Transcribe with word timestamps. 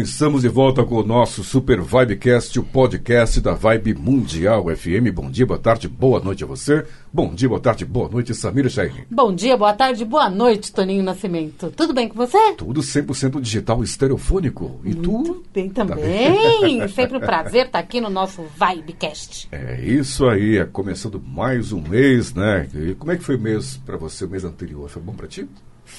Estamos 0.00 0.42
de 0.42 0.48
volta 0.48 0.84
com 0.84 0.96
o 0.96 1.04
nosso 1.04 1.44
Super 1.44 1.80
Vibecast, 1.80 2.58
o 2.58 2.62
podcast 2.62 3.40
da 3.40 3.52
Vibe 3.52 3.94
Mundial 3.94 4.64
FM. 4.74 5.12
Bom 5.14 5.30
dia, 5.30 5.44
boa 5.44 5.58
tarde, 5.58 5.88
boa 5.88 6.20
noite 6.20 6.42
a 6.42 6.46
você. 6.46 6.84
Bom 7.12 7.34
dia, 7.34 7.48
boa 7.48 7.60
tarde, 7.60 7.84
boa 7.84 8.08
noite, 8.08 8.34
Samira 8.34 8.68
Shahin. 8.68 9.04
Bom 9.10 9.34
dia, 9.34 9.56
boa 9.56 9.74
tarde, 9.74 10.04
boa 10.04 10.30
noite, 10.30 10.72
Toninho 10.72 11.02
Nascimento. 11.02 11.72
Tudo 11.76 11.92
bem 11.92 12.08
com 12.08 12.14
você? 12.14 12.54
Tudo 12.54 12.80
100% 12.80 13.40
digital 13.40 13.82
estereofônico. 13.82 14.80
E 14.84 14.94
Muito 14.94 15.34
tu? 15.34 15.44
bem 15.52 15.68
também. 15.68 16.88
Sempre 16.88 17.18
um 17.18 17.20
prazer 17.20 17.66
estar 17.66 17.78
aqui 17.78 18.00
no 18.00 18.08
nosso 18.08 18.42
Vibecast. 18.58 19.48
É 19.52 19.80
isso 19.82 20.26
aí, 20.28 20.58
é 20.58 20.64
começando 20.64 21.20
mais 21.20 21.72
um 21.72 21.80
mês, 21.82 22.32
né? 22.32 22.68
E 22.74 22.94
como 22.94 23.12
é 23.12 23.16
que 23.16 23.24
foi 23.24 23.36
o 23.36 23.40
mês 23.40 23.76
para 23.84 23.96
você, 23.96 24.24
o 24.24 24.30
mês 24.30 24.44
anterior? 24.44 24.88
Foi 24.88 25.02
bom 25.02 25.12
para 25.12 25.28
ti? 25.28 25.46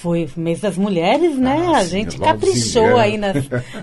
Foi 0.00 0.28
mês 0.36 0.60
das 0.60 0.76
mulheres, 0.76 1.36
né? 1.38 1.66
Ah, 1.72 1.78
a 1.78 1.84
gente 1.84 2.18
caprichou 2.18 2.96
aí 2.96 3.16
nas, 3.18 3.36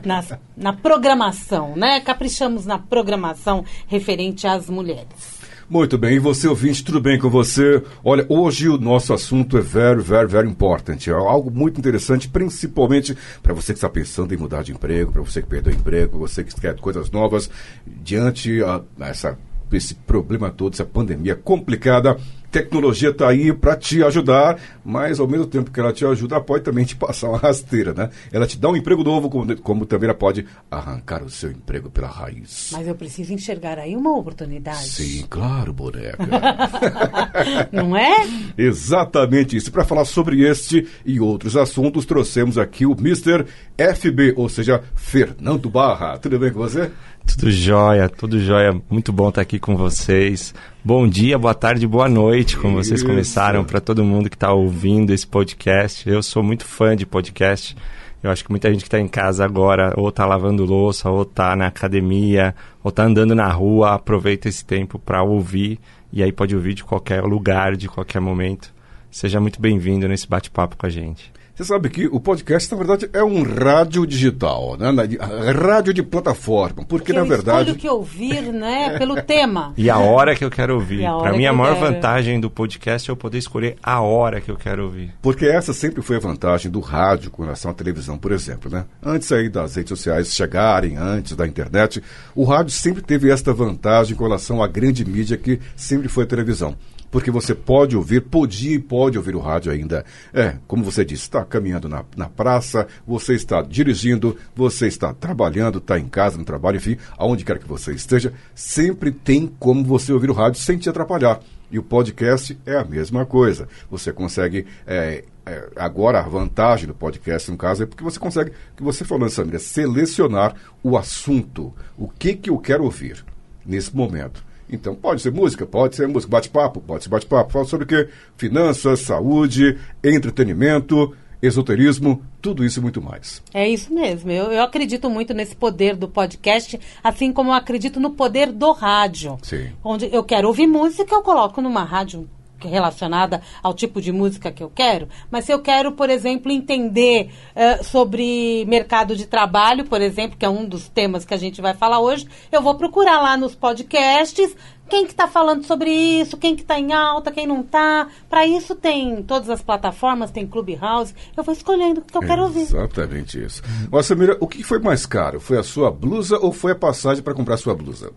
nas- 0.05 0.33
na 0.57 0.73
programação, 0.73 1.75
né? 1.75 2.01
Caprichamos 2.01 2.65
na 2.65 2.77
programação 2.77 3.63
referente 3.87 4.45
às 4.45 4.69
mulheres. 4.69 5.39
Muito 5.69 5.99
bem, 5.99 6.15
e 6.15 6.19
você 6.19 6.47
ouvinte, 6.47 6.83
tudo 6.83 6.99
bem 6.99 7.19
com 7.19 7.29
você? 7.29 7.83
Olha, 8.03 8.25
hoje 8.27 8.67
o 8.67 8.77
nosso 8.79 9.13
assunto 9.13 9.55
é 9.55 9.61
very, 9.61 10.01
very, 10.01 10.27
very 10.27 10.49
important. 10.49 11.07
É 11.07 11.11
algo 11.11 11.51
muito 11.51 11.79
interessante, 11.79 12.27
principalmente 12.27 13.15
para 13.43 13.53
você 13.53 13.71
que 13.71 13.77
está 13.77 13.87
pensando 13.87 14.33
em 14.33 14.37
mudar 14.37 14.63
de 14.63 14.71
emprego, 14.71 15.11
para 15.11 15.21
você 15.21 15.43
que 15.43 15.47
perdeu 15.47 15.71
o 15.71 15.75
emprego, 15.75 16.09
para 16.17 16.19
você 16.27 16.43
que 16.43 16.59
quer 16.59 16.75
coisas 16.77 17.11
novas, 17.11 17.51
diante 17.85 18.63
a, 18.63 18.81
essa, 19.01 19.37
esse 19.71 19.93
problema 19.93 20.49
todo, 20.49 20.73
essa 20.73 20.85
pandemia 20.85 21.35
complicada. 21.35 22.17
Tecnologia 22.51 23.09
está 23.09 23.29
aí 23.29 23.53
para 23.53 23.75
te 23.75 24.03
ajudar, 24.03 24.59
mas 24.83 25.19
ao 25.19 25.27
mesmo 25.27 25.45
tempo 25.45 25.69
que 25.69 25.79
ela 25.79 25.93
te 25.93 26.05
ajuda, 26.05 26.35
ela 26.35 26.43
pode 26.43 26.63
também 26.63 26.83
te 26.83 26.95
passar 26.95 27.29
uma 27.29 27.37
rasteira, 27.37 27.93
né? 27.93 28.09
Ela 28.31 28.47
te 28.47 28.57
dá 28.57 28.69
um 28.69 28.75
emprego 28.75 29.03
novo, 29.03 29.29
como, 29.29 29.55
como 29.57 29.85
também 29.85 30.09
ela 30.09 30.17
pode 30.17 30.45
arrancar 30.69 31.23
o 31.23 31.29
seu 31.29 31.51
emprego 31.51 31.89
pela 31.89 32.07
raiz. 32.07 32.71
Mas 32.73 32.87
eu 32.87 32.95
preciso 32.95 33.33
enxergar 33.33 33.77
aí 33.77 33.95
uma 33.95 34.17
oportunidade. 34.17 34.87
Sim, 34.87 35.25
claro, 35.29 35.71
boneca. 35.71 36.17
Não 37.71 37.95
é? 37.95 38.27
Exatamente 38.57 39.55
isso. 39.55 39.71
Para 39.71 39.85
falar 39.85 40.05
sobre 40.05 40.41
este 40.41 40.87
e 41.05 41.19
outros 41.19 41.55
assuntos, 41.55 42.05
trouxemos 42.05 42.57
aqui 42.57 42.85
o 42.85 42.93
Mr. 42.93 43.45
FB, 43.77 44.33
ou 44.35 44.49
seja, 44.49 44.83
Fernando 44.95 45.69
Barra. 45.69 46.17
Tudo 46.17 46.39
bem 46.39 46.51
com 46.51 46.59
você? 46.59 46.91
Tudo 47.25 47.51
jóia, 47.51 48.09
tudo 48.09 48.39
jóia. 48.39 48.81
Muito 48.89 49.13
bom 49.13 49.29
estar 49.29 49.41
aqui 49.41 49.59
com 49.59 49.75
vocês. 49.75 50.53
Bom 50.83 51.07
dia, 51.07 51.37
boa 51.37 51.53
tarde, 51.53 51.85
boa 51.85 52.09
noite, 52.09 52.38
como 52.45 52.75
vocês 52.75 53.01
Isso. 53.01 53.05
começaram, 53.05 53.65
para 53.65 53.81
todo 53.81 54.03
mundo 54.03 54.29
que 54.29 54.35
está 54.35 54.53
ouvindo 54.53 55.13
esse 55.13 55.27
podcast. 55.27 56.09
Eu 56.09 56.23
sou 56.23 56.41
muito 56.41 56.63
fã 56.63 56.95
de 56.95 57.05
podcast. 57.05 57.75
Eu 58.23 58.31
acho 58.31 58.43
que 58.45 58.49
muita 58.49 58.69
gente 58.71 58.81
que 58.81 58.87
está 58.87 58.99
em 58.99 59.07
casa 59.07 59.43
agora, 59.43 59.93
ou 59.97 60.07
está 60.07 60.25
lavando 60.25 60.63
louça, 60.63 61.09
ou 61.09 61.23
está 61.23 61.53
na 61.55 61.67
academia, 61.67 62.55
ou 62.81 62.89
está 62.89 63.03
andando 63.03 63.35
na 63.35 63.49
rua, 63.49 63.93
aproveita 63.93 64.47
esse 64.47 64.63
tempo 64.63 64.97
para 64.97 65.21
ouvir. 65.21 65.79
E 66.13 66.23
aí 66.23 66.31
pode 66.31 66.55
ouvir 66.55 66.73
de 66.73 66.83
qualquer 66.83 67.23
lugar, 67.23 67.75
de 67.75 67.89
qualquer 67.89 68.21
momento. 68.21 68.73
Seja 69.11 69.41
muito 69.41 69.59
bem-vindo 69.61 70.07
nesse 70.07 70.27
bate-papo 70.27 70.77
com 70.77 70.85
a 70.85 70.89
gente. 70.89 71.31
Você 71.59 71.65
sabe 71.65 71.89
que 71.89 72.07
o 72.07 72.21
podcast, 72.21 72.71
na 72.71 72.77
verdade, 72.77 73.09
é 73.11 73.21
um 73.21 73.43
rádio 73.43 74.07
digital, 74.07 74.77
né? 74.79 74.93
Na- 74.93 75.03
Rádio 75.51 75.93
de 75.93 76.01
plataforma, 76.01 76.85
porque, 76.87 77.11
na 77.11 77.19
eu 77.19 77.25
verdade... 77.25 77.71
escolho 77.71 77.75
o 77.75 77.77
que 77.77 77.89
ouvir, 77.89 78.53
né? 78.53 78.97
Pelo 78.97 79.21
tema. 79.21 79.73
E 79.75 79.89
a 79.89 79.97
hora 79.97 80.37
que 80.37 80.45
eu 80.45 80.49
quero 80.49 80.75
ouvir. 80.75 81.01
Para 81.03 81.33
mim, 81.33 81.45
a 81.45 81.49
eu 81.49 81.53
maior 81.53 81.75
quero. 81.77 81.93
vantagem 81.93 82.39
do 82.39 82.49
podcast 82.49 83.09
é 83.09 83.11
eu 83.11 83.17
poder 83.17 83.39
escolher 83.39 83.75
a 83.83 83.99
hora 83.99 84.39
que 84.39 84.49
eu 84.49 84.55
quero 84.55 84.85
ouvir. 84.85 85.13
Porque 85.21 85.47
essa 85.47 85.73
sempre 85.73 86.01
foi 86.01 86.15
a 86.15 86.19
vantagem 86.19 86.71
do 86.71 86.79
rádio 86.79 87.29
com 87.29 87.43
relação 87.43 87.71
à 87.71 87.73
televisão, 87.73 88.17
por 88.17 88.31
exemplo, 88.31 88.71
né? 88.71 88.85
Antes 89.03 89.29
aí 89.29 89.49
das 89.49 89.75
redes 89.75 89.89
sociais 89.89 90.33
chegarem, 90.33 90.95
antes 90.95 91.35
da 91.35 91.45
internet, 91.45 92.01
o 92.33 92.45
rádio 92.45 92.71
sempre 92.71 93.01
teve 93.01 93.29
esta 93.29 93.51
vantagem 93.51 94.15
com 94.15 94.23
relação 94.23 94.63
à 94.63 94.67
grande 94.67 95.03
mídia 95.03 95.35
que 95.35 95.59
sempre 95.75 96.07
foi 96.07 96.23
a 96.23 96.27
televisão. 96.27 96.73
Porque 97.11 97.31
você 97.31 97.55
pode 97.55 97.95
ouvir, 97.95 98.21
podia 98.21 98.75
e 98.75 98.79
pode 98.79 99.17
ouvir 99.17 99.35
o 99.35 99.39
rádio 99.39 99.71
ainda. 99.71 100.05
É, 100.33 100.55
como 100.67 100.83
você 100.83 101.03
disse, 101.03 101.23
está 101.23 101.43
caminhando 101.43 101.89
na, 101.89 102.03
na 102.15 102.29
praça, 102.29 102.87
você 103.05 103.33
está 103.33 103.61
dirigindo, 103.61 104.37
você 104.55 104.87
está 104.87 105.13
trabalhando, 105.13 105.79
está 105.79 105.97
em 105.97 106.07
casa, 106.07 106.37
no 106.37 106.45
trabalho, 106.45 106.77
enfim, 106.77 106.97
aonde 107.17 107.43
quer 107.43 107.59
que 107.59 107.67
você 107.67 107.93
esteja, 107.93 108.33
sempre 108.53 109.11
tem 109.11 109.47
como 109.59 109.83
você 109.83 110.13
ouvir 110.13 110.29
o 110.29 110.33
rádio 110.33 110.61
sem 110.61 110.77
te 110.77 110.89
atrapalhar. 110.89 111.39
E 111.71 111.77
o 111.77 111.83
podcast 111.83 112.57
é 112.65 112.75
a 112.75 112.83
mesma 112.83 113.25
coisa. 113.25 113.67
Você 113.91 114.11
consegue. 114.11 114.65
é, 114.87 115.23
é, 115.45 115.67
agora, 115.75 116.19
a 116.19 116.29
vantagem 116.29 116.85
do 116.85 116.93
podcast, 116.93 117.49
no 117.49 117.57
caso, 117.57 117.81
é 117.81 117.85
porque 117.85 118.03
você 118.03 118.19
consegue, 118.19 118.51
que 118.77 118.83
você 118.83 119.03
falou, 119.03 119.27
Samira, 119.29 119.57
selecionar 119.57 120.55
o 120.83 120.95
assunto. 120.95 121.73
O 121.97 122.07
que, 122.07 122.35
que 122.35 122.51
eu 122.51 122.57
quero 122.59 122.83
ouvir 122.83 123.25
nesse 123.65 123.95
momento. 123.95 124.43
Então, 124.71 124.95
pode 124.95 125.21
ser 125.21 125.31
música, 125.31 125.65
pode 125.65 125.95
ser 125.95 126.07
música, 126.07 126.31
bate-papo, 126.31 126.79
pode 126.81 127.03
ser 127.03 127.09
bate-papo. 127.09 127.51
Fala 127.51 127.65
sobre 127.65 127.85
o 127.85 127.87
quê? 127.87 128.09
Finanças, 128.37 128.99
saúde, 128.99 129.77
entretenimento, 130.03 131.15
esoterismo, 131.41 132.21
tudo 132.41 132.63
isso 132.63 132.79
e 132.79 132.83
muito 132.83 133.01
mais. 133.01 133.41
É 133.53 133.67
isso 133.67 133.93
mesmo. 133.93 134.29
Eu, 134.31 134.51
eu 134.51 134.61
acredito 134.61 135.09
muito 135.09 135.33
nesse 135.33 135.55
poder 135.55 135.95
do 135.95 136.07
podcast, 136.07 136.79
assim 137.03 137.31
como 137.31 137.49
eu 137.49 137.53
acredito 137.53 137.99
no 137.99 138.11
poder 138.11 138.51
do 138.51 138.71
rádio. 138.71 139.37
Sim. 139.41 139.69
Onde 139.83 140.13
eu 140.13 140.23
quero 140.23 140.47
ouvir 140.47 140.67
música, 140.67 141.15
eu 141.15 141.21
coloco 141.21 141.61
numa 141.61 141.83
rádio 141.83 142.29
relacionada 142.67 143.41
ao 143.61 143.73
tipo 143.73 144.01
de 144.01 144.11
música 144.11 144.51
que 144.51 144.63
eu 144.63 144.69
quero. 144.69 145.07
Mas 145.29 145.45
se 145.45 145.51
eu 145.51 145.59
quero, 145.59 145.91
por 145.93 146.09
exemplo, 146.09 146.51
entender 146.51 147.31
eh, 147.55 147.83
sobre 147.83 148.65
mercado 148.65 149.15
de 149.15 149.25
trabalho, 149.25 149.85
por 149.85 150.01
exemplo, 150.01 150.37
que 150.37 150.45
é 150.45 150.49
um 150.49 150.65
dos 150.65 150.89
temas 150.89 151.25
que 151.25 151.33
a 151.33 151.37
gente 151.37 151.61
vai 151.61 151.73
falar 151.73 151.99
hoje, 151.99 152.27
eu 152.51 152.61
vou 152.61 152.75
procurar 152.75 153.21
lá 153.21 153.37
nos 153.37 153.55
podcasts 153.55 154.55
quem 154.89 155.05
que 155.05 155.11
está 155.11 155.27
falando 155.27 155.63
sobre 155.63 155.91
isso, 155.91 156.35
quem 156.35 156.55
que 156.55 156.63
está 156.63 156.79
em 156.79 156.91
alta, 156.91 157.31
quem 157.31 157.45
não 157.45 157.61
está. 157.61 158.07
Para 158.27 158.45
isso 158.45 158.75
tem 158.75 159.21
todas 159.21 159.49
as 159.49 159.61
plataformas, 159.61 160.31
tem 160.31 160.47
Clubhouse. 160.47 161.13
Eu 161.37 161.43
vou 161.43 161.53
escolhendo 161.53 162.01
o 162.01 162.03
que 162.03 162.17
eu 162.17 162.21
quero 162.21 162.41
ouvir. 162.41 162.61
Exatamente 162.61 163.41
isso. 163.41 163.61
Ó, 163.91 164.01
Samira, 164.01 164.35
o 164.39 164.47
que 164.47 164.63
foi 164.63 164.79
mais 164.79 165.05
caro? 165.05 165.39
Foi 165.39 165.59
a 165.59 165.63
sua 165.63 165.91
blusa 165.91 166.39
ou 166.39 166.51
foi 166.51 166.71
a 166.71 166.75
passagem 166.75 167.23
para 167.23 167.35
comprar 167.35 167.57
sua 167.57 167.75
blusa? 167.75 168.11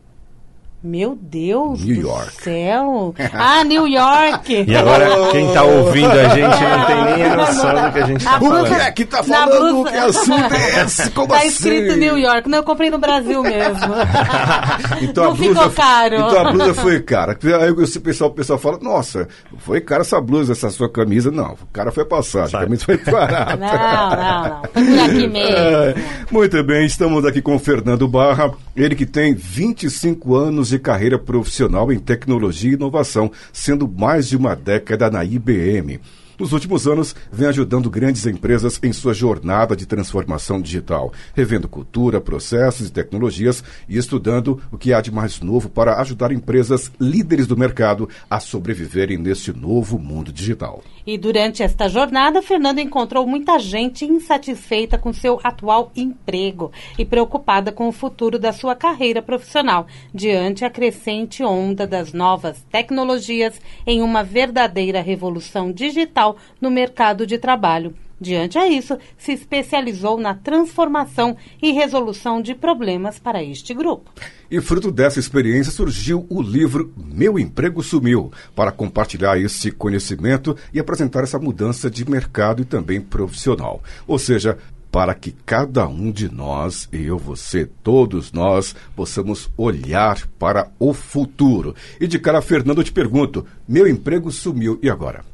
Meu 0.84 1.16
Deus 1.20 1.84
New 1.84 1.94
do 2.02 2.08
York. 2.08 2.32
céu! 2.42 3.14
Ah, 3.32 3.62
New 3.64 3.86
York! 3.86 4.64
E 4.66 4.76
agora, 4.76 5.08
quem 5.30 5.46
está 5.48 5.62
ouvindo 5.62 6.10
a 6.10 6.28
gente 6.28 6.60
não 6.62 6.86
tem 6.86 7.04
nem 7.14 7.24
a 7.24 7.36
noção 7.36 7.82
do 7.86 7.92
que 7.92 7.98
a 7.98 8.06
gente 8.06 8.16
está 8.18 8.34
A 8.34 8.38
blusa- 8.38 8.54
falando. 8.66 8.80
é 8.80 8.90
que 8.92 9.04
tá 9.04 9.22
falando? 9.22 9.72
blusa- 9.72 9.90
Que 9.90 9.96
assunto 9.98 10.54
é 10.54 10.82
esse? 10.84 11.10
Como 11.12 11.28
tá 11.28 11.36
assim? 11.36 11.46
escrito 11.46 11.96
New 11.96 12.18
York. 12.18 12.48
Não, 12.48 12.58
eu 12.58 12.64
comprei 12.64 12.90
no 12.90 12.98
Brasil 12.98 13.42
mesmo. 13.42 13.94
Então 15.00 15.24
não 15.24 15.30
a 15.32 15.34
blusa, 15.34 15.54
ficou 15.54 15.70
caro. 15.70 16.14
Então 16.16 16.38
a 16.46 16.52
blusa 16.52 16.74
foi 16.74 17.00
cara. 17.00 17.38
Aí 17.60 17.70
o 17.70 18.00
pessoal, 18.00 18.30
o 18.30 18.34
pessoal 18.34 18.58
fala, 18.58 18.78
nossa, 18.80 19.28
foi 19.58 19.80
cara 19.80 20.02
essa 20.02 20.20
blusa, 20.20 20.52
essa 20.52 20.70
sua 20.70 20.88
camisa. 20.90 21.30
Não, 21.30 21.52
o 21.54 21.66
cara 21.72 21.90
foi 21.90 22.02
a 22.04 22.06
passagem, 22.06 22.56
a 22.58 22.62
camisa 22.62 22.84
foi 22.84 22.96
barata. 22.98 23.56
Não, 23.56 23.68
não, 23.68 24.48
não. 24.48 24.62
Foi 24.96 25.00
aqui 25.00 25.26
mesmo. 25.26 25.56
É, 25.56 25.94
muito 26.30 26.62
bem, 26.64 26.86
estamos 26.86 27.24
aqui 27.24 27.40
com 27.42 27.54
o 27.56 27.58
Fernando 27.58 28.06
Barra, 28.06 28.52
ele 28.76 28.94
que 28.94 29.06
tem 29.06 29.34
25 29.34 30.34
anos 30.36 30.71
de 30.72 30.78
carreira 30.78 31.18
profissional 31.18 31.92
em 31.92 31.98
tecnologia 31.98 32.70
e 32.70 32.74
inovação, 32.74 33.30
sendo 33.52 33.86
mais 33.86 34.28
de 34.28 34.36
uma 34.36 34.54
década 34.56 35.10
na 35.10 35.24
IBM. 35.24 36.00
Nos 36.42 36.52
últimos 36.52 36.88
anos, 36.88 37.14
vem 37.30 37.46
ajudando 37.46 37.88
grandes 37.88 38.26
empresas 38.26 38.80
em 38.82 38.92
sua 38.92 39.14
jornada 39.14 39.76
de 39.76 39.86
transformação 39.86 40.60
digital, 40.60 41.12
revendo 41.36 41.68
cultura, 41.68 42.20
processos 42.20 42.88
e 42.88 42.92
tecnologias 42.92 43.62
e 43.88 43.96
estudando 43.96 44.60
o 44.72 44.76
que 44.76 44.92
há 44.92 45.00
de 45.00 45.12
mais 45.12 45.40
novo 45.40 45.68
para 45.68 46.00
ajudar 46.00 46.32
empresas 46.32 46.90
líderes 47.00 47.46
do 47.46 47.56
mercado 47.56 48.08
a 48.28 48.40
sobreviverem 48.40 49.18
neste 49.18 49.52
novo 49.52 50.00
mundo 50.00 50.32
digital. 50.32 50.82
E 51.06 51.16
durante 51.16 51.62
esta 51.62 51.88
jornada, 51.88 52.42
Fernando 52.42 52.80
encontrou 52.80 53.24
muita 53.24 53.56
gente 53.60 54.04
insatisfeita 54.04 54.98
com 54.98 55.12
seu 55.12 55.38
atual 55.44 55.92
emprego 55.94 56.72
e 56.98 57.04
preocupada 57.04 57.70
com 57.70 57.86
o 57.86 57.92
futuro 57.92 58.36
da 58.36 58.52
sua 58.52 58.74
carreira 58.74 59.22
profissional, 59.22 59.86
diante 60.12 60.64
a 60.64 60.70
crescente 60.70 61.44
onda 61.44 61.86
das 61.86 62.12
novas 62.12 62.64
tecnologias 62.68 63.60
em 63.86 64.02
uma 64.02 64.24
verdadeira 64.24 65.00
revolução 65.00 65.70
digital 65.70 66.31
no 66.60 66.70
mercado 66.70 67.26
de 67.26 67.38
trabalho. 67.38 67.94
Diante 68.22 68.56
a 68.56 68.68
isso, 68.68 68.96
se 69.18 69.32
especializou 69.32 70.16
na 70.16 70.32
transformação 70.32 71.36
e 71.60 71.72
resolução 71.72 72.40
de 72.40 72.54
problemas 72.54 73.18
para 73.18 73.42
este 73.42 73.74
grupo. 73.74 74.12
E 74.48 74.60
fruto 74.60 74.92
dessa 74.92 75.18
experiência 75.18 75.72
surgiu 75.72 76.24
o 76.30 76.40
livro 76.40 76.92
Meu 76.96 77.36
Emprego 77.36 77.82
Sumiu, 77.82 78.30
para 78.54 78.70
compartilhar 78.70 79.40
esse 79.40 79.72
conhecimento 79.72 80.56
e 80.72 80.78
apresentar 80.78 81.24
essa 81.24 81.36
mudança 81.36 81.90
de 81.90 82.08
mercado 82.08 82.62
e 82.62 82.64
também 82.64 83.00
profissional. 83.00 83.82
Ou 84.06 84.20
seja, 84.20 84.56
para 84.92 85.14
que 85.14 85.34
cada 85.44 85.88
um 85.88 86.12
de 86.12 86.32
nós, 86.32 86.88
eu, 86.92 87.18
você, 87.18 87.66
todos 87.82 88.30
nós, 88.30 88.76
possamos 88.94 89.50
olhar 89.56 90.28
para 90.38 90.70
o 90.78 90.92
futuro. 90.94 91.74
E 91.98 92.06
de 92.06 92.20
cara, 92.20 92.40
Fernando, 92.40 92.78
eu 92.78 92.84
te 92.84 92.92
pergunto: 92.92 93.44
meu 93.66 93.88
emprego 93.88 94.30
sumiu, 94.30 94.78
e 94.82 94.88
agora? 94.88 95.31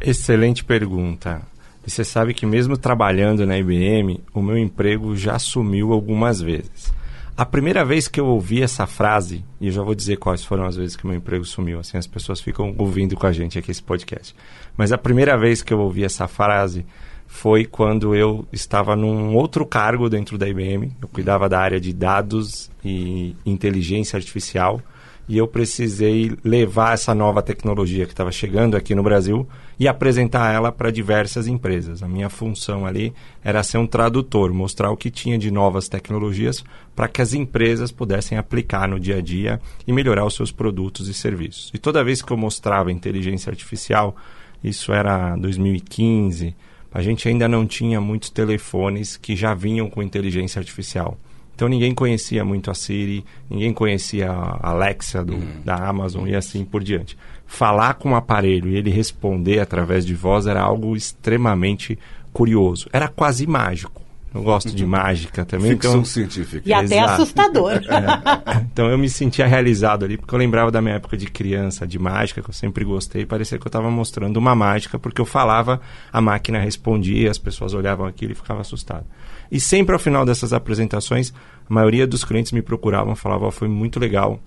Excelente 0.00 0.64
pergunta. 0.64 1.42
E 1.86 1.90
você 1.90 2.04
sabe 2.04 2.32
que 2.32 2.46
mesmo 2.46 2.76
trabalhando 2.76 3.46
na 3.46 3.58
IBM, 3.58 4.20
o 4.32 4.40
meu 4.40 4.56
emprego 4.56 5.16
já 5.16 5.38
sumiu 5.38 5.92
algumas 5.92 6.40
vezes. 6.40 6.92
A 7.36 7.44
primeira 7.44 7.84
vez 7.84 8.06
que 8.06 8.20
eu 8.20 8.26
ouvi 8.26 8.62
essa 8.62 8.86
frase, 8.86 9.44
e 9.60 9.66
eu 9.66 9.72
já 9.72 9.82
vou 9.82 9.94
dizer 9.94 10.18
quais 10.18 10.44
foram 10.44 10.64
as 10.64 10.76
vezes 10.76 10.94
que 10.94 11.06
meu 11.06 11.16
emprego 11.16 11.44
sumiu, 11.44 11.80
assim 11.80 11.98
as 11.98 12.06
pessoas 12.06 12.40
ficam 12.40 12.74
ouvindo 12.78 13.16
com 13.16 13.26
a 13.26 13.32
gente 13.32 13.58
aqui 13.58 13.72
esse 13.72 13.82
podcast. 13.82 14.34
Mas 14.76 14.92
a 14.92 14.98
primeira 14.98 15.36
vez 15.36 15.60
que 15.60 15.74
eu 15.74 15.80
ouvi 15.80 16.04
essa 16.04 16.28
frase 16.28 16.86
foi 17.26 17.64
quando 17.64 18.14
eu 18.14 18.46
estava 18.52 18.94
num 18.94 19.34
outro 19.34 19.66
cargo 19.66 20.08
dentro 20.08 20.38
da 20.38 20.48
IBM. 20.48 20.92
Eu 21.02 21.08
cuidava 21.08 21.48
da 21.48 21.58
área 21.58 21.80
de 21.80 21.92
dados 21.92 22.70
e 22.84 23.34
inteligência 23.44 24.16
artificial 24.16 24.80
e 25.28 25.38
eu 25.38 25.48
precisei 25.48 26.32
levar 26.44 26.94
essa 26.94 27.14
nova 27.14 27.42
tecnologia 27.42 28.04
que 28.04 28.12
estava 28.12 28.30
chegando 28.30 28.76
aqui 28.76 28.94
no 28.94 29.02
Brasil 29.02 29.48
e 29.78 29.88
apresentar 29.88 30.52
ela 30.52 30.70
para 30.70 30.90
diversas 30.90 31.46
empresas. 31.46 32.02
A 32.02 32.08
minha 32.08 32.28
função 32.28 32.84
ali 32.84 33.12
era 33.42 33.62
ser 33.62 33.78
um 33.78 33.86
tradutor, 33.86 34.52
mostrar 34.52 34.90
o 34.90 34.96
que 34.96 35.10
tinha 35.10 35.38
de 35.38 35.50
novas 35.50 35.88
tecnologias 35.88 36.62
para 36.94 37.08
que 37.08 37.22
as 37.22 37.32
empresas 37.32 37.90
pudessem 37.90 38.36
aplicar 38.36 38.86
no 38.86 39.00
dia 39.00 39.16
a 39.16 39.20
dia 39.20 39.60
e 39.86 39.92
melhorar 39.92 40.26
os 40.26 40.34
seus 40.34 40.52
produtos 40.52 41.08
e 41.08 41.14
serviços. 41.14 41.70
E 41.72 41.78
toda 41.78 42.04
vez 42.04 42.20
que 42.20 42.32
eu 42.32 42.36
mostrava 42.36 42.92
inteligência 42.92 43.50
artificial, 43.50 44.14
isso 44.62 44.92
era 44.92 45.36
2015, 45.36 46.54
a 46.92 47.02
gente 47.02 47.28
ainda 47.28 47.48
não 47.48 47.66
tinha 47.66 48.00
muitos 48.00 48.30
telefones 48.30 49.16
que 49.16 49.34
já 49.34 49.52
vinham 49.52 49.90
com 49.90 50.02
inteligência 50.02 50.60
artificial. 50.60 51.18
Então 51.54 51.68
ninguém 51.68 51.94
conhecia 51.94 52.44
muito 52.44 52.70
a 52.70 52.74
Siri, 52.74 53.24
ninguém 53.48 53.72
conhecia 53.72 54.30
a 54.30 54.70
Alexa 54.70 55.24
do, 55.24 55.34
uhum. 55.34 55.60
da 55.64 55.76
Amazon 55.76 56.26
e 56.26 56.34
assim 56.34 56.64
por 56.64 56.82
diante. 56.82 57.16
Falar 57.46 57.94
com 57.94 58.12
o 58.12 58.14
aparelho 58.16 58.68
e 58.68 58.76
ele 58.76 58.90
responder 58.90 59.60
através 59.60 60.04
de 60.04 60.14
voz 60.14 60.46
era 60.46 60.60
algo 60.60 60.96
extremamente 60.96 61.98
curioso. 62.32 62.88
Era 62.92 63.06
quase 63.06 63.46
mágico. 63.46 64.02
Eu 64.34 64.42
gosto 64.42 64.74
de 64.74 64.82
uhum. 64.82 64.90
mágica 64.90 65.44
também. 65.44 65.70
Ficção 65.70 65.92
então... 65.92 66.04
científica. 66.04 66.68
E 66.68 66.72
até 66.72 66.96
Exato. 66.96 67.12
assustador. 67.12 67.80
É. 67.94 68.56
Então 68.72 68.88
eu 68.88 68.98
me 68.98 69.08
sentia 69.08 69.46
realizado 69.46 70.04
ali, 70.04 70.16
porque 70.16 70.34
eu 70.34 70.38
lembrava 70.38 70.70
da 70.70 70.82
minha 70.82 70.96
época 70.96 71.16
de 71.16 71.26
criança, 71.26 71.86
de 71.86 71.98
mágica, 71.98 72.42
que 72.42 72.50
eu 72.50 72.54
sempre 72.54 72.84
gostei. 72.84 73.24
Parecia 73.24 73.56
que 73.58 73.64
eu 73.64 73.68
estava 73.68 73.88
mostrando 73.88 74.36
uma 74.36 74.54
mágica, 74.54 74.98
porque 74.98 75.20
eu 75.20 75.24
falava, 75.24 75.80
a 76.12 76.20
máquina 76.20 76.58
respondia, 76.58 77.30
as 77.30 77.38
pessoas 77.38 77.72
olhavam 77.72 78.04
aquilo 78.06 78.32
e 78.32 78.34
ficavam 78.34 78.60
assustadas. 78.60 79.06
E 79.54 79.60
sempre 79.60 79.92
ao 79.92 80.00
final 80.00 80.26
dessas 80.26 80.52
apresentações, 80.52 81.32
a 81.70 81.72
maioria 81.72 82.08
dos 82.08 82.24
clientes 82.24 82.50
me 82.50 82.60
procuravam, 82.60 83.14
falavam, 83.14 83.46
oh, 83.46 83.52
foi 83.52 83.68
muito 83.68 84.00
legal, 84.00 84.40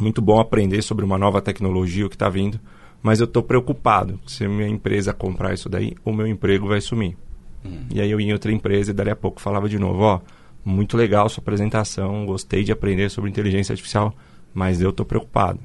muito 0.00 0.22
bom 0.22 0.38
aprender 0.38 0.82
sobre 0.82 1.04
uma 1.04 1.18
nova 1.18 1.42
tecnologia 1.42 2.08
que 2.08 2.14
está 2.14 2.28
vindo, 2.28 2.60
mas 3.02 3.18
eu 3.18 3.24
estou 3.24 3.42
preocupado. 3.42 4.20
Se 4.24 4.44
a 4.44 4.48
minha 4.48 4.68
empresa 4.68 5.12
comprar 5.12 5.52
isso 5.52 5.68
daí, 5.68 5.96
o 6.04 6.12
meu 6.12 6.28
emprego 6.28 6.68
vai 6.68 6.80
sumir. 6.80 7.16
Hum. 7.64 7.86
E 7.92 8.00
aí 8.00 8.08
eu 8.08 8.20
ia 8.20 8.28
em 8.28 8.32
outra 8.32 8.52
empresa 8.52 8.92
e 8.92 8.94
dali 8.94 9.10
a 9.10 9.16
pouco 9.16 9.40
falava 9.40 9.68
de 9.68 9.80
novo, 9.80 10.02
ó, 10.02 10.20
oh, 10.20 10.70
muito 10.70 10.96
legal 10.96 11.28
sua 11.28 11.40
apresentação, 11.40 12.24
gostei 12.24 12.62
de 12.62 12.70
aprender 12.70 13.10
sobre 13.10 13.28
inteligência 13.28 13.72
artificial, 13.72 14.14
mas 14.54 14.80
eu 14.80 14.90
estou 14.90 15.04
preocupado. 15.04 15.58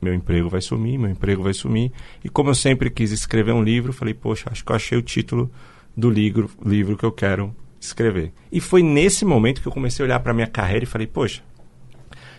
Meu 0.00 0.14
emprego 0.14 0.48
vai 0.48 0.62
sumir, 0.62 0.96
meu 0.96 1.10
emprego 1.10 1.42
vai 1.42 1.52
sumir. 1.52 1.92
E 2.24 2.30
como 2.30 2.48
eu 2.48 2.54
sempre 2.54 2.88
quis 2.88 3.12
escrever 3.12 3.52
um 3.52 3.62
livro, 3.62 3.92
falei, 3.92 4.14
poxa, 4.14 4.48
acho 4.50 4.64
que 4.64 4.72
eu 4.72 4.76
achei 4.76 4.96
o 4.96 5.02
título 5.02 5.50
do 5.94 6.08
livro, 6.08 6.48
livro 6.64 6.96
que 6.96 7.04
eu 7.04 7.12
quero 7.12 7.54
escrever. 7.86 8.32
E 8.50 8.60
foi 8.60 8.82
nesse 8.82 9.24
momento 9.24 9.60
que 9.60 9.68
eu 9.68 9.72
comecei 9.72 10.04
a 10.04 10.06
olhar 10.06 10.20
para 10.20 10.32
minha 10.32 10.46
carreira 10.46 10.84
e 10.84 10.88
falei, 10.88 11.06
poxa, 11.06 11.42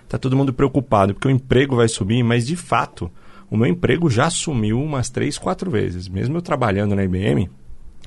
tá 0.07 0.17
todo 0.17 0.35
mundo 0.37 0.53
preocupado 0.53 1.13
porque 1.13 1.27
o 1.27 1.31
emprego 1.31 1.75
vai 1.75 1.87
subir, 1.87 2.23
mas 2.23 2.45
de 2.47 2.55
fato, 2.55 3.11
o 3.49 3.57
meu 3.57 3.67
emprego 3.67 4.09
já 4.09 4.29
sumiu 4.29 4.81
umas 4.81 5.09
três, 5.09 5.37
quatro 5.37 5.69
vezes. 5.69 6.07
Mesmo 6.07 6.37
eu 6.37 6.41
trabalhando 6.41 6.95
na 6.95 7.03
IBM, 7.03 7.49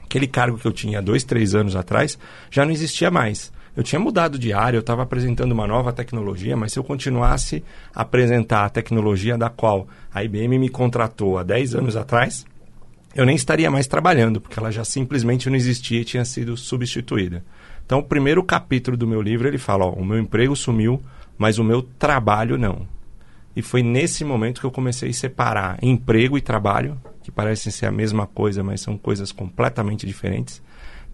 aquele 0.03 0.27
cargo 0.27 0.59
que 0.59 0.67
eu 0.67 0.73
tinha 0.73 1.03
dois, 1.03 1.25
três 1.25 1.55
anos 1.55 1.77
atrás 1.77 2.19
já 2.51 2.65
não 2.65 2.73
existia 2.73 3.11
mais. 3.11 3.53
Eu 3.77 3.83
tinha 3.83 4.01
mudado 4.01 4.39
de 4.39 4.55
área, 4.55 4.79
eu 4.79 4.81
estava 4.81 5.03
apresentando 5.03 5.53
uma 5.53 5.67
nova 5.67 5.93
tecnologia, 5.93 6.57
mas 6.57 6.73
se 6.73 6.79
eu 6.79 6.85
continuasse 6.85 7.63
a 7.95 8.01
apresentar 8.01 8.65
a 8.65 8.71
tecnologia 8.71 9.37
da 9.37 9.51
qual 9.51 9.87
a 10.13 10.25
IBM 10.25 10.59
me 10.59 10.71
contratou 10.71 11.37
há 11.37 11.43
10 11.43 11.75
anos 11.75 11.97
atrás, 11.97 12.47
eu 13.17 13.25
nem 13.25 13.35
estaria 13.35 13.71
mais 13.71 13.87
trabalhando, 13.87 14.41
porque 14.41 14.59
ela 14.59 14.71
já 14.71 14.85
simplesmente 14.85 15.49
não 15.49 15.57
existia 15.57 16.01
e 16.01 16.05
tinha 16.05 16.25
sido 16.25 16.57
substituída. 16.57 17.43
Então, 17.85 18.01
o 18.01 18.05
primeiro 18.05 18.43
capítulo 18.45 18.97
do 18.97 19.07
meu 19.07 19.23
livro, 19.23 19.49
ele 19.49 19.59
fala, 19.59 19.87
ó, 19.87 19.91
o 19.93 20.05
meu 20.05 20.19
emprego 20.19 20.55
sumiu, 20.55 21.01
mas 21.39 21.59
o 21.59 21.65
meu 21.65 21.83
trabalho 21.83 22.59
não. 22.59 22.87
E 23.55 23.63
foi 23.63 23.83
nesse 23.83 24.23
momento 24.23 24.61
que 24.61 24.67
eu 24.67 24.71
comecei 24.71 25.09
a 25.09 25.15
separar 25.15 25.79
emprego 25.81 26.37
e 26.37 26.43
trabalho, 26.43 27.01
que 27.23 27.31
parecem 27.31 27.73
ser 27.73 27.87
a 27.87 27.93
mesma 27.93 28.27
coisa, 28.27 28.63
mas 28.63 28.83
são 28.83 28.99
coisas 28.99 29.33
completamente 29.33 30.07
diferentes. 30.07 30.63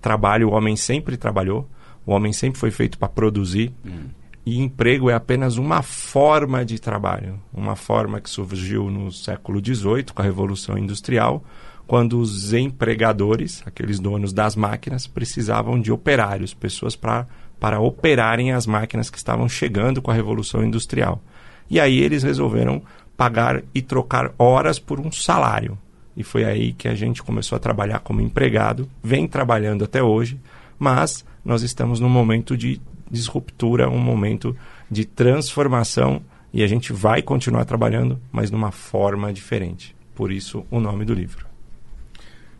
Trabalho, 0.00 0.48
o 0.48 0.52
homem 0.52 0.75
sempre 0.75 1.16
trabalhou, 1.16 1.69
o 2.05 2.12
homem 2.12 2.32
sempre 2.32 2.58
foi 2.58 2.72
feito 2.72 2.98
para 2.98 3.08
produzir. 3.08 3.72
Hum. 3.87 4.08
E 4.44 4.60
emprego 4.60 5.08
é 5.08 5.14
apenas 5.14 5.56
uma 5.56 5.82
forma 5.82 6.64
de 6.64 6.81
trabalho, 6.81 7.40
uma 7.55 7.76
forma 7.76 8.20
que 8.20 8.28
surgiu 8.28 8.90
no 8.90 9.12
século 9.12 9.64
XVIII, 9.64 10.06
com 10.12 10.20
a 10.20 10.25
Revolução 10.25 10.76
Industrial, 10.76 11.44
quando 11.87 12.19
os 12.19 12.52
empregadores, 12.52 13.62
aqueles 13.67 13.99
donos 13.99 14.32
das 14.32 14.56
máquinas, 14.56 15.06
precisavam 15.06 15.81
de 15.81 15.93
operários, 15.93 16.55
pessoas 16.55 16.96
pra, 16.96 17.26
para 17.61 17.81
operarem 17.81 18.52
as 18.52 18.67
máquinas 18.67 19.11
que 19.11 19.19
estavam 19.19 19.49
chegando 19.49 20.00
com 20.00 20.11
a 20.11 20.14
Revolução 20.14 20.64
Industrial. 20.64 21.20
E 21.69 21.79
aí 21.81 21.99
eles 21.99 22.23
resolveram 22.23 22.82
pagar 23.17 23.62
e 23.75 23.82
trocar 23.82 24.32
horas 24.38 24.79
por 24.79 24.99
um 25.00 25.12
salário. 25.12 25.79
E 26.17 26.23
foi 26.23 26.44
aí 26.44 26.73
que 26.73 26.88
a 26.88 26.94
gente 26.94 27.23
começou 27.23 27.56
a 27.56 27.61
trabalhar 27.61 28.00
como 28.00 28.20
empregado, 28.20 28.88
vem 29.02 29.26
trabalhando 29.26 29.84
até 29.84 30.02
hoje, 30.02 30.38
mas 30.79 31.25
nós 31.44 31.62
estamos 31.62 32.00
num 32.00 32.08
momento 32.08 32.56
de 32.56 32.81
disruptura, 33.11 33.88
um 33.88 33.99
momento 33.99 34.56
de 34.91 35.05
transformação 35.05 36.22
e 36.53 36.62
a 36.62 36.67
gente 36.67 36.93
vai 36.93 37.22
continuar 37.22 37.65
trabalhando, 37.65 38.20
mas 38.31 38.51
numa 38.51 38.70
forma 38.70 39.32
diferente. 39.32 39.96
Por 40.15 40.31
isso 40.31 40.67
o 40.70 40.81
nome 40.81 41.05
do 41.05 41.15
livro. 41.15 41.52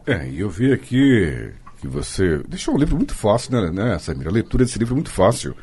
É, 0.07 0.29
e 0.29 0.41
eu 0.41 0.51
vi 0.51 0.73
aqui 0.73 1.53
que 1.81 1.89
você 1.89 2.39
deixou 2.49 2.75
um 2.75 2.79
livro 2.79 2.97
muito 2.97 3.15
fácil, 3.15 3.53
né, 3.53 3.71
né 3.71 3.99
Samira? 3.99 4.31
A 4.31 4.33
leitura 4.33 4.65
desse 4.65 4.79
livro 4.79 4.95
é 4.95 4.97
muito 4.97 5.11
fácil. 5.11 5.55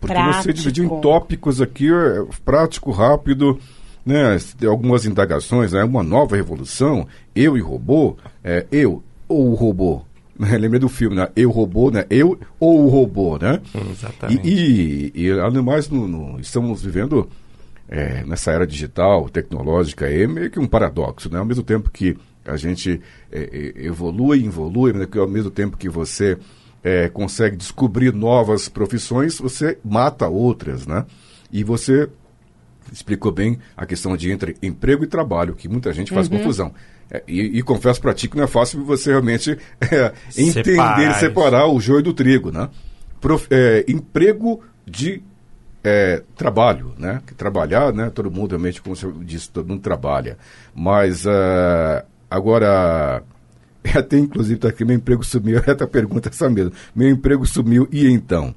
Porque 0.00 0.14
prático. 0.14 0.42
você 0.42 0.52
dividiu 0.52 0.84
em 0.84 1.00
tópicos 1.00 1.60
aqui, 1.60 1.88
é, 1.90 2.24
prático, 2.44 2.90
rápido, 2.90 3.58
né? 4.04 4.36
Algumas 4.66 5.06
indagações, 5.06 5.72
né? 5.72 5.84
Uma 5.84 6.02
nova 6.02 6.36
revolução, 6.36 7.06
eu 7.34 7.56
e 7.56 7.60
robô, 7.60 8.16
é, 8.42 8.66
eu 8.72 9.02
ou 9.28 9.50
o 9.50 9.54
robô. 9.54 10.02
Né? 10.38 10.58
Lembrei 10.58 10.80
do 10.80 10.88
filme, 10.88 11.16
né? 11.16 11.28
Eu, 11.36 11.50
robô, 11.50 11.90
né? 11.90 12.04
Eu 12.10 12.38
ou 12.58 12.84
o 12.84 12.88
robô, 12.88 13.38
né? 13.38 13.60
Exatamente. 13.90 14.48
E, 14.48 15.12
e, 15.14 15.26
e 15.26 15.30
além 15.32 15.62
mais, 15.62 15.88
no, 15.88 16.08
no, 16.08 16.40
estamos 16.40 16.82
vivendo 16.82 17.28
é, 17.88 18.24
nessa 18.24 18.50
era 18.50 18.66
digital, 18.66 19.28
tecnológica, 19.28 20.10
é 20.10 20.26
meio 20.26 20.50
que 20.50 20.58
um 20.58 20.66
paradoxo, 20.66 21.30
né? 21.30 21.38
Ao 21.38 21.44
mesmo 21.44 21.62
tempo 21.62 21.90
que 21.90 22.16
a 22.44 22.56
gente 22.56 23.00
é, 23.30 23.40
é, 23.40 23.86
evolui, 23.86 24.44
evolui, 24.44 25.06
que 25.06 25.18
ao 25.18 25.28
mesmo 25.28 25.50
tempo 25.50 25.76
que 25.76 25.88
você 25.88 26.38
é, 26.82 27.08
consegue 27.08 27.56
descobrir 27.56 28.12
novas 28.12 28.68
profissões, 28.68 29.38
você 29.38 29.78
mata 29.84 30.28
outras, 30.28 30.86
né? 30.86 31.06
E 31.50 31.62
você 31.62 32.08
explicou 32.92 33.30
bem 33.30 33.58
a 33.76 33.86
questão 33.86 34.16
de 34.16 34.30
entre 34.30 34.56
emprego 34.62 35.04
e 35.04 35.06
trabalho, 35.06 35.54
que 35.54 35.68
muita 35.68 35.92
gente 35.92 36.12
faz 36.12 36.28
uhum. 36.28 36.38
confusão. 36.38 36.74
É, 37.10 37.22
e, 37.28 37.58
e, 37.58 37.62
confesso 37.62 38.00
para 38.00 38.14
ti 38.14 38.28
que 38.28 38.36
não 38.36 38.44
é 38.44 38.46
fácil 38.46 38.84
você 38.84 39.10
realmente 39.10 39.58
é, 39.80 40.12
entender, 40.36 40.72
separar, 40.72 41.14
separar 41.14 41.66
o 41.68 41.80
joio 41.80 42.02
do 42.02 42.12
trigo, 42.12 42.50
né? 42.50 42.68
Prof, 43.20 43.46
é, 43.50 43.84
emprego 43.86 44.62
de 44.84 45.22
é, 45.84 46.22
trabalho, 46.36 46.94
né? 46.98 47.20
Trabalhar, 47.36 47.92
né? 47.92 48.10
Todo 48.10 48.30
mundo 48.30 48.50
realmente, 48.50 48.80
como 48.80 48.96
você 48.96 49.10
disse, 49.24 49.50
todo 49.50 49.68
mundo 49.68 49.80
trabalha. 49.80 50.38
Mas 50.74 51.24
uh, 51.26 52.02
Agora, 52.32 53.22
até 53.94 54.18
inclusive 54.18 54.54
está 54.54 54.68
aqui, 54.68 54.86
meu 54.86 54.96
emprego 54.96 55.22
sumiu, 55.22 55.58
até 55.68 55.86
pergunta 55.86 56.30
essa 56.30 56.48
mesmo. 56.48 56.72
Meu 56.96 57.10
emprego 57.10 57.46
sumiu, 57.46 57.86
e 57.92 58.06
então? 58.08 58.54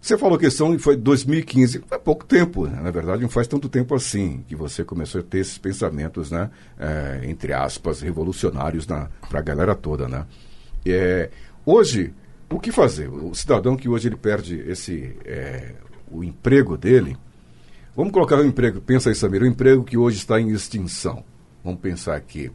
Você 0.00 0.16
falou 0.16 0.38
que 0.38 0.48
são, 0.50 0.78
foi 0.78 0.96
2015, 0.96 1.82
há 1.90 1.98
pouco 1.98 2.24
tempo, 2.24 2.66
né? 2.66 2.80
na 2.80 2.90
verdade 2.90 3.20
não 3.20 3.28
faz 3.28 3.46
tanto 3.46 3.68
tempo 3.68 3.94
assim 3.94 4.42
que 4.48 4.56
você 4.56 4.82
começou 4.82 5.20
a 5.20 5.24
ter 5.24 5.40
esses 5.40 5.58
pensamentos, 5.58 6.30
né, 6.30 6.48
é, 6.78 7.20
entre 7.24 7.52
aspas, 7.52 8.00
revolucionários 8.00 8.86
para 8.86 9.10
a 9.30 9.42
galera 9.42 9.74
toda, 9.74 10.08
né? 10.08 10.24
É, 10.86 11.28
hoje, 11.66 12.14
o 12.48 12.58
que 12.58 12.72
fazer? 12.72 13.08
O 13.08 13.34
cidadão 13.34 13.76
que 13.76 13.90
hoje 13.90 14.08
ele 14.08 14.16
perde 14.16 14.58
esse, 14.60 15.14
é, 15.26 15.74
o 16.10 16.24
emprego 16.24 16.78
dele, 16.78 17.14
vamos 17.94 18.10
colocar 18.10 18.38
o 18.38 18.44
emprego, 18.44 18.80
pensa 18.80 19.10
aí, 19.10 19.14
Samir, 19.14 19.42
o 19.42 19.46
emprego 19.46 19.84
que 19.84 19.98
hoje 19.98 20.16
está 20.16 20.40
em 20.40 20.48
extinção. 20.48 21.22
Vamos 21.62 21.80
pensar 21.80 22.16
aqui. 22.16 22.50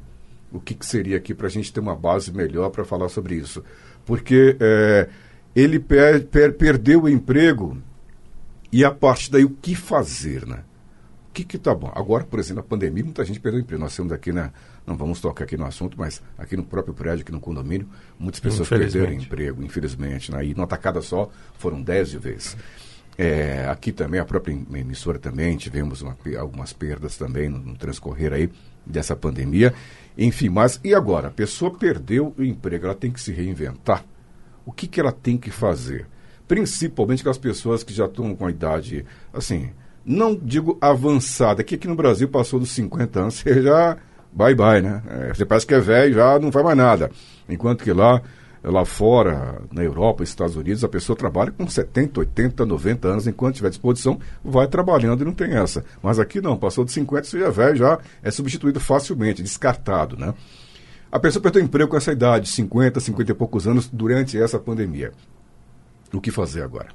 O 0.56 0.60
que, 0.62 0.74
que 0.74 0.86
seria 0.86 1.18
aqui 1.18 1.34
para 1.34 1.48
a 1.48 1.50
gente 1.50 1.72
ter 1.72 1.82
uma 1.82 1.96
base 1.96 2.32
melhor 2.32 2.70
para 2.70 2.86
falar 2.86 3.10
sobre 3.10 3.36
isso? 3.36 3.64
Porque 4.06 4.56
é, 4.60 5.10
ele 5.56 5.80
per, 5.80 6.26
per, 6.28 6.54
perdeu 6.54 7.04
o 7.04 7.10
emprego 7.10 7.78
e 8.72 8.86
a 8.86 8.92
partir 8.92 9.32
daí 9.32 9.44
o 9.44 9.50
que 9.50 9.76
fazer, 9.76 10.46
né? 10.46 10.64
O 11.30 11.34
que 11.36 11.44
que 11.44 11.58
tá 11.58 11.76
bom? 11.76 11.92
Agora, 11.94 12.24
por 12.24 12.40
exemplo, 12.40 12.62
a 12.62 12.64
pandemia, 12.64 13.04
muita 13.04 13.26
gente 13.26 13.42
perdeu 13.42 13.60
o 13.60 13.64
emprego. 13.64 13.84
Nós 13.84 13.94
temos 13.94 14.14
aqui, 14.14 14.32
né? 14.32 14.54
Não 14.88 14.96
vamos 14.96 15.20
tocar 15.20 15.44
aqui 15.44 15.58
no 15.58 15.66
assunto, 15.66 15.98
mas 15.98 16.24
aqui 16.38 16.56
no 16.56 16.64
próprio 16.64 16.94
prédio, 16.94 17.24
aqui 17.24 17.32
no 17.34 17.42
condomínio, 17.42 17.90
muitas 18.18 18.40
pessoas 18.40 18.70
perderam 18.70 19.12
emprego, 19.12 19.62
infelizmente. 19.62 20.32
Né? 20.32 20.46
E 20.46 20.54
numa 20.54 20.68
tacada 20.68 21.02
só 21.02 21.30
foram 21.58 21.82
10 21.82 22.12
de 22.12 22.18
vez. 22.18 22.56
É, 23.18 23.66
aqui 23.70 23.92
também, 23.92 24.20
a 24.20 24.26
própria 24.26 24.54
emissora 24.54 25.18
também, 25.18 25.56
tivemos 25.56 26.02
uma, 26.02 26.18
algumas 26.38 26.74
perdas 26.74 27.16
também 27.16 27.48
no, 27.48 27.60
no 27.60 27.76
transcorrer 27.76 28.34
aí 28.34 28.50
dessa 28.86 29.16
pandemia. 29.16 29.74
Enfim, 30.18 30.50
mas 30.50 30.80
e 30.84 30.94
agora? 30.94 31.30
A 31.30 31.32
pessoa 31.32 31.72
perdeu 31.78 32.34
o 32.38 32.44
emprego, 32.44 32.86
ela 32.86 32.96
tem 32.96 33.12
que 33.12 33.22
se 33.22 33.32
reinventar. 33.32 34.04
O 34.66 34.72
que, 34.72 34.88
que 34.88 35.00
ela 35.00 35.12
tem 35.12 35.38
que 35.38 35.50
fazer? 35.52 36.08
Principalmente 36.48 37.24
com 37.24 37.30
as 37.30 37.38
pessoas 37.38 37.84
que 37.84 37.94
já 37.94 38.06
estão 38.06 38.36
com 38.36 38.46
a 38.46 38.52
idade, 38.52 39.06
assim, 39.34 39.70
não 40.06 40.36
digo 40.36 40.78
avançada, 40.80 41.64
que 41.64 41.76
aqui 41.76 41.88
no 41.88 41.96
Brasil 41.96 42.28
passou 42.28 42.60
dos 42.60 42.72
50 42.72 43.20
anos, 43.20 43.36
você 43.42 43.62
já 43.62 43.98
bye 44.32 44.54
bye, 44.54 44.82
né? 44.82 45.02
É, 45.08 45.34
você 45.34 45.46
parece 45.46 45.66
que 45.66 45.74
é 45.74 45.80
velho, 45.80 46.16
já 46.16 46.38
não 46.38 46.52
faz 46.52 46.66
mais 46.66 46.78
nada. 46.78 47.10
Enquanto 47.48 47.84
que 47.84 47.94
lá, 47.94 48.22
lá 48.66 48.84
fora, 48.84 49.62
na 49.72 49.84
Europa, 49.84 50.24
Estados 50.24 50.56
Unidos, 50.56 50.84
a 50.84 50.90
pessoa 50.90 51.16
trabalha 51.16 51.52
com 51.52 51.68
70, 51.68 52.20
80, 52.20 52.66
90 52.66 53.08
anos, 53.08 53.28
enquanto 53.28 53.56
tiver 53.56 53.70
disposição, 53.70 54.20
vai 54.44 54.68
trabalhando 54.68 55.22
e 55.22 55.26
não 55.26 55.34
tem 55.34 55.54
essa. 55.54 55.86
Mas 56.02 56.20
aqui 56.20 56.42
não, 56.42 56.58
passou 56.58 56.84
de 56.84 56.92
50, 56.92 57.24
você 57.24 57.40
já 57.40 57.48
é 57.48 57.52
velho, 57.52 57.76
já 57.76 58.00
é 58.24 58.32
substituído 58.32 58.80
facilmente, 58.80 59.44
descartado, 59.44 60.18
né? 60.18 60.34
A 61.12 61.20
pessoa 61.20 61.42
perdeu 61.42 61.62
emprego 61.62 61.92
com 61.92 61.98
essa 61.98 62.12
idade, 62.12 62.50
50, 62.50 63.00
50 63.00 63.32
e 63.32 63.36
poucos 63.36 63.68
anos, 63.68 63.88
durante 63.88 64.42
essa 64.42 64.60
pandemia. 64.60 65.12
O 66.12 66.20
que 66.20 66.32
fazer 66.32 66.64
agora? 66.64 66.90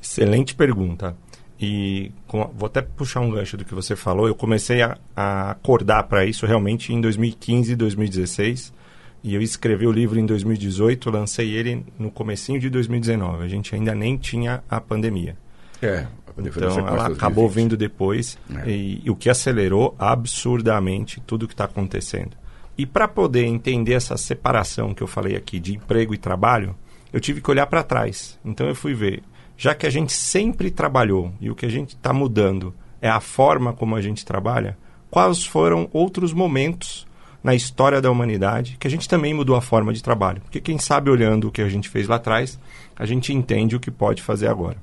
Excelente 0.00 0.54
pergunta. 0.54 1.16
E 1.60 2.12
com, 2.26 2.50
vou 2.56 2.66
até 2.66 2.80
puxar 2.80 3.20
um 3.20 3.30
gancho 3.30 3.56
do 3.56 3.64
que 3.64 3.74
você 3.74 3.94
falou. 3.94 4.26
Eu 4.26 4.34
comecei 4.34 4.82
a, 4.82 4.98
a 5.14 5.50
acordar 5.52 6.04
para 6.04 6.24
isso 6.24 6.46
realmente 6.46 6.92
em 6.92 7.00
2015, 7.00 7.76
2016. 7.76 8.72
E 9.22 9.34
eu 9.34 9.40
escrevi 9.40 9.86
o 9.86 9.92
livro 9.92 10.18
em 10.18 10.26
2018, 10.26 11.10
lancei 11.10 11.50
ele 11.50 11.86
no 11.98 12.10
comecinho 12.10 12.58
de 12.58 12.68
2019. 12.68 13.44
A 13.44 13.48
gente 13.48 13.74
ainda 13.74 13.94
nem 13.94 14.16
tinha 14.16 14.64
a 14.68 14.80
pandemia. 14.80 15.36
É, 15.80 16.06
então 16.38 16.88
ela 16.88 17.08
acabou 17.08 17.48
vindo 17.48 17.76
depois 17.76 18.38
é. 18.64 18.70
e, 18.70 19.02
e, 19.04 19.10
o 19.10 19.16
que 19.16 19.28
acelerou 19.28 19.94
absurdamente 19.98 21.20
tudo 21.26 21.44
o 21.44 21.48
que 21.48 21.54
está 21.54 21.64
acontecendo. 21.64 22.36
E 22.76 22.86
para 22.86 23.06
poder 23.06 23.44
entender 23.44 23.94
essa 23.94 24.16
separação 24.16 24.94
que 24.94 25.02
eu 25.02 25.06
falei 25.06 25.36
aqui 25.36 25.60
de 25.60 25.74
emprego 25.74 26.14
e 26.14 26.18
trabalho, 26.18 26.74
eu 27.12 27.20
tive 27.20 27.40
que 27.40 27.50
olhar 27.50 27.66
para 27.66 27.82
trás. 27.82 28.38
Então 28.44 28.66
eu 28.66 28.74
fui 28.74 28.94
ver 28.94 29.22
já 29.56 29.74
que 29.74 29.86
a 29.86 29.90
gente 29.90 30.12
sempre 30.12 30.70
trabalhou 30.70 31.32
e 31.40 31.50
o 31.50 31.54
que 31.54 31.66
a 31.66 31.70
gente 31.70 31.90
está 31.90 32.12
mudando 32.12 32.74
é 33.00 33.08
a 33.08 33.20
forma 33.20 33.72
como 33.72 33.94
a 33.94 34.00
gente 34.00 34.24
trabalha, 34.24 34.76
quais 35.10 35.44
foram 35.44 35.88
outros 35.92 36.32
momentos 36.32 37.06
na 37.42 37.54
história 37.54 38.00
da 38.00 38.10
humanidade 38.10 38.76
que 38.78 38.86
a 38.86 38.90
gente 38.90 39.08
também 39.08 39.34
mudou 39.34 39.56
a 39.56 39.60
forma 39.60 39.92
de 39.92 40.02
trabalho? 40.02 40.40
Porque 40.42 40.60
quem 40.60 40.78
sabe 40.78 41.10
olhando 41.10 41.48
o 41.48 41.52
que 41.52 41.62
a 41.62 41.68
gente 41.68 41.88
fez 41.88 42.06
lá 42.06 42.16
atrás, 42.16 42.58
a 42.96 43.04
gente 43.04 43.32
entende 43.32 43.76
o 43.76 43.80
que 43.80 43.90
pode 43.90 44.22
fazer 44.22 44.48
agora. 44.48 44.76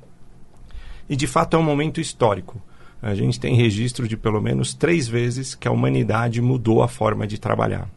E 1.10 1.16
de 1.16 1.28
fato 1.28 1.56
é 1.56 1.60
um 1.60 1.64
momento 1.64 2.00
histórico. 2.00 2.62
A 3.02 3.16
gente 3.16 3.40
tem 3.40 3.56
registro 3.56 4.08
de 4.08 4.18
pelo 4.18 4.42
menos 4.42 4.74
três 4.74 5.08
vezes 5.08 5.56
que 5.56 5.68
a 5.68 5.72
humanidade 5.72 6.42
mudou 6.42 6.84
a 6.84 6.88
forma 6.88 7.26
de 7.26 7.40
trabalhar 7.40 7.88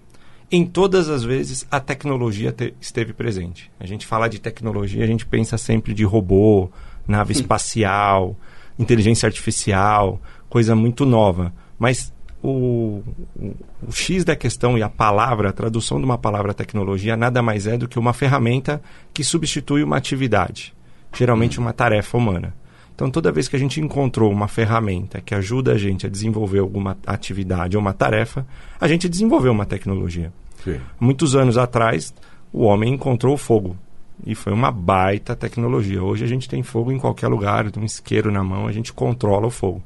em 0.53 0.67
todas 0.67 1.09
as 1.09 1.25
vezes 1.25 1.67
a 1.71 1.81
tecnologia 1.81 2.53
te, 2.53 2.75
esteve 2.79 3.15
presente. 3.15 3.73
A 3.81 3.87
gente 3.87 4.07
fala 4.07 4.29
de 4.29 4.39
tecnologia, 4.39 5.03
a 5.03 5.07
gente 5.07 5.25
pensa 5.25 5.57
sempre 5.57 5.95
de 5.95 6.05
robô, 6.05 6.71
nave 7.09 7.33
espacial, 7.33 8.37
inteligência 8.79 9.27
artificial, 9.27 10.21
coisa 10.51 10.77
muito 10.77 11.07
nova. 11.07 11.55
Mas 11.79 12.12
o, 12.43 13.03
o, 13.37 13.93
X 13.93 14.25
da 14.25 14.35
questão 14.35 14.77
e 14.77 14.83
a 14.83 14.89
palavra, 14.89 15.51
a 15.51 15.53
tradução 15.53 15.99
de 15.99 16.05
uma 16.05 16.19
palavra 16.19 16.53
tecnologia, 16.53 17.17
nada 17.17 17.41
mais 17.41 17.67
é 17.67 17.77
do 17.77 17.87
que 17.87 17.99
uma 17.99 18.13
ferramenta 18.13 18.83
que 19.15 19.23
substitui 19.23 19.85
uma 19.85 19.97
atividade, 19.97 20.75
geralmente 21.15 21.61
uma 21.61 21.73
tarefa 21.73 22.19
humana. 22.19 22.55
Então, 22.95 23.11
toda 23.11 23.33
vez 23.33 23.49
que 23.49 23.57
a 23.57 23.59
gente 23.59 23.81
encontrou 23.81 24.31
uma 24.31 24.49
ferramenta 24.49 25.21
que 25.21 25.35
ajuda 25.35 25.73
a 25.73 25.79
gente 25.79 26.07
a 26.07 26.11
desenvolver 26.11 26.59
alguma 26.59 26.97
atividade 27.07 27.77
ou 27.77 27.81
uma 27.81 27.93
tarefa, 27.93 28.47
a 28.81 28.87
gente 28.87 29.09
desenvolveu 29.09 29.53
uma 29.53 29.65
tecnologia. 29.65 30.33
Sim. 30.63 30.79
Muitos 31.01 31.35
anos 31.35 31.57
atrás, 31.57 32.13
o 32.53 32.65
homem 32.65 32.93
encontrou 32.95 33.35
o 33.35 33.39
fogo. 33.39 33.77
E 34.25 34.35
foi 34.35 34.53
uma 34.53 34.71
baita 34.71 35.35
tecnologia. 35.35 36.03
Hoje 36.03 36.23
a 36.23 36.29
gente 36.29 36.49
tem 36.49 36.63
fogo 36.63 36.93
em 36.93 36.99
qualquer 36.99 37.29
lugar, 37.29 37.67
um 37.77 37.85
isqueiro 37.85 38.31
na 38.31 38.45
mão, 38.45 38.67
a 38.67 38.73
gente 38.73 38.93
controla 38.93 39.47
o 39.47 39.51
fogo. 39.51 39.83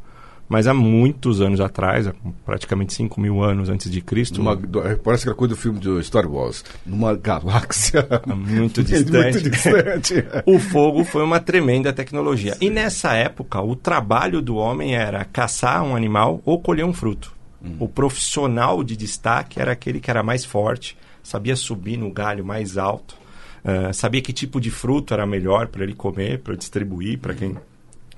Mas 0.49 0.69
há 0.69 0.75
muitos 0.75 1.41
anos 1.41 1.61
atrás, 1.61 2.09
praticamente 2.45 2.93
5 2.95 3.21
mil 3.21 3.43
anos 3.43 3.69
antes 3.69 3.91
de 3.91 4.01
Cristo. 4.01 4.41
Uma, 4.41 4.53
é, 4.85 4.95
parece 4.95 5.25
aquela 5.25 5.35
coisa 5.35 5.55
do 5.55 5.61
filme 5.61 5.81
de 5.81 6.03
Star 6.05 6.31
Wars. 6.31 6.65
Numa 6.85 7.17
galáxia 7.17 8.07
muito 8.27 8.83
distante. 8.83 9.33
muito 9.33 9.51
distante. 9.51 10.25
o 10.47 10.59
fogo 10.61 11.05
foi 11.05 11.25
uma 11.25 11.41
tremenda 11.41 11.93
tecnologia. 11.93 12.55
Sim. 12.55 12.67
E 12.67 12.71
nessa 12.71 13.15
época, 13.15 13.61
o 13.61 13.75
trabalho 13.75 14.41
do 14.41 14.55
homem 14.57 14.95
era 14.95 15.25
caçar 15.25 15.83
um 15.83 15.97
animal 15.97 16.41
ou 16.45 16.61
colher 16.61 16.85
um 16.85 16.93
fruto. 16.93 17.35
Hum. 17.61 17.77
O 17.81 17.89
profissional 17.89 18.85
de 18.85 18.97
destaque 18.97 19.61
era 19.61 19.73
aquele 19.73 19.99
que 19.99 20.11
era 20.11 20.23
mais 20.23 20.45
forte, 20.45 20.97
sabia 21.23 21.57
subir 21.57 21.97
no 21.97 22.13
galho 22.13 22.45
mais 22.45 22.79
alto, 22.79 23.17
uh, 23.65 23.93
sabia 23.93 24.23
que 24.23 24.33
tipo 24.33 24.61
de 24.61 24.71
fruto 24.71 25.13
era 25.13 25.27
melhor 25.27 25.67
para 25.67 25.83
ele 25.83 25.95
comer, 25.95 26.39
para 26.39 26.55
distribuir 26.55 27.19
para 27.19 27.35
quem, 27.35 27.57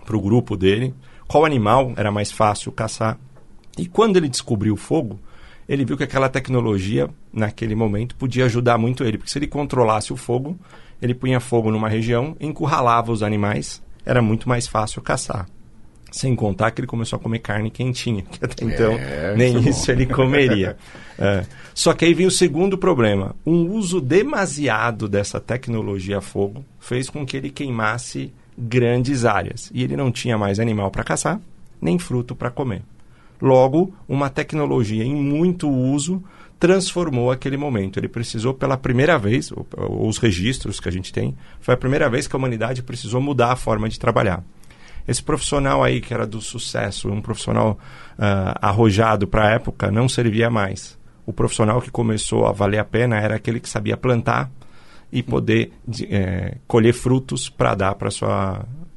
para 0.05 0.17
o 0.17 0.21
grupo 0.21 0.57
dele, 0.57 0.95
qual 1.29 1.45
animal 1.45 1.93
era 1.97 2.11
mais 2.11 2.33
fácil 2.33 2.73
caçar. 2.73 3.19
E 3.77 3.87
quando 3.87 4.17
ele 4.17 4.29
descobriu 4.29 4.75
o 4.75 4.79
fogo, 4.79 5.21
ele 5.69 5.85
viu 5.85 5.97
que 5.97 6.03
aquela 6.03 6.31
tecnologia, 6.31 7.09
naquele 7.33 7.75
momento, 7.75 8.17
podia 8.17 8.47
ajudar 8.47 8.79
muito 8.79 9.05
ele, 9.05 9.19
porque 9.19 9.31
se 9.31 9.39
ele 9.39 9.47
controlasse 9.47 10.13
o 10.13 10.17
fogo, 10.17 10.59
ele 11.01 11.15
punha 11.15 11.39
fogo 11.39 11.71
numa 11.71 11.89
região, 11.89 12.35
encurralava 12.41 13.13
os 13.13 13.23
animais, 13.23 13.83
era 14.05 14.23
muito 14.23 14.49
mais 14.49 14.67
fácil 14.67 15.03
caçar. 15.03 15.47
Sem 16.11 16.35
contar 16.35 16.71
que 16.71 16.81
ele 16.81 16.87
começou 16.87 17.19
a 17.19 17.21
comer 17.21 17.41
carne 17.41 17.71
quentinha, 17.71 18.23
que 18.23 18.45
até 18.45 18.65
então 18.65 18.93
é, 18.93 19.35
nem 19.37 19.59
isso, 19.59 19.69
isso 19.69 19.91
ele 19.91 20.07
comeria. 20.07 20.77
é. 21.19 21.45
Só 21.75 21.93
que 21.93 22.05
aí 22.05 22.15
vem 22.15 22.27
o 22.27 22.31
segundo 22.31 22.79
problema. 22.79 23.37
Um 23.45 23.71
uso 23.73 24.01
demasiado 24.01 25.09
dessa 25.09 25.39
tecnologia 25.39 26.19
a 26.19 26.21
fogo 26.21 26.65
fez 26.81 27.11
com 27.11 27.27
que 27.27 27.37
ele 27.37 27.51
queimasse 27.51 28.33
grandes 28.57 29.25
áreas. 29.25 29.71
E 29.73 29.83
ele 29.83 29.97
não 29.97 30.11
tinha 30.11 30.39
mais 30.39 30.59
animal 30.59 30.91
para 30.91 31.05
caçar, 31.05 31.41
nem 31.81 31.99
fruto 31.99 32.35
para 32.35 32.51
comer. 32.51 32.83
Logo, 33.41 33.95
uma 34.09 34.29
tecnologia 34.29 35.05
em 35.05 35.15
muito 35.15 35.71
uso 35.71 36.23
transformou 36.59 37.31
aquele 37.31 37.57
momento. 37.57 37.99
Ele 37.99 38.09
precisou 38.09 38.53
pela 38.53 38.77
primeira 38.77 39.17
vez, 39.19 39.53
ou, 39.53 39.67
ou 39.77 40.09
os 40.09 40.19
registros 40.19 40.81
que 40.81 40.89
a 40.89 40.93
gente 40.93 41.13
tem, 41.13 41.37
foi 41.61 41.75
a 41.75 41.77
primeira 41.77 42.11
vez 42.11 42.27
que 42.27 42.35
a 42.35 42.39
humanidade 42.39 42.83
precisou 42.83 43.21
mudar 43.21 43.53
a 43.53 43.57
forma 43.57 43.89
de 43.89 43.99
trabalhar. 43.99 44.43
Esse 45.09 45.23
profissional 45.23 45.83
aí 45.83 46.03
que 46.03 46.13
era 46.13 46.27
do 46.27 46.41
sucesso, 46.43 47.09
um 47.09 47.23
profissional 47.23 47.79
uh, 48.19 48.55
arrojado 48.61 49.27
para 49.27 49.49
a 49.49 49.51
época, 49.53 49.91
não 49.91 50.07
servia 50.07 50.51
mais. 50.51 50.99
O 51.25 51.33
profissional 51.33 51.81
que 51.81 51.91
começou 51.91 52.47
a 52.47 52.53
valer 52.53 52.79
a 52.79 52.85
pena 52.85 53.19
era 53.19 53.37
aquele 53.37 53.59
que 53.59 53.69
sabia 53.69 53.97
plantar 53.97 54.51
e 55.11 55.23
poder 55.23 55.73
de, 55.87 56.05
é, 56.15 56.59
colher 56.67 56.93
frutos 56.93 57.49
para 57.49 57.75
dar 57.75 57.95
para 57.95 58.11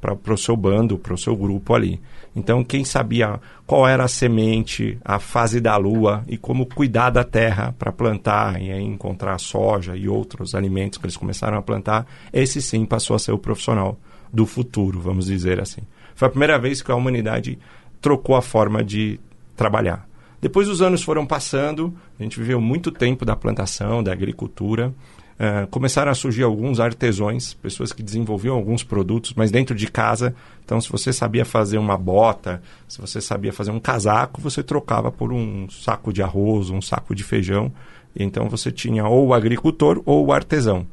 para 0.01 0.33
o 0.33 0.37
seu 0.37 0.57
bando, 0.57 0.97
para 0.97 1.13
o 1.13 1.17
seu 1.17 1.35
grupo 1.35 1.75
ali. 1.75 2.01
Então, 2.35 2.63
quem 2.63 2.83
sabia 2.83 3.39
qual 3.67 3.87
era 3.87 4.05
a 4.05 4.07
semente, 4.07 4.97
a 5.05 5.19
fase 5.19 5.61
da 5.61 5.77
lua 5.77 6.23
e 6.27 6.37
como 6.37 6.65
cuidar 6.65 7.11
da 7.11 7.23
terra 7.23 7.75
para 7.77 7.91
plantar 7.91 8.59
e 8.59 8.71
aí 8.71 8.83
encontrar 8.83 9.37
soja 9.37 9.95
e 9.95 10.09
outros 10.09 10.55
alimentos 10.55 10.97
que 10.97 11.05
eles 11.05 11.17
começaram 11.17 11.57
a 11.57 11.61
plantar, 11.61 12.07
esse 12.33 12.61
sim 12.61 12.83
passou 12.83 13.15
a 13.15 13.19
ser 13.19 13.31
o 13.31 13.37
profissional 13.37 13.99
do 14.33 14.45
futuro, 14.45 14.99
vamos 14.99 15.27
dizer 15.27 15.61
assim. 15.61 15.81
Foi 16.21 16.27
a 16.27 16.29
primeira 16.29 16.59
vez 16.59 16.83
que 16.83 16.91
a 16.91 16.95
humanidade 16.95 17.57
trocou 17.99 18.35
a 18.35 18.43
forma 18.43 18.83
de 18.83 19.19
trabalhar. 19.57 20.07
Depois 20.39 20.69
os 20.69 20.79
anos 20.79 21.01
foram 21.01 21.25
passando, 21.25 21.91
a 22.19 22.21
gente 22.21 22.37
viveu 22.37 22.61
muito 22.61 22.91
tempo 22.91 23.25
da 23.25 23.35
plantação, 23.35 24.03
da 24.03 24.11
agricultura. 24.11 24.89
Uh, 24.89 25.65
começaram 25.71 26.11
a 26.11 26.13
surgir 26.13 26.43
alguns 26.43 26.79
artesões, 26.79 27.55
pessoas 27.55 27.91
que 27.91 28.03
desenvolviam 28.03 28.55
alguns 28.55 28.83
produtos, 28.83 29.33
mas 29.35 29.49
dentro 29.49 29.73
de 29.73 29.89
casa. 29.89 30.35
Então, 30.63 30.79
se 30.79 30.91
você 30.91 31.11
sabia 31.11 31.43
fazer 31.43 31.79
uma 31.79 31.97
bota, 31.97 32.61
se 32.87 33.01
você 33.01 33.19
sabia 33.19 33.51
fazer 33.51 33.71
um 33.71 33.79
casaco, 33.79 34.39
você 34.39 34.61
trocava 34.61 35.11
por 35.11 35.33
um 35.33 35.67
saco 35.71 36.13
de 36.13 36.21
arroz, 36.21 36.69
um 36.69 36.83
saco 36.83 37.15
de 37.15 37.23
feijão. 37.23 37.73
Então 38.15 38.47
você 38.47 38.71
tinha 38.71 39.07
ou 39.07 39.29
o 39.29 39.33
agricultor 39.33 40.03
ou 40.05 40.27
o 40.27 40.31
artesão. 40.31 40.85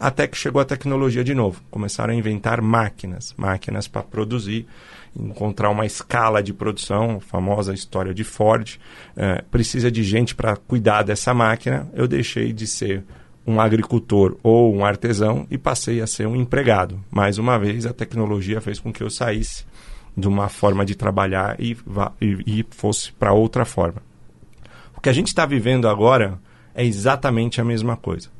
Até 0.00 0.26
que 0.26 0.34
chegou 0.34 0.62
a 0.62 0.64
tecnologia 0.64 1.22
de 1.22 1.34
novo. 1.34 1.60
Começaram 1.70 2.14
a 2.14 2.16
inventar 2.16 2.62
máquinas, 2.62 3.34
máquinas 3.36 3.86
para 3.86 4.02
produzir, 4.02 4.66
encontrar 5.14 5.68
uma 5.68 5.84
escala 5.84 6.42
de 6.42 6.54
produção, 6.54 7.16
a 7.16 7.20
famosa 7.20 7.74
história 7.74 8.14
de 8.14 8.24
Ford. 8.24 8.80
É, 9.14 9.42
precisa 9.50 9.90
de 9.90 10.02
gente 10.02 10.34
para 10.34 10.56
cuidar 10.56 11.02
dessa 11.02 11.34
máquina. 11.34 11.86
Eu 11.92 12.08
deixei 12.08 12.50
de 12.50 12.66
ser 12.66 13.04
um 13.46 13.60
agricultor 13.60 14.38
ou 14.42 14.74
um 14.74 14.86
artesão 14.86 15.46
e 15.50 15.58
passei 15.58 16.00
a 16.00 16.06
ser 16.06 16.26
um 16.26 16.34
empregado. 16.34 16.98
Mais 17.10 17.36
uma 17.36 17.58
vez, 17.58 17.84
a 17.84 17.92
tecnologia 17.92 18.58
fez 18.58 18.80
com 18.80 18.90
que 18.90 19.02
eu 19.02 19.10
saísse 19.10 19.66
de 20.16 20.26
uma 20.26 20.48
forma 20.48 20.82
de 20.82 20.94
trabalhar 20.94 21.60
e, 21.60 21.76
e, 22.22 22.60
e 22.60 22.66
fosse 22.70 23.12
para 23.12 23.34
outra 23.34 23.66
forma. 23.66 24.02
O 24.96 25.00
que 25.00 25.10
a 25.10 25.12
gente 25.12 25.28
está 25.28 25.44
vivendo 25.44 25.86
agora 25.86 26.40
é 26.74 26.82
exatamente 26.82 27.60
a 27.60 27.64
mesma 27.64 27.98
coisa 27.98 28.30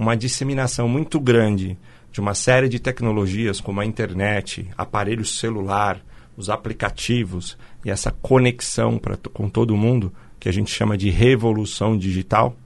uma 0.00 0.16
disseminação 0.16 0.88
muito 0.88 1.20
grande 1.20 1.76
de 2.10 2.20
uma 2.20 2.34
série 2.34 2.70
de 2.70 2.78
tecnologias 2.78 3.60
como 3.60 3.80
a 3.80 3.84
internet, 3.84 4.66
aparelho 4.76 5.26
celular, 5.26 6.00
os 6.36 6.48
aplicativos 6.48 7.58
e 7.84 7.90
essa 7.90 8.10
conexão 8.10 8.96
pra, 8.96 9.18
com 9.30 9.46
todo 9.46 9.76
mundo, 9.76 10.10
que 10.38 10.48
a 10.48 10.52
gente 10.52 10.70
chama 10.70 10.96
de 10.96 11.10
revolução 11.10 11.98
digital. 11.98 12.56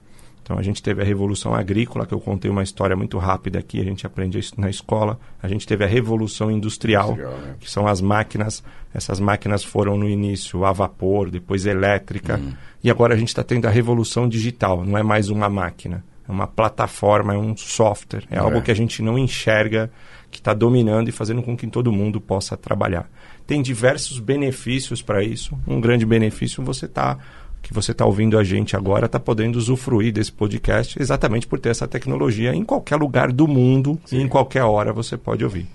Então 0.41 0.57
a 0.57 0.61
gente 0.61 0.81
teve 0.81 1.01
a 1.01 1.05
revolução 1.05 1.53
agrícola, 1.53 2.05
que 2.05 2.13
eu 2.13 2.21
contei 2.21 2.49
uma 2.49 2.63
história 2.63 2.95
muito 2.95 3.17
rápida 3.17 3.59
aqui, 3.59 3.81
a 3.81 3.83
gente 3.83 4.07
aprende 4.07 4.39
isso 4.39 4.53
na 4.57 4.69
escola. 4.69 5.19
A 5.43 5.49
gente 5.49 5.67
teve 5.67 5.83
a 5.83 5.87
revolução 5.87 6.49
industrial, 6.49 7.11
industrial 7.11 7.37
né? 7.39 7.55
que 7.59 7.69
são 7.69 7.85
as 7.85 7.99
máquinas. 7.99 8.63
Essas 8.93 9.19
máquinas 9.19 9.61
foram 9.61 9.97
no 9.97 10.07
início 10.07 10.63
a 10.63 10.71
vapor, 10.71 11.29
depois 11.29 11.65
elétrica, 11.65 12.37
hum. 12.37 12.53
e 12.81 12.89
agora 12.89 13.13
a 13.13 13.17
gente 13.17 13.27
está 13.27 13.43
tendo 13.43 13.65
a 13.65 13.69
revolução 13.69 14.29
digital. 14.29 14.85
Não 14.85 14.97
é 14.97 15.03
mais 15.03 15.29
uma 15.29 15.49
máquina, 15.49 16.01
é 16.27 16.31
uma 16.31 16.47
plataforma, 16.47 17.33
é 17.33 17.37
um 17.37 17.55
software, 17.55 18.23
é, 18.29 18.35
é. 18.35 18.39
algo 18.39 18.61
que 18.61 18.71
a 18.71 18.75
gente 18.75 19.01
não 19.01 19.17
enxerga, 19.17 19.91
que 20.31 20.39
está 20.39 20.53
dominando 20.53 21.07
e 21.07 21.11
fazendo 21.11 21.41
com 21.41 21.55
que 21.55 21.67
todo 21.67 21.91
mundo 21.91 22.19
possa 22.19 22.57
trabalhar. 22.57 23.09
Tem 23.47 23.61
diversos 23.61 24.19
benefícios 24.19 25.01
para 25.01 25.23
isso. 25.23 25.57
Um 25.67 25.79
grande 25.79 26.05
benefício 26.05 26.63
você 26.63 26.87
tá 26.87 27.17
que 27.61 27.73
você 27.73 27.93
está 27.93 28.05
ouvindo 28.05 28.37
a 28.37 28.43
gente 28.43 28.75
agora 28.75 29.07
está 29.07 29.19
podendo 29.19 29.55
usufruir 29.55 30.13
desse 30.13 30.31
podcast 30.31 31.01
exatamente 31.01 31.47
por 31.47 31.59
ter 31.59 31.69
essa 31.69 31.87
tecnologia 31.87 32.53
em 32.53 32.63
qualquer 32.63 32.95
lugar 32.95 33.31
do 33.31 33.47
mundo 33.47 33.99
Sim. 34.05 34.19
e 34.19 34.21
em 34.21 34.27
qualquer 34.27 34.61
hora 34.63 34.93
você 34.93 35.17
pode 35.17 35.43
ouvir. 35.43 35.67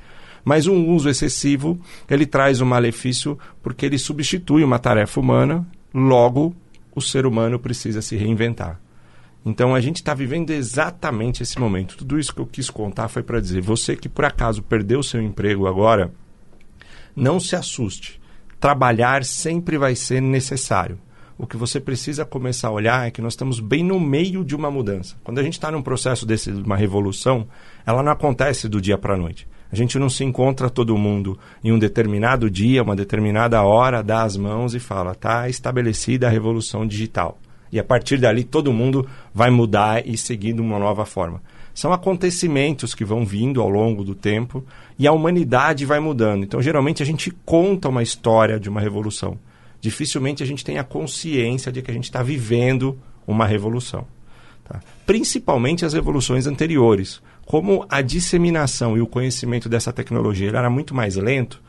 Mas 0.45 0.69
um 0.69 0.89
uso 0.89 1.09
excessivo, 1.09 1.81
ele 2.09 2.27
traz 2.27 2.61
um 2.61 2.65
malefício 2.65 3.37
porque 3.61 3.87
ele 3.87 3.99
substitui 3.99 4.63
uma 4.63 4.79
tarefa 4.79 5.19
humana, 5.19 5.67
logo 5.93 6.55
o 6.95 7.01
ser 7.01 7.27
humano 7.27 7.59
precisa 7.59 8.01
se 8.01 8.17
reinventar. 8.17 8.81
Então 9.45 9.75
a 9.75 9.81
gente 9.81 9.97
está 9.97 10.13
vivendo 10.13 10.51
exatamente 10.51 11.43
esse 11.43 11.59
momento. 11.59 11.97
Tudo 11.97 12.19
isso 12.19 12.35
que 12.35 12.41
eu 12.41 12.47
quis 12.47 12.69
contar 12.69 13.09
foi 13.09 13.23
para 13.23 13.41
dizer: 13.41 13.63
você 13.63 13.97
que 13.97 14.09
por 14.09 14.25
acaso 14.25 14.63
perdeu 14.63 15.03
seu 15.03 15.23
emprego 15.23 15.67
agora, 15.67 16.13
não 17.17 17.41
se 17.41 17.57
assuste. 17.57 18.21
Trabalhar 18.59 19.25
sempre 19.25 19.79
vai 19.79 19.95
ser 19.95 20.21
necessário. 20.21 20.99
O 21.39 21.47
que 21.47 21.57
você 21.57 21.81
precisa 21.81 22.27
começar 22.27 22.69
a 22.69 22.73
olhar 22.73 23.07
é 23.07 23.11
que 23.11 23.23
nós 23.23 23.33
estamos 23.33 23.61
bem 23.61 23.83
no 23.83 23.99
meio 23.99 24.45
de 24.45 24.55
uma 24.55 24.71
mudança. 24.71 25.17
Quando 25.25 25.39
a 25.39 25.43
gente 25.43 25.55
está 25.55 25.71
num 25.71 25.81
processo 25.81 26.27
desse, 26.27 26.53
de 26.53 26.61
uma 26.61 26.77
revolução, 26.77 27.49
ela 27.87 28.03
não 28.03 28.13
acontece 28.13 28.69
do 28.69 28.79
dia 28.79 28.99
para 28.99 29.15
a 29.15 29.17
noite. 29.17 29.49
A 29.73 29.77
gente 29.77 29.99
não 29.99 30.11
se 30.11 30.23
encontra 30.23 30.69
todo 30.69 30.99
mundo 30.99 31.39
em 31.65 31.73
um 31.73 31.79
determinado 31.79 32.51
dia, 32.51 32.83
uma 32.83 32.95
determinada 32.95 33.63
hora, 33.63 34.03
dá 34.03 34.23
as 34.23 34.37
mãos 34.37 34.75
e 34.75 34.79
fala: 34.79 35.13
está 35.13 35.49
estabelecida 35.49 36.27
a 36.27 36.31
revolução 36.31 36.87
digital 36.87 37.39
e 37.73 37.79
a 37.79 37.85
partir 37.85 38.19
dali 38.19 38.45
todo 38.45 38.73
mundo 38.73 39.07
vai 39.33 39.51
mudar 39.51 40.07
e 40.07 40.17
seguir 40.17 40.53
de 40.53 40.61
uma 40.61 40.79
nova 40.79 41.05
forma. 41.05 41.43
São 41.73 41.93
acontecimentos 41.93 42.95
que 42.95 43.05
vão 43.05 43.25
vindo 43.25 43.61
ao 43.61 43.69
longo 43.69 44.05
do 44.05 44.15
tempo 44.15 44.65
e 44.99 45.07
a 45.07 45.13
humanidade 45.13 45.87
vai 45.87 46.01
mudando. 46.01 46.45
Então, 46.45 46.61
geralmente, 46.61 47.03
a 47.03 47.07
gente 47.07 47.31
conta 47.45 47.89
uma 47.89 48.03
história 48.03 48.59
de 48.59 48.69
uma 48.69 48.81
revolução. 48.81 49.39
Dificilmente 49.81 50.43
a 50.43 50.47
gente 50.47 50.65
tem 50.65 50.79
a 50.79 50.85
consciência 50.85 51.73
de 51.73 51.81
que 51.81 51.91
a 51.91 51.95
gente 51.95 52.05
está 52.05 52.23
vivendo 52.23 52.99
uma 53.27 53.47
revolução. 53.47 54.07
Tá? 54.65 54.81
Principalmente 55.07 55.85
as 55.85 55.95
revoluções 55.95 56.47
anteriores. 56.47 57.23
Como 57.47 57.87
a 57.89 58.03
disseminação 58.03 58.97
e 58.97 59.01
o 59.01 59.07
conhecimento 59.07 59.69
dessa 59.69 59.93
tecnologia 59.93 60.51
era 60.51 60.71
muito 60.71 60.95
mais 60.95 61.17
lento, 61.17 61.63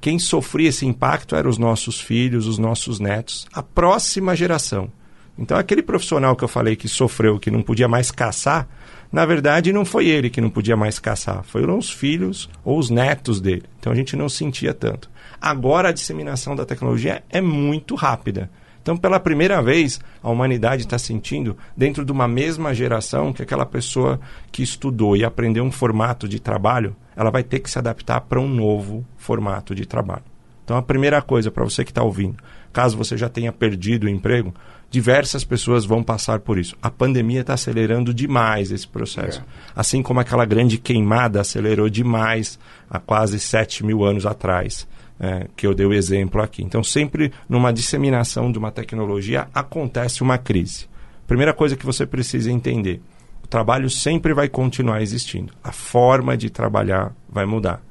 quem 0.00 0.18
sofria 0.18 0.70
esse 0.70 0.84
impacto 0.84 1.36
eram 1.36 1.48
os 1.48 1.58
nossos 1.58 2.00
filhos, 2.00 2.48
os 2.48 2.58
nossos 2.58 2.98
netos, 2.98 3.46
a 3.52 3.62
próxima 3.62 4.34
geração. 4.34 4.90
Então, 5.38 5.56
aquele 5.56 5.82
profissional 5.82 6.36
que 6.36 6.44
eu 6.44 6.48
falei 6.48 6.76
que 6.76 6.88
sofreu, 6.88 7.38
que 7.38 7.50
não 7.50 7.62
podia 7.62 7.88
mais 7.88 8.10
caçar, 8.10 8.68
na 9.10 9.26
verdade, 9.26 9.72
não 9.72 9.84
foi 9.84 10.06
ele 10.08 10.30
que 10.30 10.40
não 10.40 10.50
podia 10.50 10.76
mais 10.76 10.98
caçar, 10.98 11.42
foram 11.42 11.76
os 11.76 11.90
filhos 11.90 12.48
ou 12.64 12.78
os 12.78 12.90
netos 12.90 13.40
dele. 13.40 13.64
Então, 13.78 13.92
a 13.92 13.96
gente 13.96 14.16
não 14.16 14.28
sentia 14.28 14.72
tanto. 14.72 15.10
Agora, 15.40 15.88
a 15.88 15.92
disseminação 15.92 16.54
da 16.54 16.64
tecnologia 16.64 17.22
é 17.28 17.40
muito 17.40 17.94
rápida. 17.94 18.50
Então, 18.82 18.96
pela 18.96 19.20
primeira 19.20 19.62
vez, 19.62 20.00
a 20.22 20.28
humanidade 20.28 20.82
está 20.82 20.98
sentindo, 20.98 21.56
dentro 21.76 22.04
de 22.04 22.10
uma 22.10 22.26
mesma 22.26 22.74
geração, 22.74 23.32
que 23.32 23.42
aquela 23.42 23.64
pessoa 23.64 24.20
que 24.50 24.62
estudou 24.62 25.16
e 25.16 25.24
aprendeu 25.24 25.62
um 25.62 25.70
formato 25.70 26.28
de 26.28 26.40
trabalho, 26.40 26.96
ela 27.14 27.30
vai 27.30 27.44
ter 27.44 27.60
que 27.60 27.70
se 27.70 27.78
adaptar 27.78 28.22
para 28.22 28.40
um 28.40 28.48
novo 28.48 29.04
formato 29.16 29.74
de 29.74 29.86
trabalho. 29.86 30.24
Então, 30.64 30.76
a 30.76 30.82
primeira 30.82 31.22
coisa 31.22 31.50
para 31.50 31.64
você 31.64 31.84
que 31.84 31.90
está 31.90 32.02
ouvindo, 32.02 32.42
caso 32.72 32.96
você 32.96 33.16
já 33.16 33.28
tenha 33.28 33.52
perdido 33.52 34.04
o 34.04 34.08
emprego, 34.08 34.52
diversas 34.92 35.42
pessoas 35.42 35.86
vão 35.86 36.02
passar 36.02 36.40
por 36.40 36.58
isso. 36.58 36.76
A 36.82 36.90
pandemia 36.90 37.40
está 37.40 37.54
acelerando 37.54 38.12
demais 38.12 38.70
esse 38.70 38.86
processo. 38.86 39.40
É. 39.40 39.44
Assim 39.74 40.02
como 40.02 40.20
aquela 40.20 40.44
grande 40.44 40.76
queimada 40.76 41.40
acelerou 41.40 41.88
demais 41.88 42.58
há 42.90 42.98
quase 42.98 43.40
7 43.40 43.86
mil 43.86 44.04
anos 44.04 44.26
atrás, 44.26 44.86
é, 45.18 45.48
que 45.56 45.66
eu 45.66 45.74
dei 45.74 45.86
o 45.86 45.94
exemplo 45.94 46.42
aqui. 46.42 46.62
Então, 46.62 46.84
sempre 46.84 47.32
numa 47.48 47.72
disseminação 47.72 48.52
de 48.52 48.58
uma 48.58 48.70
tecnologia 48.70 49.48
acontece 49.54 50.22
uma 50.22 50.36
crise. 50.36 50.86
Primeira 51.26 51.54
coisa 51.54 51.74
que 51.74 51.86
você 51.86 52.04
precisa 52.04 52.52
entender: 52.52 53.00
o 53.42 53.46
trabalho 53.46 53.88
sempre 53.88 54.34
vai 54.34 54.46
continuar 54.46 55.00
existindo. 55.00 55.54
A 55.64 55.72
forma 55.72 56.36
de 56.36 56.50
trabalhar 56.50 57.14
vai 57.30 57.46
mudar. 57.46 57.82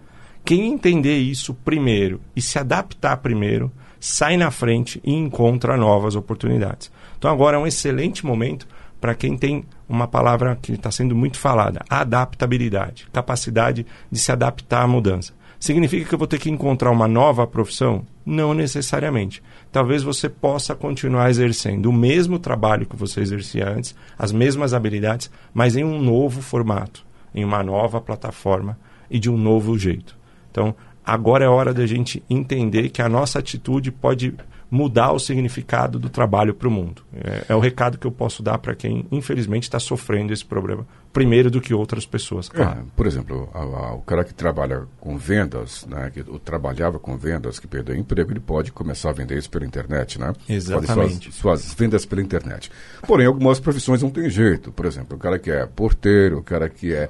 Quem 0.45 0.71
entender 0.71 1.17
isso 1.17 1.55
primeiro 1.55 2.21
e 2.35 2.41
se 2.43 2.59
adaptar 2.59 3.17
primeiro 3.17 3.71
sai 4.01 4.35
na 4.35 4.49
frente 4.49 4.99
e 5.03 5.13
encontra 5.13 5.77
novas 5.77 6.15
oportunidades. 6.15 6.91
Então 7.17 7.31
agora 7.31 7.55
é 7.55 7.59
um 7.59 7.67
excelente 7.67 8.25
momento 8.25 8.67
para 8.99 9.15
quem 9.15 9.37
tem 9.37 9.63
uma 9.87 10.07
palavra 10.07 10.57
que 10.59 10.73
está 10.73 10.89
sendo 10.89 11.15
muito 11.15 11.37
falada, 11.37 11.85
adaptabilidade, 11.87 13.07
capacidade 13.13 13.85
de 14.11 14.19
se 14.19 14.31
adaptar 14.31 14.81
à 14.81 14.87
mudança. 14.87 15.33
Significa 15.59 16.09
que 16.09 16.15
eu 16.15 16.17
vou 16.17 16.27
ter 16.27 16.39
que 16.39 16.49
encontrar 16.49 16.89
uma 16.89 17.07
nova 17.07 17.45
profissão? 17.45 18.03
Não 18.25 18.55
necessariamente. 18.55 19.43
Talvez 19.71 20.01
você 20.01 20.27
possa 20.27 20.73
continuar 20.73 21.29
exercendo 21.29 21.85
o 21.85 21.93
mesmo 21.93 22.39
trabalho 22.39 22.87
que 22.87 22.95
você 22.95 23.21
exercia 23.21 23.69
antes, 23.69 23.95
as 24.17 24.31
mesmas 24.31 24.73
habilidades, 24.73 25.29
mas 25.53 25.75
em 25.75 25.83
um 25.83 26.01
novo 26.01 26.41
formato, 26.41 27.05
em 27.33 27.45
uma 27.45 27.61
nova 27.61 28.01
plataforma 28.01 28.79
e 29.09 29.19
de 29.19 29.29
um 29.29 29.37
novo 29.37 29.77
jeito. 29.77 30.17
Então, 30.49 30.75
agora 31.05 31.45
é 31.45 31.47
hora 31.47 31.73
da 31.73 31.85
gente 31.85 32.23
entender 32.29 32.89
que 32.89 33.01
a 33.01 33.09
nossa 33.09 33.39
atitude 33.39 33.91
pode 33.91 34.35
mudar 34.71 35.11
o 35.11 35.19
significado 35.19 35.99
do 35.99 36.09
trabalho 36.09 36.53
para 36.53 36.69
o 36.69 36.71
mundo. 36.71 37.03
É, 37.13 37.43
é, 37.49 37.55
o 37.55 37.59
recado 37.59 37.97
que 37.97 38.07
eu 38.07 38.11
posso 38.11 38.41
dar 38.41 38.57
para 38.57 38.73
quem, 38.73 39.05
infelizmente, 39.11 39.63
está 39.63 39.77
sofrendo 39.79 40.31
esse 40.31 40.45
problema, 40.45 40.87
primeiro 41.11 41.51
do 41.51 41.59
que 41.59 41.73
outras 41.73 42.05
pessoas, 42.05 42.49
é, 42.53 42.55
claro. 42.55 42.79
É, 42.79 42.83
por 42.95 43.05
exemplo, 43.05 43.49
a, 43.53 43.59
a, 43.59 43.93
o 43.95 44.01
cara 44.01 44.23
que 44.23 44.33
trabalha 44.33 44.83
com 44.97 45.17
vendas, 45.17 45.85
né, 45.87 46.09
que 46.13 46.23
trabalhava 46.39 46.97
com 46.97 47.17
vendas, 47.17 47.59
que 47.59 47.67
perdeu 47.67 47.93
emprego, 47.97 48.31
ele 48.31 48.39
pode 48.39 48.71
começar 48.71 49.09
a 49.09 49.13
vender 49.13 49.37
isso 49.37 49.49
pela 49.49 49.65
internet, 49.65 50.17
né? 50.17 50.31
Exatamente. 50.47 51.33
Suas, 51.33 51.59
suas, 51.59 51.73
vendas 51.73 52.05
pela 52.05 52.21
internet. 52.21 52.71
Porém, 53.05 53.27
algumas 53.27 53.59
profissões 53.59 54.01
não 54.01 54.09
tem 54.09 54.29
jeito. 54.29 54.71
Por 54.71 54.85
exemplo, 54.85 55.17
o 55.17 55.19
cara 55.19 55.37
que 55.37 55.51
é 55.51 55.65
porteiro, 55.65 56.37
o 56.37 56.43
cara 56.43 56.69
que 56.69 56.93
é 56.93 57.09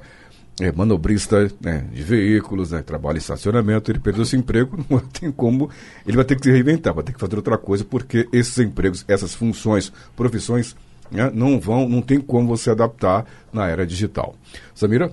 é, 0.62 0.72
manobrista 0.72 1.50
né, 1.60 1.84
de 1.92 2.02
veículos, 2.02 2.70
né, 2.70 2.82
trabalha 2.82 3.16
em 3.16 3.18
estacionamento, 3.18 3.90
ele 3.90 3.98
perdeu 3.98 4.24
seu 4.24 4.38
emprego, 4.38 4.78
não 4.88 5.00
tem 5.00 5.30
como, 5.32 5.68
ele 6.06 6.16
vai 6.16 6.24
ter 6.24 6.36
que 6.36 6.44
se 6.44 6.52
reinventar, 6.52 6.94
vai 6.94 7.02
ter 7.02 7.12
que 7.12 7.18
fazer 7.18 7.36
outra 7.36 7.58
coisa, 7.58 7.84
porque 7.84 8.28
esses 8.32 8.56
empregos, 8.58 9.04
essas 9.08 9.34
funções, 9.34 9.92
profissões, 10.14 10.76
né, 11.10 11.30
não 11.34 11.58
vão, 11.58 11.88
não 11.88 12.00
tem 12.00 12.20
como 12.20 12.46
você 12.46 12.70
adaptar 12.70 13.26
na 13.52 13.66
era 13.66 13.84
digital. 13.84 14.36
Samira? 14.74 15.12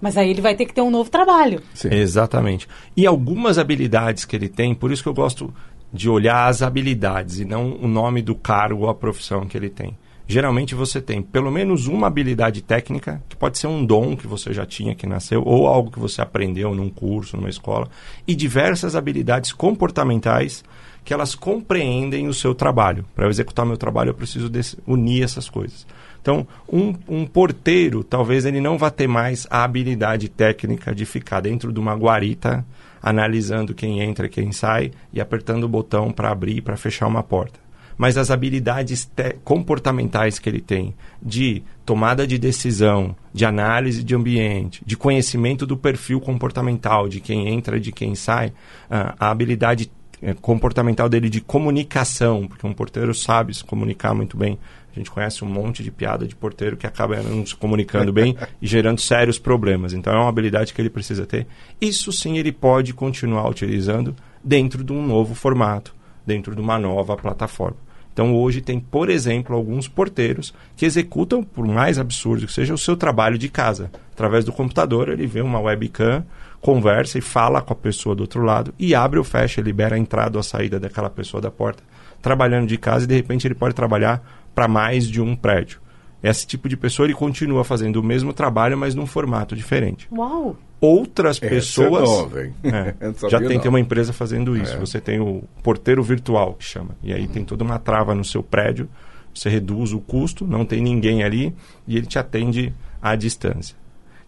Mas 0.00 0.18
aí 0.18 0.28
ele 0.28 0.42
vai 0.42 0.54
ter 0.54 0.66
que 0.66 0.74
ter 0.74 0.82
um 0.82 0.90
novo 0.90 1.08
trabalho. 1.08 1.62
Sim. 1.72 1.88
Exatamente. 1.90 2.68
E 2.94 3.06
algumas 3.06 3.56
habilidades 3.58 4.26
que 4.26 4.36
ele 4.36 4.50
tem, 4.50 4.74
por 4.74 4.92
isso 4.92 5.02
que 5.02 5.08
eu 5.08 5.14
gosto 5.14 5.52
de 5.90 6.10
olhar 6.10 6.46
as 6.46 6.60
habilidades 6.60 7.38
e 7.38 7.44
não 7.44 7.72
o 7.80 7.88
nome 7.88 8.20
do 8.20 8.34
cargo 8.34 8.82
ou 8.82 8.90
a 8.90 8.94
profissão 8.94 9.46
que 9.46 9.56
ele 9.56 9.70
tem 9.70 9.96
geralmente 10.26 10.74
você 10.74 11.00
tem 11.00 11.22
pelo 11.22 11.50
menos 11.50 11.86
uma 11.86 12.06
habilidade 12.06 12.62
técnica, 12.62 13.22
que 13.28 13.36
pode 13.36 13.58
ser 13.58 13.66
um 13.66 13.84
dom 13.84 14.16
que 14.16 14.26
você 14.26 14.52
já 14.52 14.64
tinha, 14.64 14.94
que 14.94 15.06
nasceu, 15.06 15.42
ou 15.44 15.66
algo 15.66 15.90
que 15.90 15.98
você 15.98 16.22
aprendeu 16.22 16.74
num 16.74 16.88
curso, 16.88 17.36
numa 17.36 17.50
escola, 17.50 17.88
e 18.26 18.34
diversas 18.34 18.96
habilidades 18.96 19.52
comportamentais 19.52 20.64
que 21.04 21.12
elas 21.12 21.34
compreendem 21.34 22.28
o 22.28 22.34
seu 22.34 22.54
trabalho. 22.54 23.04
Para 23.14 23.26
eu 23.26 23.30
executar 23.30 23.66
meu 23.66 23.76
trabalho, 23.76 24.10
eu 24.10 24.14
preciso 24.14 24.50
unir 24.86 25.22
essas 25.22 25.50
coisas. 25.50 25.86
Então, 26.20 26.46
um, 26.72 26.94
um, 27.06 27.26
porteiro, 27.26 28.02
talvez 28.02 28.46
ele 28.46 28.58
não 28.58 28.78
vá 28.78 28.90
ter 28.90 29.06
mais 29.06 29.46
a 29.50 29.62
habilidade 29.62 30.30
técnica 30.30 30.94
de 30.94 31.04
ficar 31.04 31.40
dentro 31.40 31.70
de 31.70 31.78
uma 31.78 31.94
guarita, 31.94 32.64
analisando 33.02 33.74
quem 33.74 34.00
entra 34.00 34.24
e 34.24 34.30
quem 34.30 34.50
sai 34.50 34.90
e 35.12 35.20
apertando 35.20 35.64
o 35.64 35.68
botão 35.68 36.10
para 36.10 36.30
abrir 36.30 36.56
e 36.56 36.62
para 36.62 36.78
fechar 36.78 37.06
uma 37.06 37.22
porta. 37.22 37.63
Mas 37.96 38.16
as 38.16 38.30
habilidades 38.30 39.10
comportamentais 39.44 40.38
que 40.38 40.48
ele 40.48 40.60
tem 40.60 40.94
de 41.22 41.62
tomada 41.84 42.26
de 42.26 42.38
decisão, 42.38 43.14
de 43.32 43.44
análise 43.44 44.02
de 44.02 44.14
ambiente, 44.14 44.82
de 44.84 44.96
conhecimento 44.96 45.66
do 45.66 45.76
perfil 45.76 46.20
comportamental 46.20 47.08
de 47.08 47.20
quem 47.20 47.48
entra 47.48 47.76
e 47.76 47.80
de 47.80 47.92
quem 47.92 48.14
sai, 48.14 48.48
uh, 48.48 49.14
a 49.18 49.30
habilidade 49.30 49.90
eh, 50.22 50.34
comportamental 50.40 51.08
dele 51.08 51.28
de 51.28 51.40
comunicação, 51.40 52.46
porque 52.48 52.66
um 52.66 52.72
porteiro 52.72 53.12
sabe 53.12 53.52
se 53.52 53.62
comunicar 53.62 54.14
muito 54.14 54.36
bem, 54.36 54.58
a 54.94 54.98
gente 54.98 55.10
conhece 55.10 55.44
um 55.44 55.48
monte 55.48 55.82
de 55.82 55.90
piada 55.90 56.26
de 56.26 56.36
porteiro 56.36 56.76
que 56.76 56.86
acaba 56.86 57.20
não 57.20 57.44
se 57.44 57.54
comunicando 57.54 58.12
bem 58.12 58.36
e 58.62 58.66
gerando 58.66 59.00
sérios 59.00 59.38
problemas. 59.38 59.92
Então 59.92 60.12
é 60.12 60.16
uma 60.16 60.28
habilidade 60.28 60.72
que 60.72 60.80
ele 60.80 60.88
precisa 60.88 61.26
ter. 61.26 61.46
Isso 61.80 62.12
sim 62.12 62.38
ele 62.38 62.52
pode 62.52 62.94
continuar 62.94 63.48
utilizando 63.48 64.14
dentro 64.42 64.84
de 64.84 64.92
um 64.92 65.04
novo 65.04 65.34
formato, 65.34 65.94
dentro 66.24 66.54
de 66.54 66.60
uma 66.60 66.78
nova 66.78 67.16
plataforma. 67.16 67.83
Então 68.14 68.32
hoje 68.32 68.60
tem, 68.60 68.78
por 68.78 69.10
exemplo, 69.10 69.56
alguns 69.56 69.88
porteiros 69.88 70.54
que 70.76 70.86
executam, 70.86 71.42
por 71.42 71.66
mais 71.66 71.98
absurdo 71.98 72.46
que 72.46 72.52
seja, 72.52 72.72
o 72.72 72.78
seu 72.78 72.96
trabalho 72.96 73.36
de 73.36 73.48
casa. 73.48 73.90
Através 74.12 74.44
do 74.44 74.52
computador, 74.52 75.08
ele 75.08 75.26
vê 75.26 75.40
uma 75.40 75.58
webcam, 75.58 76.24
conversa 76.60 77.18
e 77.18 77.20
fala 77.20 77.60
com 77.60 77.72
a 77.72 77.76
pessoa 77.76 78.14
do 78.14 78.20
outro 78.20 78.42
lado 78.42 78.72
e 78.78 78.94
abre 78.94 79.18
ou 79.18 79.24
fecha, 79.24 79.60
libera 79.60 79.96
a 79.96 79.98
entrada 79.98 80.38
ou 80.38 80.40
a 80.40 80.44
saída 80.44 80.78
daquela 80.78 81.10
pessoa 81.10 81.40
da 81.40 81.50
porta, 81.50 81.82
trabalhando 82.22 82.68
de 82.68 82.78
casa 82.78 83.04
e 83.04 83.08
de 83.08 83.16
repente 83.16 83.48
ele 83.48 83.54
pode 83.54 83.74
trabalhar 83.74 84.24
para 84.54 84.68
mais 84.68 85.08
de 85.08 85.20
um 85.20 85.34
prédio. 85.34 85.80
Esse 86.22 86.46
tipo 86.46 86.68
de 86.68 86.76
pessoa 86.76 87.04
ele 87.04 87.14
continua 87.14 87.64
fazendo 87.64 87.96
o 87.96 88.02
mesmo 88.02 88.32
trabalho, 88.32 88.78
mas 88.78 88.94
num 88.94 89.06
formato 89.06 89.56
diferente. 89.56 90.08
Uau! 90.10 90.56
Outras 90.84 91.36
Essa 91.36 91.46
é 91.46 91.48
pessoas. 91.48 92.02
É 92.08 92.12
nova, 92.12 92.44
hein? 92.44 92.54
É, 92.64 92.94
já 93.28 93.38
tem, 93.38 93.58
tem 93.58 93.68
uma 93.68 93.80
empresa 93.80 94.12
fazendo 94.12 94.56
isso. 94.56 94.74
É. 94.74 94.78
Você 94.78 95.00
tem 95.00 95.20
o 95.20 95.42
porteiro 95.62 96.02
virtual, 96.02 96.54
que 96.54 96.64
chama. 96.64 96.96
E 97.02 97.12
aí 97.12 97.26
tem 97.26 97.44
toda 97.44 97.64
uma 97.64 97.78
trava 97.78 98.14
no 98.14 98.24
seu 98.24 98.42
prédio. 98.42 98.88
Você 99.34 99.48
reduz 99.48 99.92
o 99.92 100.00
custo, 100.00 100.46
não 100.46 100.64
tem 100.64 100.80
ninguém 100.80 101.22
ali 101.22 101.54
e 101.86 101.96
ele 101.96 102.06
te 102.06 102.18
atende 102.18 102.72
à 103.02 103.16
distância. 103.16 103.76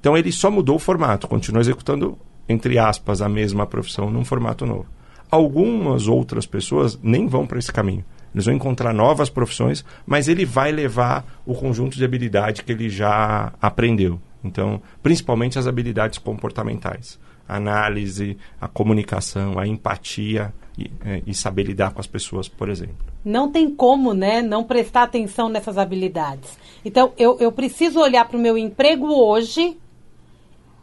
Então 0.00 0.16
ele 0.16 0.32
só 0.32 0.50
mudou 0.50 0.76
o 0.76 0.80
formato, 0.80 1.28
continua 1.28 1.60
executando, 1.60 2.18
entre 2.48 2.78
aspas, 2.78 3.22
a 3.22 3.28
mesma 3.28 3.66
profissão 3.66 4.10
num 4.10 4.24
formato 4.24 4.66
novo. 4.66 4.86
Algumas 5.30 6.08
outras 6.08 6.46
pessoas 6.46 6.98
nem 7.02 7.26
vão 7.26 7.46
para 7.46 7.58
esse 7.58 7.72
caminho 7.72 8.04
eles 8.36 8.44
vão 8.44 8.54
encontrar 8.54 8.92
novas 8.92 9.30
profissões, 9.30 9.82
mas 10.04 10.28
ele 10.28 10.44
vai 10.44 10.70
levar 10.70 11.24
o 11.46 11.54
conjunto 11.54 11.96
de 11.96 12.04
habilidade 12.04 12.62
que 12.62 12.70
ele 12.70 12.90
já 12.90 13.50
aprendeu. 13.62 14.20
Então, 14.46 14.80
principalmente 15.02 15.58
as 15.58 15.66
habilidades 15.66 16.18
comportamentais. 16.18 17.18
A 17.48 17.56
análise, 17.56 18.36
a 18.60 18.66
comunicação, 18.66 19.58
a 19.58 19.66
empatia 19.66 20.52
e, 20.76 20.90
é, 21.04 21.22
e, 21.26 21.34
saber 21.34 21.64
lidar 21.64 21.92
com 21.92 22.00
as 22.00 22.06
pessoas, 22.06 22.48
por 22.48 22.68
exemplo. 22.68 22.96
Não 23.24 23.50
tem 23.50 23.70
como, 23.70 24.12
né, 24.12 24.42
não 24.42 24.64
prestar 24.64 25.04
atenção 25.04 25.48
nessas 25.48 25.78
habilidades. 25.78 26.58
Então, 26.84 27.12
eu, 27.16 27.36
eu 27.38 27.52
preciso 27.52 28.00
olhar 28.00 28.26
para 28.26 28.36
o 28.36 28.40
meu 28.40 28.58
emprego 28.58 29.06
hoje 29.06 29.76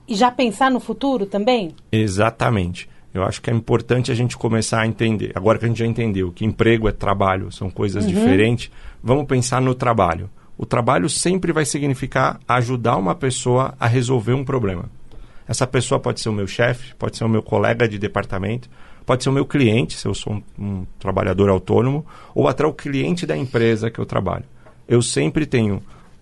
e 0.08 0.16
já 0.16 0.32
pensar 0.32 0.72
no 0.72 0.80
futuro 0.80 1.26
também? 1.26 1.74
Exatamente. 1.92 2.90
Eu 3.14 3.24
acho 3.24 3.42
que 3.42 3.50
é 3.50 3.54
importante 3.54 4.12
a 4.12 4.16
gente 4.16 4.36
começar 4.36 4.82
a 4.82 4.88
entender. 4.88 5.32
Agora 5.36 5.60
que 5.60 5.66
a 5.66 5.68
gente 5.68 5.78
já 5.78 5.86
entendeu 5.86 6.32
que 6.32 6.44
emprego 6.44 6.88
é 6.88 6.92
trabalho, 6.92 7.52
são 7.52 7.70
coisas 7.70 8.06
uhum. 8.06 8.12
diferentes, 8.12 8.72
vamos 9.04 9.26
pensar 9.26 9.62
no 9.62 9.76
trabalho. 9.76 10.30
O 10.58 10.66
trabalho 10.66 11.10
sempre 11.10 11.52
vai 11.52 11.66
significar 11.66 12.40
ajudar 12.48 12.98
uma 12.98 13.16
pessoa 13.16 13.74
a 13.80 13.88
resolver 13.88 14.34
um 14.34 14.46
problema. 14.46 14.90
Essa 15.48 15.68
pessoa 15.68 16.00
pode 16.00 16.22
ser 16.22 16.30
o 16.30 16.34
meu 16.34 16.48
chefe, 16.48 16.96
pode 16.96 17.18
ser 17.18 17.26
o 17.26 17.30
meu 17.30 17.42
colega 17.42 17.88
de 17.88 18.00
departamento, 18.00 18.70
pode 19.06 19.24
ser 19.24 19.30
o 19.30 19.34
meu 19.34 19.46
cliente, 19.46 19.98
se 19.98 20.08
eu 20.08 20.14
sou 20.14 20.34
um, 20.34 20.44
um 20.58 20.86
trabalhador 21.00 21.50
autônomo, 21.50 22.06
ou 22.34 22.48
até 22.48 22.66
o 22.66 22.74
cliente 22.74 23.26
da 23.26 23.36
empresa 23.36 23.92
que 23.92 24.00
eu 24.00 24.06
trabalho. 24.06 24.46
Eu 24.88 25.02
sempre 25.02 25.46
tenho 25.46 25.82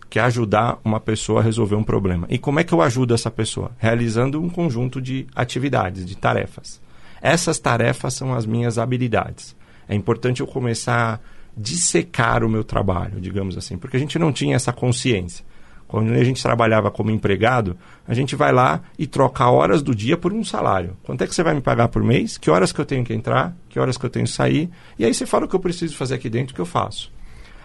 que 0.09 0.19
ajudar 0.19 0.79
uma 0.83 0.99
pessoa 0.99 1.39
a 1.39 1.43
resolver 1.43 1.75
um 1.75 1.83
problema. 1.83 2.27
E 2.29 2.37
como 2.37 2.59
é 2.59 2.63
que 2.63 2.73
eu 2.73 2.81
ajudo 2.81 3.13
essa 3.13 3.31
pessoa? 3.31 3.71
Realizando 3.77 4.41
um 4.41 4.49
conjunto 4.49 5.01
de 5.01 5.25
atividades, 5.35 6.05
de 6.05 6.17
tarefas. 6.17 6.81
Essas 7.21 7.59
tarefas 7.59 8.13
são 8.15 8.33
as 8.33 8.45
minhas 8.45 8.77
habilidades. 8.77 9.55
É 9.87 9.95
importante 9.95 10.41
eu 10.41 10.47
começar 10.47 11.21
dissecar 11.55 12.43
o 12.43 12.49
meu 12.49 12.63
trabalho, 12.63 13.19
digamos 13.19 13.57
assim, 13.57 13.77
porque 13.77 13.97
a 13.97 13.99
gente 13.99 14.17
não 14.17 14.31
tinha 14.31 14.55
essa 14.55 14.71
consciência. 14.71 15.45
Quando 15.87 16.13
a 16.13 16.23
gente 16.23 16.41
trabalhava 16.41 16.89
como 16.89 17.11
empregado, 17.11 17.75
a 18.07 18.13
gente 18.13 18.33
vai 18.33 18.53
lá 18.53 18.81
e 18.97 19.05
troca 19.05 19.49
horas 19.49 19.81
do 19.81 19.93
dia 19.93 20.15
por 20.15 20.31
um 20.31 20.41
salário. 20.41 20.95
Quanto 21.03 21.21
é 21.21 21.27
que 21.27 21.35
você 21.35 21.43
vai 21.43 21.53
me 21.53 21.59
pagar 21.59 21.89
por 21.89 22.01
mês? 22.01 22.37
Que 22.37 22.49
horas 22.49 22.71
que 22.71 22.79
eu 22.79 22.85
tenho 22.85 23.03
que 23.03 23.13
entrar? 23.13 23.53
Que 23.67 23.77
horas 23.77 23.97
que 23.97 24.05
eu 24.05 24.09
tenho 24.09 24.25
que 24.25 24.31
sair? 24.31 24.69
E 24.97 25.03
aí 25.03 25.13
você 25.13 25.25
fala 25.25 25.43
o 25.43 25.49
que 25.49 25.55
eu 25.55 25.59
preciso 25.59 25.97
fazer 25.97 26.15
aqui 26.15 26.29
dentro, 26.29 26.55
que 26.55 26.61
eu 26.61 26.65
faço. 26.65 27.11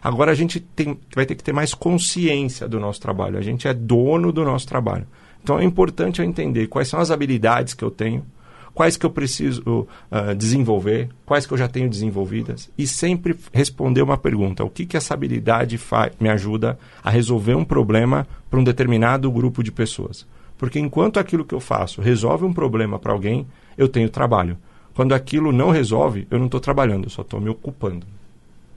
Agora 0.02 0.32
a 0.32 0.34
gente 0.34 0.58
tem, 0.58 0.98
vai 1.14 1.24
ter 1.24 1.36
que 1.36 1.44
ter 1.44 1.52
mais 1.52 1.72
consciência 1.72 2.66
do 2.66 2.80
nosso 2.80 3.00
trabalho. 3.00 3.38
A 3.38 3.42
gente 3.42 3.68
é 3.68 3.72
dono 3.72 4.32
do 4.32 4.44
nosso 4.44 4.66
trabalho. 4.66 5.06
Então 5.40 5.60
é 5.60 5.64
importante 5.64 6.20
eu 6.20 6.26
entender 6.26 6.66
quais 6.66 6.88
são 6.88 6.98
as 6.98 7.12
habilidades 7.12 7.74
que 7.74 7.84
eu 7.84 7.92
tenho, 7.92 8.26
quais 8.76 8.98
que 8.98 9.06
eu 9.06 9.10
preciso 9.10 9.88
uh, 10.12 10.34
desenvolver, 10.36 11.08
quais 11.24 11.46
que 11.46 11.54
eu 11.54 11.56
já 11.56 11.66
tenho 11.66 11.88
desenvolvidas 11.88 12.70
e 12.76 12.86
sempre 12.86 13.34
responder 13.50 14.02
uma 14.02 14.18
pergunta: 14.18 14.62
o 14.62 14.68
que 14.68 14.84
que 14.84 14.98
essa 14.98 15.14
habilidade 15.14 15.80
me 16.20 16.28
ajuda 16.28 16.78
a 17.02 17.08
resolver 17.08 17.54
um 17.54 17.64
problema 17.64 18.28
para 18.50 18.60
um 18.60 18.64
determinado 18.64 19.32
grupo 19.32 19.62
de 19.64 19.72
pessoas? 19.72 20.26
Porque 20.58 20.78
enquanto 20.78 21.18
aquilo 21.18 21.44
que 21.44 21.54
eu 21.54 21.60
faço 21.60 22.02
resolve 22.02 22.44
um 22.44 22.52
problema 22.52 22.98
para 22.98 23.12
alguém, 23.12 23.46
eu 23.78 23.88
tenho 23.88 24.10
trabalho. 24.10 24.58
Quando 24.94 25.14
aquilo 25.14 25.52
não 25.52 25.70
resolve, 25.70 26.26
eu 26.30 26.38
não 26.38 26.46
estou 26.46 26.60
trabalhando, 26.60 27.04
eu 27.04 27.10
só 27.10 27.22
estou 27.22 27.40
me 27.40 27.48
ocupando. 27.48 28.06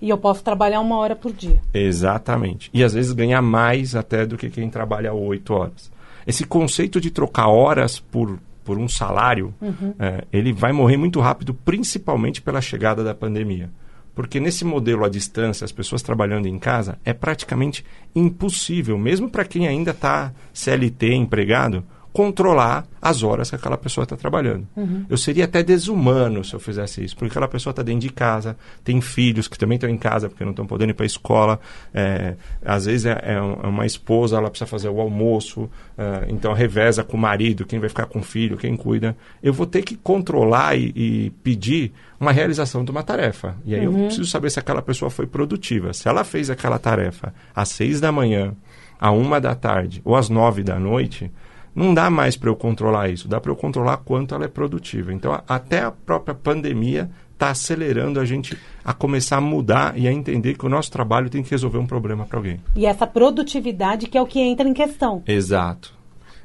E 0.02 0.10
eu 0.10 0.18
posso 0.18 0.42
trabalhar 0.42 0.80
uma 0.80 0.98
hora 0.98 1.16
por 1.16 1.34
dia. 1.34 1.62
Exatamente. 1.74 2.70
E 2.74 2.86
às 2.86 2.94
vezes 2.94 3.12
ganhar 3.12 3.42
mais 3.42 3.96
até 3.96 4.26
do 4.26 4.38
que 4.38 4.50
quem 4.50 4.70
trabalha 4.70 5.14
oito 5.14 5.54
horas. 5.54 5.92
Esse 6.26 6.46
conceito 6.46 7.02
de 7.02 7.12
trocar 7.12 7.48
horas 7.48 8.00
por, 8.00 8.40
por 8.64 8.78
um 8.78 8.88
salário, 8.88 9.54
uhum. 9.62 9.94
é, 10.00 10.26
ele 10.32 10.54
vai 10.54 10.72
morrer 10.72 10.98
muito 10.98 11.20
rápido, 11.20 11.54
principalmente 11.54 12.42
pela 12.42 12.62
chegada 12.62 13.04
da 13.04 13.14
pandemia. 13.14 13.70
Porque 14.14 14.40
nesse 14.40 14.66
modelo 14.66 15.06
à 15.06 15.10
distância, 15.10 15.64
as 15.64 15.72
pessoas 15.72 16.02
trabalhando 16.02 16.48
em 16.48 16.60
casa, 16.60 17.00
é 17.06 17.14
praticamente 17.14 17.86
impossível, 18.14 18.98
mesmo 18.98 19.30
para 19.30 19.46
quem 19.46 19.68
ainda 19.68 19.92
está 19.92 20.34
CLT, 20.54 21.14
empregado, 21.14 21.86
controlar 22.20 22.86
as 23.02 23.24
horas 23.24 23.50
que 23.50 23.56
aquela 23.56 23.78
pessoa 23.78 24.04
está 24.04 24.18
trabalhando. 24.18 24.68
Uhum. 24.76 25.06
Eu 25.10 25.16
seria 25.16 25.46
até 25.46 25.64
desumano 25.64 26.44
se 26.44 26.54
eu 26.54 26.60
fizesse 26.60 27.02
isso, 27.02 27.16
porque 27.16 27.32
aquela 27.32 27.48
pessoa 27.48 27.72
está 27.72 27.82
dentro 27.82 28.02
de 28.02 28.10
casa, 28.10 28.58
tem 28.84 29.00
filhos 29.00 29.48
que 29.48 29.58
também 29.58 29.78
estão 29.78 29.90
em 29.90 29.96
casa 29.96 30.28
porque 30.28 30.44
não 30.44 30.52
estão 30.52 30.68
podendo 30.68 30.90
ir 30.90 30.94
para 30.94 31.06
a 31.06 31.08
escola, 31.08 31.62
é, 31.94 32.36
às 32.62 32.88
vezes 32.88 33.06
é, 33.06 33.12
é, 33.24 33.36
é, 33.36 33.40
uma 33.42 33.86
esposa, 33.86 34.36
ela 34.36 34.50
precisa 34.50 34.70
fazer 34.70 34.90
o 34.90 35.00
almoço, 35.00 35.70
é, 35.98 36.26
então 36.28 36.52
reveza 36.52 37.06
com 37.06 37.16
o 37.16 37.20
marido, 37.22 37.66
quem 37.66 37.80
vai 37.80 37.88
ficar 37.88 38.06
com 38.06 38.20
o 38.20 38.22
filho, 38.22 38.58
quem 38.58 38.76
cuida. 38.76 39.16
Eu 39.42 39.54
vou 39.54 39.66
ter 39.66 39.82
que 39.84 39.96
controlar 39.96 40.76
e, 40.76 40.92
e 40.94 41.30
pedir 41.42 41.94
uma 42.20 42.34
realização 42.34 42.84
de 42.84 42.92
uma 42.92 43.02
tarefa. 43.02 43.56
E 43.64 43.74
aí 43.74 43.88
uhum. 43.88 43.98
eu 43.98 44.06
preciso 44.08 44.30
saber 44.30 44.50
se 44.50 44.60
aquela 44.60 44.82
pessoa 44.82 45.10
foi 45.10 45.26
produtiva. 45.26 45.94
Se 45.94 46.10
ela 46.10 46.26
fez 46.26 46.50
aquela 46.50 46.78
tarefa 46.78 47.34
às 47.56 47.70
seis 47.70 48.02
da 48.02 48.12
manhã, 48.12 48.54
à 49.00 49.10
uma 49.10 49.40
da 49.40 49.56
tarde 49.56 50.02
ou 50.04 50.18
às 50.18 50.28
nove 50.28 50.64
da 50.64 50.78
noite, 50.78 51.32
não 51.80 51.94
dá 51.94 52.10
mais 52.10 52.36
para 52.36 52.50
eu 52.50 52.56
controlar 52.56 53.10
isso, 53.10 53.28
dá 53.28 53.40
para 53.40 53.52
eu 53.52 53.56
controlar 53.56 53.98
quanto 53.98 54.36
ela 54.36 54.44
é 54.44 54.50
produtiva. 54.50 55.14
Então, 55.14 55.32
a, 55.32 55.44
até 55.48 55.80
a 55.82 55.92
própria 55.92 56.36
pandemia 56.36 57.10
está 57.32 57.52
acelerando 57.52 58.20
a 58.20 58.26
gente 58.26 58.58
a 58.84 58.94
começar 58.94 59.38
a 59.38 59.42
mudar 59.42 59.98
e 59.98 60.06
a 60.06 60.12
entender 60.12 60.58
que 60.58 60.66
o 60.66 60.70
nosso 60.70 60.92
trabalho 60.92 61.30
tem 61.30 61.42
que 61.42 61.50
resolver 61.50 61.78
um 61.78 61.88
problema 61.88 62.26
para 62.26 62.38
alguém. 62.38 62.60
E 62.76 62.86
essa 62.86 63.08
produtividade 63.08 64.08
que 64.08 64.18
é 64.18 64.22
o 64.22 64.26
que 64.26 64.42
entra 64.42 64.68
em 64.68 64.74
questão. 64.74 65.24
Exato. 65.26 65.98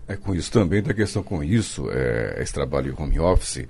É 0.07 0.14
com 0.14 0.35
isso 0.35 0.53
também, 0.53 0.83
da 0.83 0.94
questão 0.94 1.23
com 1.23 1.42
isso, 1.42 1.90
é, 1.90 2.37
esse 2.40 2.53
trabalho 2.53 2.94
home 2.97 3.18
office, 3.18 3.66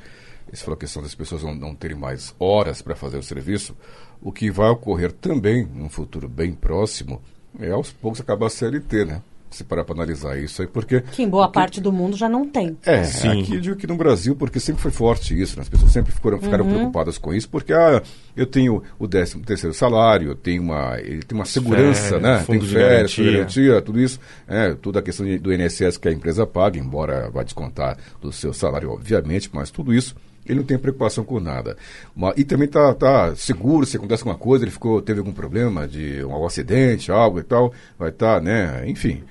isso 0.52 0.64
falou 0.64 0.76
a 0.76 0.80
questão 0.80 1.02
das 1.02 1.14
pessoas 1.14 1.42
não, 1.42 1.54
não 1.54 1.74
terem 1.74 1.96
mais 1.96 2.34
horas 2.38 2.82
para 2.82 2.94
fazer 2.94 3.16
o 3.16 3.22
serviço, 3.22 3.74
o 4.20 4.30
que 4.30 4.50
vai 4.50 4.68
ocorrer 4.68 5.12
também, 5.12 5.64
num 5.64 5.88
futuro 5.88 6.28
bem 6.28 6.52
próximo, 6.52 7.22
é 7.58 7.70
aos 7.70 7.90
poucos 7.90 8.20
acabar 8.20 8.46
a 8.46 8.50
CLT, 8.50 9.04
né? 9.06 9.22
Se 9.54 9.64
parar 9.64 9.84
para 9.84 9.94
analisar 9.94 10.38
isso 10.38 10.62
aí, 10.62 10.68
porque... 10.68 11.00
Que 11.00 11.22
em 11.22 11.28
boa 11.28 11.46
porque, 11.46 11.58
parte 11.58 11.80
do 11.80 11.92
mundo 11.92 12.16
já 12.16 12.28
não 12.28 12.48
tem. 12.48 12.76
É, 12.84 13.04
Sim. 13.04 13.42
aqui 13.42 13.54
eu 13.54 13.60
digo 13.60 13.76
que 13.76 13.86
no 13.86 13.96
Brasil, 13.96 14.34
porque 14.34 14.58
sempre 14.58 14.82
foi 14.82 14.90
forte 14.90 15.40
isso, 15.40 15.56
né? 15.56 15.62
as 15.62 15.68
pessoas 15.68 15.92
sempre 15.92 16.12
ficaram, 16.12 16.40
ficaram 16.40 16.64
uhum. 16.64 16.74
preocupadas 16.74 17.18
com 17.18 17.32
isso, 17.32 17.48
porque 17.48 17.72
ah, 17.72 18.02
eu 18.36 18.46
tenho 18.46 18.82
o 18.98 19.06
décimo 19.06 19.44
terceiro 19.44 19.74
salário, 19.74 20.28
eu 20.28 20.34
tenho 20.34 20.62
uma, 20.62 20.98
ele 20.98 21.22
tem 21.22 21.36
uma 21.36 21.44
segurança, 21.44 22.18
né? 22.18 22.44
Tem 22.46 22.60
férias, 22.60 23.16
garantia. 23.16 23.32
garantia, 23.32 23.82
tudo 23.82 24.00
isso, 24.00 24.20
é, 24.48 24.74
toda 24.74 24.98
a 24.98 25.02
questão 25.02 25.26
do 25.38 25.52
INSS 25.52 25.96
que 25.96 26.08
a 26.08 26.12
empresa 26.12 26.46
paga, 26.46 26.78
embora 26.78 27.30
vá 27.30 27.42
descontar 27.42 27.96
do 28.20 28.32
seu 28.32 28.52
salário, 28.52 28.90
obviamente, 28.90 29.50
mas 29.52 29.70
tudo 29.70 29.94
isso 29.94 30.14
ele 30.46 30.58
não 30.58 30.66
tem 30.66 30.78
preocupação 30.78 31.24
com 31.24 31.40
nada. 31.40 31.76
Mas, 32.14 32.34
e 32.36 32.44
também 32.44 32.66
está 32.66 32.92
tá 32.94 33.34
seguro 33.34 33.86
se 33.86 33.96
acontece 33.96 34.22
alguma 34.22 34.38
coisa, 34.38 34.64
ele 34.64 34.70
ficou, 34.70 35.00
teve 35.00 35.20
algum 35.20 35.32
problema 35.32 35.88
de 35.88 36.22
um 36.24 36.44
acidente, 36.44 37.10
algo 37.10 37.38
e 37.38 37.42
tal, 37.42 37.72
vai 37.98 38.10
estar, 38.10 38.36
tá, 38.36 38.40
né, 38.40 38.84
enfim, 38.86 39.22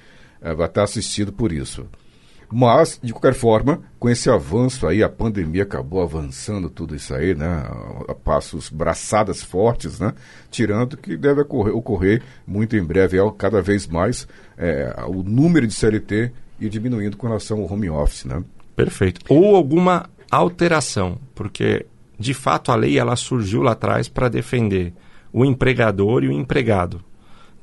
vai 0.51 0.67
estar 0.67 0.83
assistido 0.83 1.31
por 1.31 1.51
isso. 1.51 1.87
Mas, 2.55 2.99
de 3.01 3.11
qualquer 3.11 3.33
forma, 3.33 3.81
com 3.97 4.07
esse 4.07 4.29
avanço 4.29 4.85
aí, 4.85 5.01
a 5.01 5.09
pandemia 5.09 5.63
acabou 5.63 6.03
avançando 6.03 6.69
tudo 6.69 6.95
isso 6.95 7.11
aí, 7.15 7.33
né? 7.33 7.65
A 8.07 8.13
passos, 8.13 8.69
braçadas 8.69 9.41
fortes, 9.41 9.99
né? 9.99 10.13
Tirando 10.51 10.95
que 10.95 11.17
deve 11.17 11.41
ocorrer, 11.41 11.75
ocorrer 11.75 12.21
muito 12.45 12.75
em 12.75 12.83
breve, 12.83 13.17
é, 13.17 13.31
cada 13.35 13.59
vez 13.59 13.87
mais, 13.87 14.27
é, 14.55 14.93
o 15.07 15.23
número 15.23 15.65
de 15.65 15.73
CLT 15.73 16.31
e 16.59 16.69
diminuindo 16.69 17.17
com 17.17 17.25
relação 17.25 17.59
ao 17.59 17.73
home 17.73 17.89
office, 17.89 18.25
né? 18.25 18.43
Perfeito. 18.75 19.21
Ou 19.29 19.55
alguma 19.55 20.07
alteração, 20.29 21.17
porque 21.33 21.87
de 22.19 22.35
fato 22.35 22.71
a 22.71 22.75
lei 22.75 22.99
ela 22.99 23.15
surgiu 23.15 23.63
lá 23.63 23.71
atrás 23.71 24.07
para 24.07 24.29
defender 24.29 24.93
o 25.31 25.43
empregador 25.43 26.23
e 26.23 26.27
o 26.27 26.31
empregado. 26.31 27.03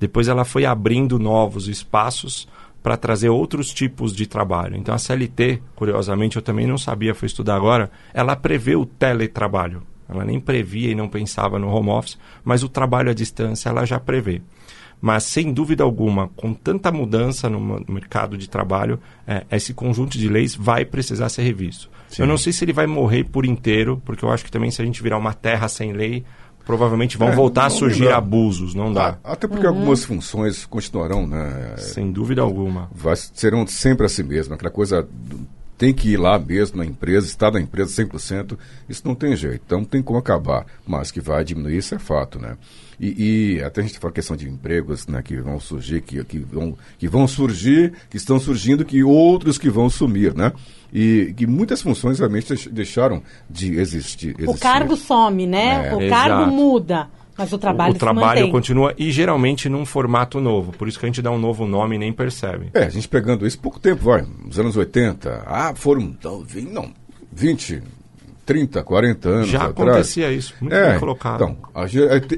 Depois 0.01 0.27
ela 0.27 0.45
foi 0.45 0.65
abrindo 0.65 1.17
novos 1.19 1.69
espaços 1.69 2.49
para 2.83 2.97
trazer 2.97 3.29
outros 3.29 3.73
tipos 3.73 4.15
de 4.15 4.27
trabalho. 4.27 4.77
Então 4.77 4.95
a 4.95 4.99
CLT, 4.99 5.63
curiosamente, 5.75 6.37
eu 6.37 6.43
também 6.43 6.67
não 6.67 6.79
sabia, 6.79 7.15
fui 7.15 7.27
estudar 7.27 7.57
agora, 7.57 7.91
ela 8.15 8.37
prevê 8.37 8.77
o 8.77 8.87
teletrabalho. 8.87 9.83
Ela 10.09 10.25
nem 10.25 10.41
previa 10.41 10.91
e 10.91 10.95
não 10.95 11.09
pensava 11.09 11.59
no 11.59 11.69
home 11.69 11.91
office, 11.91 12.19
mas 12.43 12.65
o 12.65 12.69
trabalho 12.69 13.11
à 13.11 13.15
distância 13.15 13.69
ela 13.69 13.85
já 13.85 14.01
prevê. 14.01 14.43
Mas, 15.01 15.25
sem 15.25 15.53
dúvida 15.53 15.83
alguma, 15.83 16.29
com 16.29 16.53
tanta 16.53 16.93
mudança 16.93 17.49
no 17.49 17.83
mercado 17.89 18.37
de 18.37 18.49
trabalho, 18.49 19.01
é, 19.27 19.47
esse 19.51 19.73
conjunto 19.73 20.19
de 20.19 20.29
leis 20.29 20.55
vai 20.55 20.85
precisar 20.85 21.31
ser 21.31 21.43
revisto. 21.43 21.89
Sim. 22.09 22.23
Eu 22.23 22.29
não 22.29 22.37
sei 22.37 22.53
se 22.53 22.65
ele 22.65 22.73
vai 22.73 22.87
morrer 22.87 23.25
por 23.25 23.47
inteiro, 23.47 24.03
porque 24.05 24.25
eu 24.25 24.31
acho 24.31 24.45
que 24.45 24.51
também 24.51 24.71
se 24.71 24.83
a 24.83 24.85
gente 24.85 25.03
virar 25.03 25.17
uma 25.17 25.33
terra 25.33 25.69
sem 25.69 25.93
lei, 25.93 26.23
provavelmente 26.71 27.19
vão 27.19 27.31
é, 27.31 27.35
voltar 27.35 27.67
a 27.67 27.71
surgir 27.71 28.13
abusos, 28.13 28.77
não 28.77 28.93
dá. 28.93 29.19
Ah, 29.25 29.33
até 29.33 29.49
porque 29.49 29.67
uhum. 29.67 29.75
algumas 29.75 30.05
funções 30.05 30.65
continuarão, 30.65 31.27
né? 31.27 31.75
Sem 31.79 32.13
dúvida 32.13 32.43
alguma. 32.43 32.89
Vai, 32.95 33.17
serão 33.17 33.67
sempre 33.67 34.07
assim 34.07 34.23
mesmo, 34.23 34.55
aquela 34.55 34.71
coisa 34.71 35.07
tem 35.81 35.95
que 35.95 36.11
ir 36.11 36.19
lá 36.19 36.39
mesmo 36.39 36.77
na 36.77 36.85
empresa, 36.85 37.27
estar 37.27 37.51
na 37.51 37.59
empresa 37.59 38.05
100%, 38.05 38.59
isso 38.87 39.01
não 39.03 39.15
tem 39.15 39.35
jeito, 39.35 39.63
então 39.65 39.79
não 39.79 39.87
tem 39.87 40.03
como 40.03 40.19
acabar, 40.19 40.67
mas 40.87 41.11
que 41.11 41.23
vai 41.23 41.43
diminuir, 41.43 41.79
isso 41.79 41.95
é 41.95 41.99
fato, 41.99 42.39
né? 42.39 42.59
E, 43.01 43.55
e, 43.57 43.63
até 43.63 43.81
a 43.81 43.85
gente 43.85 43.99
fala 43.99 44.13
questão 44.13 44.37
de 44.37 44.47
empregos 44.47 45.07
né, 45.07 45.23
que 45.23 45.39
vão 45.39 45.59
surgir, 45.59 46.03
que, 46.03 46.23
que, 46.23 46.39
vão, 46.39 46.77
que 46.99 47.09
vão 47.09 47.27
surgir, 47.27 47.95
que 48.11 48.19
estão 48.19 48.39
surgindo, 48.39 48.85
que 48.85 49.03
outros 49.03 49.57
que 49.57 49.71
vão 49.71 49.89
sumir, 49.89 50.35
né? 50.35 50.53
E 50.93 51.33
que 51.35 51.47
muitas 51.47 51.81
funções 51.81 52.19
realmente 52.19 52.69
deixaram 52.69 53.23
de 53.49 53.79
existir. 53.81 54.35
existir. 54.37 54.51
O 54.51 54.59
cargo 54.59 54.95
some, 54.99 55.47
né? 55.47 55.89
É. 55.89 55.95
O 55.95 56.03
Exato. 56.03 56.29
cargo 56.29 56.53
muda. 56.53 57.09
Mas 57.41 57.53
o 57.55 57.59
trabalho 57.59 57.93
O, 57.95 57.97
o 57.97 57.99
trabalho 57.99 58.51
continua 58.51 58.95
e 58.99 59.11
geralmente 59.11 59.67
num 59.67 59.87
formato 59.87 60.41
novo. 60.41 60.73
Por 60.73 60.87
isso 60.87 60.99
que 60.99 61.07
a 61.07 61.09
gente 61.09 61.23
dá 61.23 61.31
um 61.31 61.39
novo 61.39 61.67
nome 61.67 61.97
e 61.97 61.99
nem 61.99 62.13
percebe. 62.13 62.69
É, 62.75 62.85
a 62.85 62.89
gente 62.91 63.09
pegando 63.09 63.47
isso 63.47 63.59
pouco 63.59 63.81
tempo, 63.81 64.05
vai. 64.05 64.23
Nos 64.45 64.59
anos 64.59 64.77
80. 64.77 65.45
Ah, 65.47 65.73
foram. 65.75 66.15
Não, 66.71 66.93
20, 67.33 67.83
30, 68.45 68.83
40 68.83 69.29
anos 69.29 69.49
Já 69.49 69.65
atrás. 69.65 69.91
acontecia 69.91 70.33
isso, 70.33 70.55
muito 70.61 70.75
é, 70.75 70.91
bem 70.91 70.99
colocado. 70.99 71.37
Então, 71.37 71.57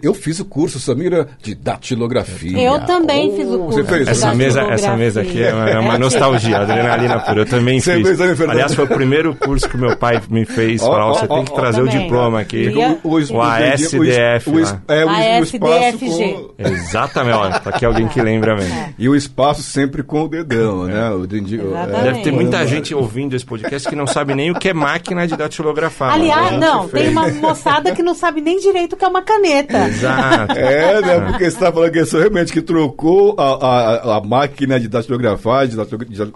eu 0.03 0.13
fiz 0.13 0.41
o 0.41 0.45
curso, 0.45 0.79
Samira, 0.79 1.29
de 1.43 1.55
datilografia. 1.55 2.59
Eu 2.61 2.81
também 2.81 3.31
oh, 3.31 3.37
fiz 3.37 3.49
o 3.49 3.59
curso. 3.59 3.79
Você 3.79 3.85
fez 3.85 4.09
essa 4.09 4.35
mesa, 4.35 4.61
essa 4.63 4.97
mesa 4.97 5.23
aqui 5.23 5.43
é 5.43 5.55
uma, 5.55 5.71
é 5.71 5.79
uma 5.79 5.99
nostalgia, 5.99 6.59
adrenalina 6.59 7.21
pura. 7.21 7.41
Eu 7.41 7.47
também 7.47 7.81
você 7.81 7.97
fiz. 7.97 8.19
Fez, 8.19 8.41
Aliás, 8.43 8.75
foi 8.75 8.85
o 8.85 8.89
primeiro 8.89 9.35
curso 9.35 9.69
que 9.69 9.77
meu 9.77 9.97
pai 9.97 10.21
me 10.29 10.45
fez. 10.45 10.83
Oh, 10.83 10.87
falar, 10.87 11.07
você 11.09 11.25
oh, 11.29 11.35
tem 11.35 11.45
que 11.45 11.55
trazer 11.55 11.83
o 11.83 11.89
diploma 11.89 12.41
aqui. 12.41 12.69
O, 12.69 13.09
o, 13.09 13.19
o, 13.19 13.37
o 13.37 13.43
ASDF. 13.43 14.51
O, 14.51 14.61
é, 14.89 15.05
o, 15.05 15.09
ASDFG. 15.09 16.51
Exatamente, 16.59 17.37
ó, 17.37 17.51
tá 17.59 17.71
aqui 17.71 17.87
alguém 17.87 18.09
que 18.09 18.21
lembra 18.21 18.55
mesmo. 18.55 18.75
É. 18.75 18.95
E 18.99 19.09
o 19.09 19.17
espaço 19.17 19.63
sempre 19.63 20.03
com 20.03 20.25
o 20.25 20.29
dedão, 20.29 20.85
né? 20.85 21.11
O, 21.11 21.27
Deve 21.27 22.23
ter 22.23 22.33
muita 22.33 22.67
gente 22.67 22.95
ouvindo 22.95 23.35
esse 23.35 23.47
podcast 23.47 23.89
que 23.89 23.97
não 23.97 24.07
sabe 24.07 24.35
nem 24.35 24.51
o 24.51 24.55
que 24.55 24.69
é 24.69 24.75
máquina 24.75 25.27
de 25.27 25.37
datilografar 25.37 25.92
fala. 25.93 26.15
Aliás, 26.15 26.59
não, 26.59 26.89
fez. 26.89 27.05
tem 27.05 27.13
uma 27.13 27.29
moçada 27.29 27.95
que 27.95 28.03
não 28.03 28.15
sabe 28.15 28.41
nem 28.41 28.59
direito 28.59 28.95
o 28.95 28.97
que 28.97 29.05
é 29.05 29.09
uma 29.09 29.23
caneta. 29.23 29.87
Exato. 29.89 30.59
É, 30.59 31.01
né? 31.01 31.21
Porque 31.21 31.45
você 31.45 31.57
está 31.57 31.73
falando 31.73 31.93
que 31.93 31.99
é 31.99 32.05
realmente 32.05 32.53
que 32.53 32.63
trocou 32.63 33.37
a, 33.39 33.45
a, 33.45 34.17
a 34.17 34.21
máquina 34.21 34.81
de 34.81 34.89
datilografar, 34.89 35.67
de, 35.69 35.77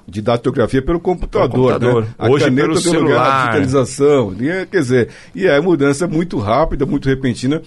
de 0.07 0.23
datilografia 0.23 0.83
pelo 0.83 1.01
computador. 1.01 1.51
computador. 1.51 2.03
Né? 2.05 2.09
A 2.19 2.29
Hoje 2.29 2.45
caneta 2.45 2.69
pelo 2.69 2.79
celular. 2.79 3.38
digitalização. 3.38 4.35
E, 4.38 4.66
quer 4.66 4.81
dizer, 4.81 5.09
e 5.35 5.47
é 5.47 5.61
mudança 5.61 6.07
muito 6.07 6.38
rápida, 6.38 6.87
muito 6.87 7.09
repentina. 7.09 7.62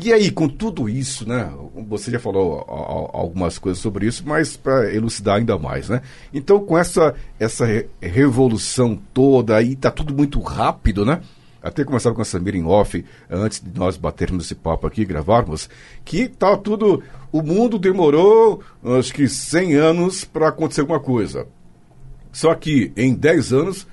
E 0.00 0.12
aí, 0.12 0.30
com 0.30 0.48
tudo 0.48 0.88
isso, 0.88 1.28
né? 1.28 1.52
Você 1.88 2.10
já 2.10 2.20
falou 2.20 2.64
algumas 3.12 3.58
coisas 3.58 3.82
sobre 3.82 4.06
isso, 4.06 4.22
mas 4.26 4.56
para 4.56 4.94
elucidar 4.94 5.36
ainda 5.36 5.58
mais, 5.58 5.88
né? 5.88 6.02
Então, 6.32 6.60
com 6.60 6.78
essa, 6.78 7.14
essa 7.38 7.66
revolução 8.00 8.98
toda 9.12 9.56
aí, 9.56 9.74
tá 9.74 9.90
tudo 9.90 10.14
muito 10.14 10.40
rápido, 10.40 11.04
né? 11.04 11.20
até 11.62 11.84
começava 11.84 12.14
com 12.14 12.22
a 12.22 12.24
Samir 12.24 12.54
em 12.54 12.64
off, 12.64 13.04
antes 13.28 13.60
de 13.60 13.78
nós 13.78 13.96
batermos 13.96 14.44
esse 14.44 14.54
papo 14.54 14.86
aqui, 14.86 15.04
gravarmos, 15.04 15.68
que 16.04 16.28
tá 16.28 16.56
tudo. 16.56 17.02
O 17.30 17.42
mundo 17.42 17.78
demorou, 17.78 18.62
acho 18.98 19.12
que 19.12 19.28
100 19.28 19.74
anos 19.74 20.24
para 20.24 20.48
acontecer 20.48 20.80
alguma 20.82 21.00
coisa. 21.00 21.46
Só 22.32 22.54
que 22.54 22.92
em 22.96 23.14
10 23.14 23.52
anos, 23.52 23.86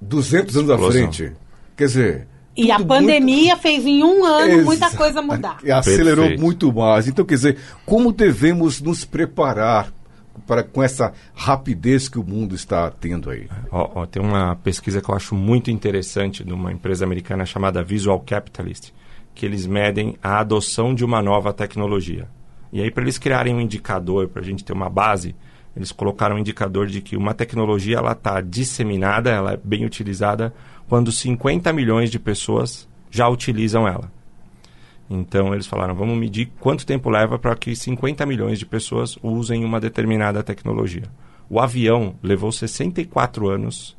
200 0.00 0.56
anos 0.56 0.70
à 0.70 0.78
frente. 0.78 1.32
Quer 1.76 1.86
dizer. 1.86 2.33
E 2.56 2.70
a 2.70 2.78
pandemia 2.78 3.54
muito... 3.54 3.62
fez 3.62 3.84
em 3.84 4.02
um 4.02 4.24
ano 4.24 4.52
Exa... 4.52 4.64
muita 4.64 4.90
coisa 4.90 5.20
mudar. 5.20 5.58
E 5.64 5.72
acelerou 5.72 6.24
Perfeito. 6.24 6.40
muito 6.40 6.72
mais. 6.72 7.08
Então, 7.08 7.24
quer 7.24 7.34
dizer, 7.34 7.58
como 7.84 8.12
devemos 8.12 8.80
nos 8.80 9.04
preparar 9.04 9.92
para, 10.46 10.62
com 10.62 10.82
essa 10.82 11.12
rapidez 11.34 12.08
que 12.08 12.18
o 12.18 12.24
mundo 12.24 12.54
está 12.54 12.90
tendo 12.90 13.30
aí? 13.30 13.48
Ó, 13.70 14.02
ó, 14.02 14.06
tem 14.06 14.22
uma 14.22 14.56
pesquisa 14.56 15.00
que 15.00 15.08
eu 15.08 15.14
acho 15.14 15.34
muito 15.34 15.70
interessante 15.70 16.44
de 16.44 16.52
uma 16.52 16.72
empresa 16.72 17.04
americana 17.04 17.44
chamada 17.44 17.82
Visual 17.82 18.20
Capitalist, 18.20 18.90
que 19.34 19.44
eles 19.44 19.66
medem 19.66 20.16
a 20.22 20.38
adoção 20.38 20.94
de 20.94 21.04
uma 21.04 21.20
nova 21.20 21.52
tecnologia. 21.52 22.28
E 22.72 22.80
aí, 22.80 22.90
para 22.90 23.02
eles 23.02 23.18
criarem 23.18 23.54
um 23.54 23.60
indicador, 23.60 24.28
para 24.28 24.42
a 24.42 24.44
gente 24.44 24.64
ter 24.64 24.72
uma 24.72 24.90
base, 24.90 25.34
eles 25.76 25.90
colocaram 25.90 26.36
um 26.36 26.38
indicador 26.38 26.86
de 26.86 27.00
que 27.00 27.16
uma 27.16 27.34
tecnologia 27.34 27.98
ela 27.98 28.12
está 28.12 28.40
disseminada, 28.40 29.30
ela 29.30 29.52
é 29.52 29.56
bem 29.56 29.84
utilizada 29.84 30.52
quando 30.88 31.10
50 31.10 31.72
milhões 31.72 32.10
de 32.10 32.18
pessoas 32.18 32.88
já 33.10 33.28
utilizam 33.28 33.86
ela. 33.86 34.10
Então 35.08 35.52
eles 35.52 35.66
falaram, 35.66 35.94
vamos 35.94 36.16
medir 36.18 36.50
quanto 36.58 36.86
tempo 36.86 37.10
leva 37.10 37.38
para 37.38 37.54
que 37.54 37.74
50 37.76 38.24
milhões 38.26 38.58
de 38.58 38.66
pessoas 38.66 39.18
usem 39.22 39.64
uma 39.64 39.80
determinada 39.80 40.42
tecnologia. 40.42 41.04
O 41.48 41.60
avião 41.60 42.14
levou 42.22 42.50
64 42.50 43.48
anos 43.48 43.96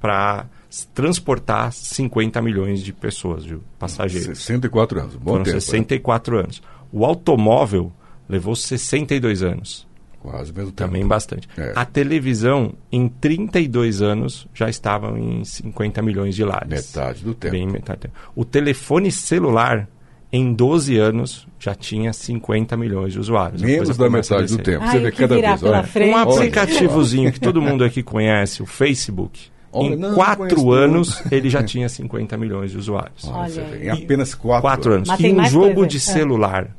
para 0.00 0.46
transportar 0.94 1.72
50 1.72 2.40
milhões 2.42 2.82
de 2.82 2.92
pessoas, 2.92 3.44
de 3.44 3.58
passageiros. 3.78 4.38
64 4.38 5.00
anos, 5.00 5.16
bom 5.16 5.32
Foram 5.32 5.44
tempo. 5.44 5.60
64 5.60 6.36
né? 6.36 6.42
anos. 6.42 6.62
O 6.92 7.04
automóvel 7.04 7.92
levou 8.28 8.54
62 8.54 9.42
anos. 9.42 9.86
Quase 10.22 10.52
mesmo 10.52 10.70
tempo. 10.70 10.88
Também 10.88 11.04
bastante. 11.04 11.48
É. 11.58 11.72
A 11.74 11.84
televisão, 11.84 12.74
em 12.92 13.08
32 13.08 14.00
anos, 14.00 14.46
já 14.54 14.70
estava 14.70 15.18
em 15.18 15.44
50 15.44 16.00
milhões 16.00 16.36
de 16.36 16.44
lares. 16.44 16.68
Metade 16.68 17.24
do 17.24 17.34
tempo. 17.34 17.50
Bem 17.50 17.66
metade 17.66 17.98
do 17.98 18.02
tempo. 18.02 18.14
O 18.36 18.44
telefone 18.44 19.10
celular 19.10 19.88
em 20.32 20.54
12 20.54 20.96
anos 20.96 21.48
já 21.58 21.74
tinha 21.74 22.12
50 22.12 22.76
milhões 22.76 23.12
de 23.12 23.18
usuários. 23.18 23.60
Menos 23.60 23.96
da 23.96 24.08
metade 24.08 24.56
do 24.56 24.62
tempo. 24.62 24.84
Ai, 24.84 24.92
Você 24.92 24.98
vê 25.00 25.10
cada 25.10 25.34
vez. 25.34 25.62
Olha. 25.64 25.84
Um 26.06 26.16
aplicativozinho 26.16 27.32
que 27.32 27.40
todo 27.40 27.60
mundo 27.60 27.82
aqui 27.82 28.00
conhece, 28.00 28.62
o 28.62 28.66
Facebook. 28.66 29.50
Olha, 29.72 29.94
em 29.94 29.96
não, 29.96 30.14
quatro 30.14 30.70
anos 30.70 31.20
ele 31.32 31.50
já 31.50 31.64
tinha 31.64 31.88
50 31.88 32.36
milhões 32.36 32.70
de 32.70 32.78
usuários. 32.78 33.24
Olha, 33.24 33.76
em 33.82 33.88
apenas 33.88 34.36
quatro, 34.36 34.62
quatro 34.62 34.92
anos. 34.92 35.08
E 35.18 35.32
um 35.32 35.44
jogo 35.46 35.74
coisa. 35.74 35.88
de 35.88 35.98
celular 35.98 36.70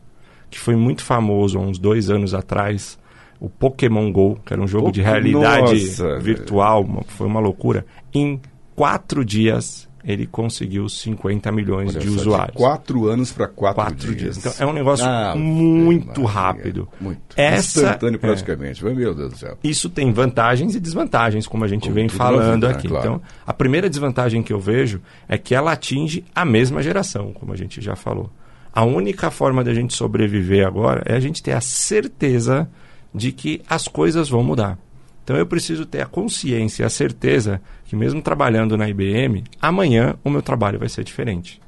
que 0.49 0.59
foi 0.59 0.75
muito 0.75 1.03
famoso 1.03 1.57
há 1.57 1.61
uns 1.61 1.79
dois 1.79 2.11
anos 2.11 2.35
atrás, 2.35 2.99
o 3.43 3.49
Pokémon 3.49 4.09
Go, 4.09 4.39
que 4.45 4.53
era 4.53 4.61
um 4.61 4.67
jogo 4.67 4.89
de 4.89 5.01
realidade 5.01 5.73
Nossa, 5.73 6.17
virtual, 6.17 7.03
foi 7.07 7.27
uma 7.27 7.41
loucura. 7.41 7.85
Em 8.13 8.39
quatro 8.73 9.25
dias 9.25 9.89
ele 10.01 10.25
conseguiu 10.25 10.87
50 10.87 11.51
milhões 11.51 11.91
Olha 11.91 11.99
de 11.99 12.07
usuários. 12.07 12.55
quatro 12.55 13.07
anos 13.07 13.33
para 13.33 13.49
quatro, 13.49 13.83
quatro 13.83 14.15
dias. 14.15 14.35
dias. 14.35 14.37
Então 14.37 14.53
é 14.65 14.69
um 14.69 14.73
negócio 14.73 15.05
ah, 15.05 15.35
muito 15.35 16.23
rápido. 16.23 16.87
Muito. 17.01 17.19
Essa, 17.35 17.81
Instantâneo 17.81 18.15
é. 18.15 18.19
praticamente. 18.19 18.85
É, 18.85 18.93
Meu 18.93 19.13
Deus 19.13 19.33
do 19.33 19.37
céu. 19.37 19.57
Isso 19.61 19.89
tem 19.89 20.13
vantagens 20.13 20.73
e 20.73 20.79
desvantagens, 20.79 21.45
como 21.45 21.65
a 21.65 21.67
gente 21.67 21.83
como 21.83 21.95
vem 21.95 22.07
falando 22.07 22.65
aqui. 22.65 22.87
Claro. 22.87 23.05
Então, 23.05 23.21
a 23.45 23.53
primeira 23.53 23.89
desvantagem 23.89 24.41
que 24.41 24.53
eu 24.53 24.59
vejo 24.59 25.01
é 25.27 25.37
que 25.37 25.53
ela 25.53 25.73
atinge 25.73 26.23
a 26.33 26.45
mesma 26.45 26.81
geração, 26.81 27.33
como 27.33 27.51
a 27.51 27.57
gente 27.57 27.81
já 27.81 27.95
falou. 27.95 28.29
A 28.73 28.85
única 28.85 29.29
forma 29.29 29.65
da 29.65 29.73
gente 29.73 29.93
sobreviver 29.93 30.65
agora 30.65 31.03
é 31.05 31.13
a 31.13 31.19
gente 31.19 31.43
ter 31.43 31.51
a 31.51 31.61
certeza 31.61 32.69
de 33.13 33.31
que 33.31 33.61
as 33.69 33.87
coisas 33.87 34.29
vão 34.29 34.43
mudar. 34.43 34.77
Então 35.23 35.37
eu 35.37 35.45
preciso 35.45 35.85
ter 35.85 36.01
a 36.01 36.05
consciência, 36.05 36.85
a 36.85 36.89
certeza 36.89 37.61
que 37.85 37.95
mesmo 37.95 38.21
trabalhando 38.21 38.77
na 38.77 38.89
IBM, 38.89 39.43
amanhã 39.61 40.15
o 40.23 40.29
meu 40.29 40.41
trabalho 40.41 40.79
vai 40.79 40.89
ser 40.89 41.03
diferente. 41.03 41.61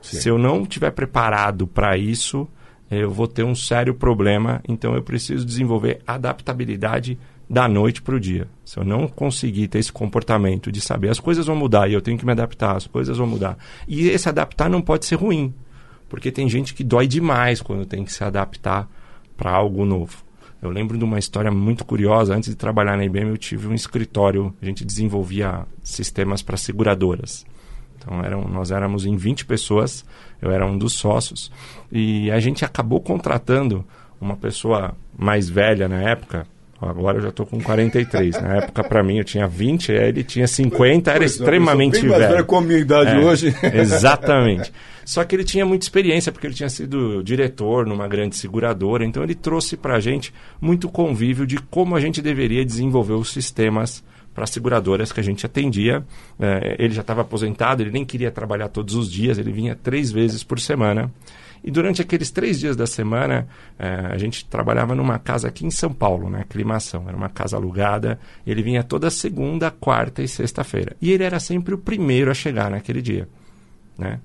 Sim. 0.00 0.20
Se 0.20 0.28
eu 0.28 0.38
não 0.38 0.62
estiver 0.62 0.90
preparado 0.90 1.66
para 1.66 1.96
isso, 1.96 2.48
eu 2.90 3.10
vou 3.10 3.28
ter 3.28 3.44
um 3.44 3.54
sério 3.54 3.94
problema. 3.94 4.60
Então 4.66 4.94
eu 4.94 5.02
preciso 5.02 5.44
desenvolver 5.44 6.00
adaptabilidade 6.06 7.18
da 7.48 7.68
noite 7.68 8.00
para 8.00 8.14
o 8.14 8.20
dia. 8.20 8.48
Se 8.64 8.78
eu 8.78 8.84
não 8.84 9.06
conseguir 9.06 9.68
ter 9.68 9.78
esse 9.78 9.92
comportamento 9.92 10.72
de 10.72 10.80
saber 10.80 11.10
as 11.10 11.20
coisas 11.20 11.46
vão 11.46 11.56
mudar 11.56 11.88
e 11.88 11.92
eu 11.92 12.00
tenho 12.00 12.16
que 12.16 12.24
me 12.24 12.32
adaptar, 12.32 12.76
as 12.76 12.86
coisas 12.86 13.18
vão 13.18 13.26
mudar. 13.26 13.58
E 13.86 14.08
esse 14.08 14.28
adaptar 14.28 14.70
não 14.70 14.80
pode 14.80 15.04
ser 15.04 15.16
ruim, 15.16 15.52
porque 16.08 16.32
tem 16.32 16.48
gente 16.48 16.72
que 16.72 16.82
dói 16.82 17.06
demais 17.06 17.60
quando 17.60 17.84
tem 17.84 18.04
que 18.04 18.12
se 18.12 18.24
adaptar 18.24 18.88
para 19.36 19.50
algo 19.50 19.84
novo. 19.84 20.24
Eu 20.62 20.70
lembro 20.70 20.96
de 20.96 21.02
uma 21.02 21.18
história 21.18 21.50
muito 21.50 21.84
curiosa. 21.84 22.36
Antes 22.36 22.50
de 22.50 22.54
trabalhar 22.54 22.96
na 22.96 23.04
IBM, 23.04 23.30
eu 23.30 23.36
tive 23.36 23.66
um 23.66 23.74
escritório. 23.74 24.54
A 24.62 24.64
gente 24.64 24.84
desenvolvia 24.84 25.66
sistemas 25.82 26.40
para 26.40 26.56
seguradoras. 26.56 27.44
Então, 27.98 28.24
eram, 28.24 28.46
nós 28.46 28.70
éramos 28.70 29.04
em 29.04 29.16
20 29.16 29.44
pessoas. 29.44 30.04
Eu 30.40 30.52
era 30.52 30.64
um 30.64 30.78
dos 30.78 30.92
sócios. 30.92 31.50
E 31.90 32.30
a 32.30 32.38
gente 32.38 32.64
acabou 32.64 33.00
contratando 33.00 33.84
uma 34.20 34.36
pessoa 34.36 34.96
mais 35.18 35.48
velha 35.48 35.88
na 35.88 36.00
época. 36.00 36.46
Agora 36.88 37.18
eu 37.18 37.22
já 37.22 37.28
estou 37.28 37.46
com 37.46 37.60
43. 37.60 38.40
Na 38.40 38.56
época, 38.56 38.84
para 38.84 39.02
mim, 39.02 39.18
eu 39.18 39.24
tinha 39.24 39.46
20, 39.46 39.92
ele 39.92 40.24
tinha 40.24 40.46
50, 40.46 41.10
era 41.10 41.20
pois, 41.20 41.32
extremamente 41.32 42.00
bem 42.00 42.10
velho. 42.10 42.28
Velho 42.28 42.44
com 42.44 42.56
a 42.56 42.60
minha 42.60 42.78
idade 42.78 43.10
é, 43.10 43.18
hoje. 43.18 43.54
Exatamente. 43.72 44.72
Só 45.04 45.24
que 45.24 45.34
ele 45.34 45.44
tinha 45.44 45.66
muita 45.66 45.84
experiência, 45.84 46.30
porque 46.30 46.46
ele 46.46 46.54
tinha 46.54 46.68
sido 46.68 47.22
diretor 47.22 47.86
numa 47.86 48.06
grande 48.06 48.36
seguradora, 48.36 49.04
então 49.04 49.22
ele 49.22 49.34
trouxe 49.34 49.76
para 49.76 49.96
a 49.96 50.00
gente 50.00 50.32
muito 50.60 50.88
convívio 50.88 51.46
de 51.46 51.56
como 51.56 51.96
a 51.96 52.00
gente 52.00 52.22
deveria 52.22 52.64
desenvolver 52.64 53.14
os 53.14 53.32
sistemas 53.32 54.02
para 54.34 54.44
as 54.44 54.50
seguradoras 54.50 55.12
que 55.12 55.20
a 55.20 55.22
gente 55.22 55.44
atendia. 55.44 56.04
É, 56.38 56.76
ele 56.78 56.94
já 56.94 57.00
estava 57.02 57.22
aposentado, 57.22 57.82
ele 57.82 57.90
nem 57.90 58.04
queria 58.04 58.30
trabalhar 58.30 58.68
todos 58.68 58.94
os 58.94 59.10
dias, 59.10 59.38
ele 59.38 59.52
vinha 59.52 59.76
três 59.76 60.10
vezes 60.10 60.42
por 60.42 60.58
semana. 60.58 61.10
E 61.64 61.70
durante 61.70 62.02
aqueles 62.02 62.30
três 62.30 62.58
dias 62.58 62.76
da 62.76 62.86
semana, 62.86 63.46
é, 63.78 64.06
a 64.10 64.18
gente 64.18 64.44
trabalhava 64.46 64.94
numa 64.94 65.18
casa 65.18 65.48
aqui 65.48 65.64
em 65.64 65.70
São 65.70 65.92
Paulo, 65.92 66.28
né? 66.28 66.40
Aclimação. 66.40 67.04
Era 67.06 67.16
uma 67.16 67.28
casa 67.28 67.56
alugada. 67.56 68.18
ele 68.46 68.62
vinha 68.62 68.82
toda 68.82 69.10
segunda, 69.10 69.70
quarta 69.70 70.22
e 70.22 70.28
sexta-feira. 70.28 70.96
E 71.00 71.12
ele 71.12 71.22
era 71.22 71.38
sempre 71.38 71.74
o 71.74 71.78
primeiro 71.78 72.30
a 72.30 72.34
chegar 72.34 72.70
naquele 72.70 73.00
dia, 73.00 73.28
né? 73.96 74.18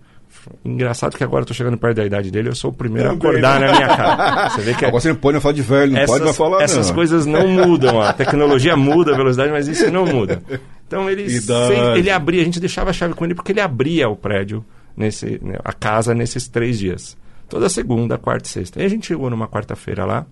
Engraçado 0.63 1.17
que 1.17 1.23
agora 1.23 1.41
eu 1.41 1.45
tô 1.45 1.53
chegando 1.53 1.77
perto 1.77 1.97
da 1.97 2.05
idade 2.05 2.31
dele, 2.31 2.49
eu 2.49 2.55
sou 2.55 2.71
o 2.71 2.73
primeiro 2.73 3.09
a 3.09 3.13
acordar 3.13 3.59
na 3.59 3.71
minha 3.71 3.87
casa. 3.87 4.49
Você 4.49 4.61
vê 4.61 4.73
que 4.73 4.85
agora 4.85 5.01
você 5.01 5.09
não 5.09 5.15
pode 5.15 5.39
falar 5.39 5.53
de 5.53 5.61
velho, 5.61 5.91
não 5.93 5.99
essas, 5.99 6.19
pode 6.19 6.33
falar 6.37 6.61
Essas 6.61 6.87
não. 6.87 6.95
coisas 6.95 7.25
não 7.25 7.47
mudam, 7.47 8.01
a 8.01 8.13
tecnologia 8.13 8.75
muda 8.75 9.13
a 9.13 9.17
velocidade, 9.17 9.51
mas 9.51 9.67
isso 9.67 9.91
não 9.91 10.05
muda. 10.05 10.41
Então 10.87 11.09
ele, 11.09 11.29
sem, 11.41 11.97
ele 11.97 12.09
abria, 12.09 12.41
a 12.41 12.45
gente 12.45 12.59
deixava 12.59 12.91
a 12.91 12.93
chave 12.93 13.13
com 13.13 13.25
ele 13.25 13.35
porque 13.35 13.51
ele 13.51 13.59
abria 13.59 14.07
o 14.07 14.15
prédio, 14.15 14.63
nesse, 14.95 15.39
né, 15.43 15.57
a 15.63 15.73
casa 15.73 16.13
nesses 16.13 16.47
três 16.47 16.79
dias. 16.79 17.17
Toda 17.49 17.69
segunda, 17.69 18.17
quarta 18.17 18.47
e 18.47 18.51
sexta. 18.51 18.81
E 18.81 18.85
a 18.85 18.89
gente 18.89 19.07
chegou 19.07 19.29
numa 19.29 19.47
quarta-feira 19.47 20.05
lá 20.05 20.25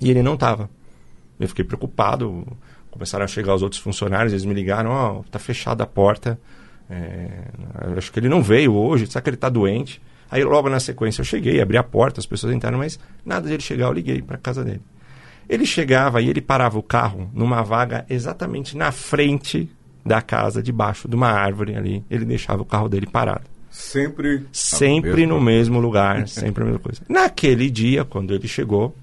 e 0.00 0.10
ele 0.10 0.22
não 0.22 0.34
estava. 0.34 0.68
Eu 1.38 1.48
fiquei 1.48 1.64
preocupado, 1.64 2.44
começaram 2.90 3.24
a 3.24 3.28
chegar 3.28 3.54
os 3.54 3.62
outros 3.62 3.80
funcionários, 3.80 4.32
eles 4.32 4.44
me 4.44 4.54
ligaram, 4.54 4.90
ó, 4.90 5.20
oh, 5.20 5.24
tá 5.30 5.38
fechada 5.38 5.84
a 5.84 5.86
porta. 5.86 6.38
É, 6.90 7.30
acho 7.96 8.10
que 8.10 8.18
ele 8.18 8.28
não 8.28 8.42
veio 8.42 8.74
hoje, 8.74 9.06
será 9.06 9.22
que 9.22 9.30
ele 9.30 9.36
está 9.36 9.48
doente? 9.48 10.02
Aí 10.30 10.42
logo 10.42 10.68
na 10.68 10.80
sequência 10.80 11.20
eu 11.20 11.24
cheguei, 11.24 11.60
abri 11.60 11.76
a 11.76 11.82
porta, 11.82 12.20
as 12.20 12.26
pessoas 12.26 12.52
entraram, 12.52 12.78
mas 12.78 12.98
nada 13.24 13.46
de 13.46 13.54
ele 13.54 13.62
chegar, 13.62 13.86
eu 13.86 13.92
liguei 13.92 14.20
para 14.20 14.36
casa 14.36 14.64
dele. 14.64 14.82
Ele 15.48 15.64
chegava 15.64 16.20
e 16.20 16.28
ele 16.28 16.42
parava 16.42 16.78
o 16.78 16.82
carro 16.82 17.30
numa 17.32 17.62
vaga 17.62 18.04
exatamente 18.10 18.76
na 18.76 18.92
frente 18.92 19.70
da 20.04 20.20
casa, 20.20 20.62
debaixo 20.62 21.08
de 21.08 21.14
uma 21.14 21.28
árvore 21.28 21.74
ali. 21.74 22.04
Ele 22.10 22.24
deixava 22.24 22.62
o 22.62 22.66
carro 22.66 22.88
dele 22.88 23.06
parado. 23.06 23.44
Sempre, 23.70 24.46
sempre 24.52 25.26
no 25.26 25.40
mesmo 25.40 25.78
lugar, 25.78 26.26
sempre 26.28 26.62
a 26.62 26.66
mesma 26.66 26.80
coisa. 26.80 27.02
Naquele 27.08 27.70
dia, 27.70 28.04
quando 28.04 28.34
ele 28.34 28.48
chegou, 28.48 28.94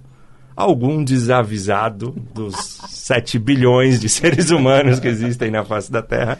algum 0.55 1.03
desavisado 1.03 2.15
dos 2.33 2.55
7 2.87 3.37
bilhões 3.37 3.99
de 3.99 4.07
seres 4.09 4.51
humanos 4.51 4.99
que 4.99 5.07
existem 5.07 5.51
na 5.51 5.63
face 5.63 5.91
da 5.91 6.01
Terra 6.01 6.39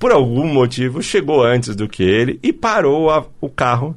por 0.00 0.10
algum 0.10 0.46
motivo, 0.46 1.02
chegou 1.02 1.44
antes 1.44 1.76
do 1.76 1.86
que 1.86 2.02
ele 2.02 2.40
e 2.42 2.54
parou 2.54 3.10
a, 3.10 3.22
o 3.38 3.50
carro 3.50 3.94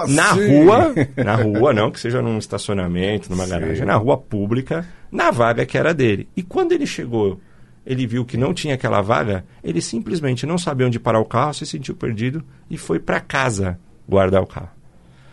assim? 0.00 0.14
na 0.16 0.32
rua, 0.32 0.94
na 1.16 1.36
rua, 1.36 1.72
não 1.72 1.92
que 1.92 2.00
seja 2.00 2.20
num 2.20 2.38
estacionamento, 2.38 3.30
numa 3.30 3.44
Sim. 3.44 3.50
garagem, 3.50 3.86
na 3.86 3.94
rua 3.94 4.18
pública, 4.18 4.84
na 5.12 5.30
vaga 5.30 5.64
que 5.64 5.78
era 5.78 5.94
dele. 5.94 6.28
E 6.36 6.42
quando 6.42 6.72
ele 6.72 6.86
chegou, 6.86 7.38
ele 7.86 8.06
viu 8.06 8.24
que 8.24 8.36
não 8.36 8.54
tinha 8.54 8.74
aquela 8.74 9.00
vaga, 9.00 9.44
ele 9.62 9.80
simplesmente 9.80 10.46
não 10.46 10.58
sabia 10.58 10.86
onde 10.86 10.98
parar 10.98 11.20
o 11.20 11.24
carro, 11.24 11.54
se 11.54 11.66
sentiu 11.66 11.94
perdido 11.94 12.42
e 12.70 12.76
foi 12.78 12.98
para 12.98 13.20
casa 13.20 13.78
guardar 14.08 14.42
o 14.42 14.46
carro. 14.46 14.70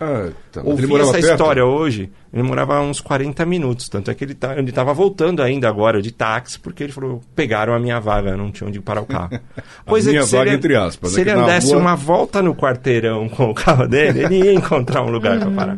Ah, 0.04 0.32
tá. 0.52 0.62
Ouvi 0.64 0.92
essa 0.96 1.12
perto? 1.12 1.28
história 1.28 1.64
hoje, 1.64 2.10
ele 2.34 2.42
morava 2.42 2.82
uns 2.82 3.00
40 3.00 3.46
minutos. 3.46 3.88
Tanto 3.88 4.10
é 4.10 4.16
que 4.16 4.24
ele 4.24 4.34
tá, 4.34 4.60
estava 4.60 4.96
voltando 4.96 5.44
ainda 5.44 5.70
agora 5.70 6.02
de 6.02 6.12
táxi, 6.12 6.60
porque 6.60 6.84
ele 6.84 6.92
falou: 6.92 7.22
pegaram 7.36 7.76
a 7.76 7.80
minha 7.80 8.00
vaga, 8.00 8.36
não 8.36 8.52
tinha 8.52 8.68
onde 8.68 8.82
parar 8.82 9.02
o 9.02 9.06
carro. 9.06 9.40
pois 9.86 10.08
é, 10.08 10.10
minha 10.10 10.26
vaga, 10.26 10.50
ele, 10.50 10.56
entre 10.56 10.76
aspas. 10.76 11.12
Se 11.12 11.22
ele 11.22 11.30
andasse 11.30 11.68
rua... 11.68 11.78
uma 11.78 11.96
volta 11.96 12.42
no 12.42 12.56
quarteirão 12.56 13.30
com 13.30 13.52
o 13.52 13.54
carro 13.54 13.88
dele, 13.88 14.24
ele 14.24 14.44
ia 14.44 14.54
encontrar 14.54 15.04
um 15.04 15.12
lugar 15.12 15.38
para 15.38 15.52
parar. 15.52 15.78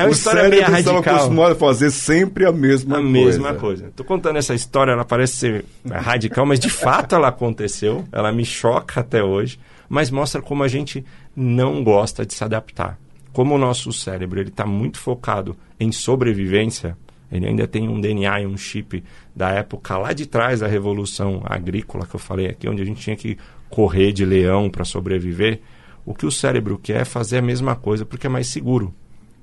É 0.00 0.04
uma 0.04 0.10
o 0.10 0.12
história 0.12 0.48
meio 0.48 0.62
radical. 0.62 0.98
acostumado 0.98 1.52
a 1.52 1.56
fazer 1.56 1.90
sempre 1.90 2.46
a 2.46 2.52
mesma 2.52 2.98
a 2.98 3.00
coisa. 3.00 3.18
A 3.18 3.24
mesma 3.24 3.54
coisa. 3.54 3.86
Estou 3.86 4.06
contando 4.06 4.36
essa 4.36 4.54
história, 4.54 4.92
ela 4.92 5.04
parece 5.04 5.34
ser 5.34 5.64
radical, 5.90 6.44
mas 6.44 6.58
de 6.58 6.68
fato 6.70 7.14
ela 7.14 7.28
aconteceu. 7.28 8.04
Ela 8.12 8.32
me 8.32 8.44
choca 8.44 9.00
até 9.00 9.22
hoje, 9.22 9.58
mas 9.88 10.10
mostra 10.10 10.42
como 10.42 10.62
a 10.62 10.68
gente 10.68 11.04
não 11.34 11.82
gosta 11.84 12.26
de 12.26 12.34
se 12.34 12.42
adaptar 12.44 12.98
como 13.32 13.54
o 13.54 13.58
nosso 13.58 13.92
cérebro 13.92 14.40
ele 14.40 14.48
está 14.48 14.66
muito 14.66 14.98
focado 14.98 15.56
em 15.78 15.92
sobrevivência, 15.92 16.96
ele 17.30 17.46
ainda 17.46 17.66
tem 17.66 17.88
um 17.88 18.00
DNA 18.00 18.40
e 18.42 18.46
um 18.46 18.56
chip 18.56 19.04
da 19.34 19.50
época 19.50 19.96
lá 19.96 20.12
de 20.12 20.26
trás 20.26 20.60
da 20.60 20.66
revolução 20.66 21.42
agrícola 21.44 22.06
que 22.06 22.14
eu 22.16 22.20
falei 22.20 22.46
aqui, 22.46 22.68
onde 22.68 22.82
a 22.82 22.84
gente 22.84 23.00
tinha 23.00 23.16
que 23.16 23.38
correr 23.68 24.12
de 24.12 24.24
leão 24.24 24.68
para 24.68 24.84
sobreviver. 24.84 25.60
O 26.04 26.12
que 26.12 26.26
o 26.26 26.30
cérebro 26.30 26.78
quer 26.82 27.02
é 27.02 27.04
fazer 27.04 27.38
a 27.38 27.42
mesma 27.42 27.76
coisa 27.76 28.04
porque 28.04 28.26
é 28.26 28.30
mais 28.30 28.48
seguro. 28.48 28.92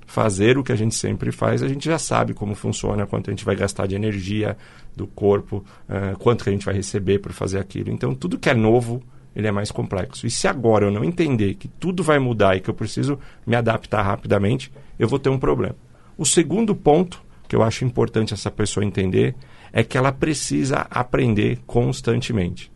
Fazer 0.07 0.57
o 0.57 0.63
que 0.63 0.71
a 0.71 0.75
gente 0.75 0.95
sempre 0.95 1.31
faz, 1.31 1.61
a 1.61 1.67
gente 1.67 1.85
já 1.85 1.99
sabe 1.99 2.33
como 2.33 2.55
funciona, 2.55 3.05
quanto 3.05 3.29
a 3.29 3.33
gente 3.33 3.45
vai 3.45 3.55
gastar 3.55 3.85
de 3.87 3.93
energia 3.93 4.57
do 4.95 5.05
corpo, 5.05 5.63
uh, 5.87 6.17
quanto 6.17 6.43
que 6.43 6.49
a 6.49 6.53
gente 6.53 6.65
vai 6.65 6.73
receber 6.73 7.19
por 7.19 7.33
fazer 7.33 7.59
aquilo. 7.59 7.91
Então, 7.91 8.15
tudo 8.15 8.39
que 8.39 8.49
é 8.49 8.53
novo, 8.55 9.03
ele 9.35 9.47
é 9.47 9.51
mais 9.51 9.69
complexo. 9.69 10.25
E 10.25 10.31
se 10.31 10.47
agora 10.47 10.85
eu 10.85 10.91
não 10.91 11.03
entender 11.03 11.55
que 11.55 11.67
tudo 11.67 12.01
vai 12.01 12.17
mudar 12.19 12.55
e 12.55 12.61
que 12.61 12.69
eu 12.69 12.73
preciso 12.73 13.19
me 13.45 13.55
adaptar 13.55 14.01
rapidamente, 14.01 14.71
eu 14.97 15.07
vou 15.07 15.19
ter 15.19 15.29
um 15.29 15.37
problema. 15.37 15.75
O 16.17 16.25
segundo 16.25 16.73
ponto 16.73 17.21
que 17.47 17.55
eu 17.55 17.61
acho 17.61 17.85
importante 17.85 18.33
essa 18.33 18.49
pessoa 18.49 18.85
entender 18.85 19.35
é 19.71 19.83
que 19.83 19.97
ela 19.97 20.11
precisa 20.11 20.87
aprender 20.89 21.59
constantemente. 21.67 22.71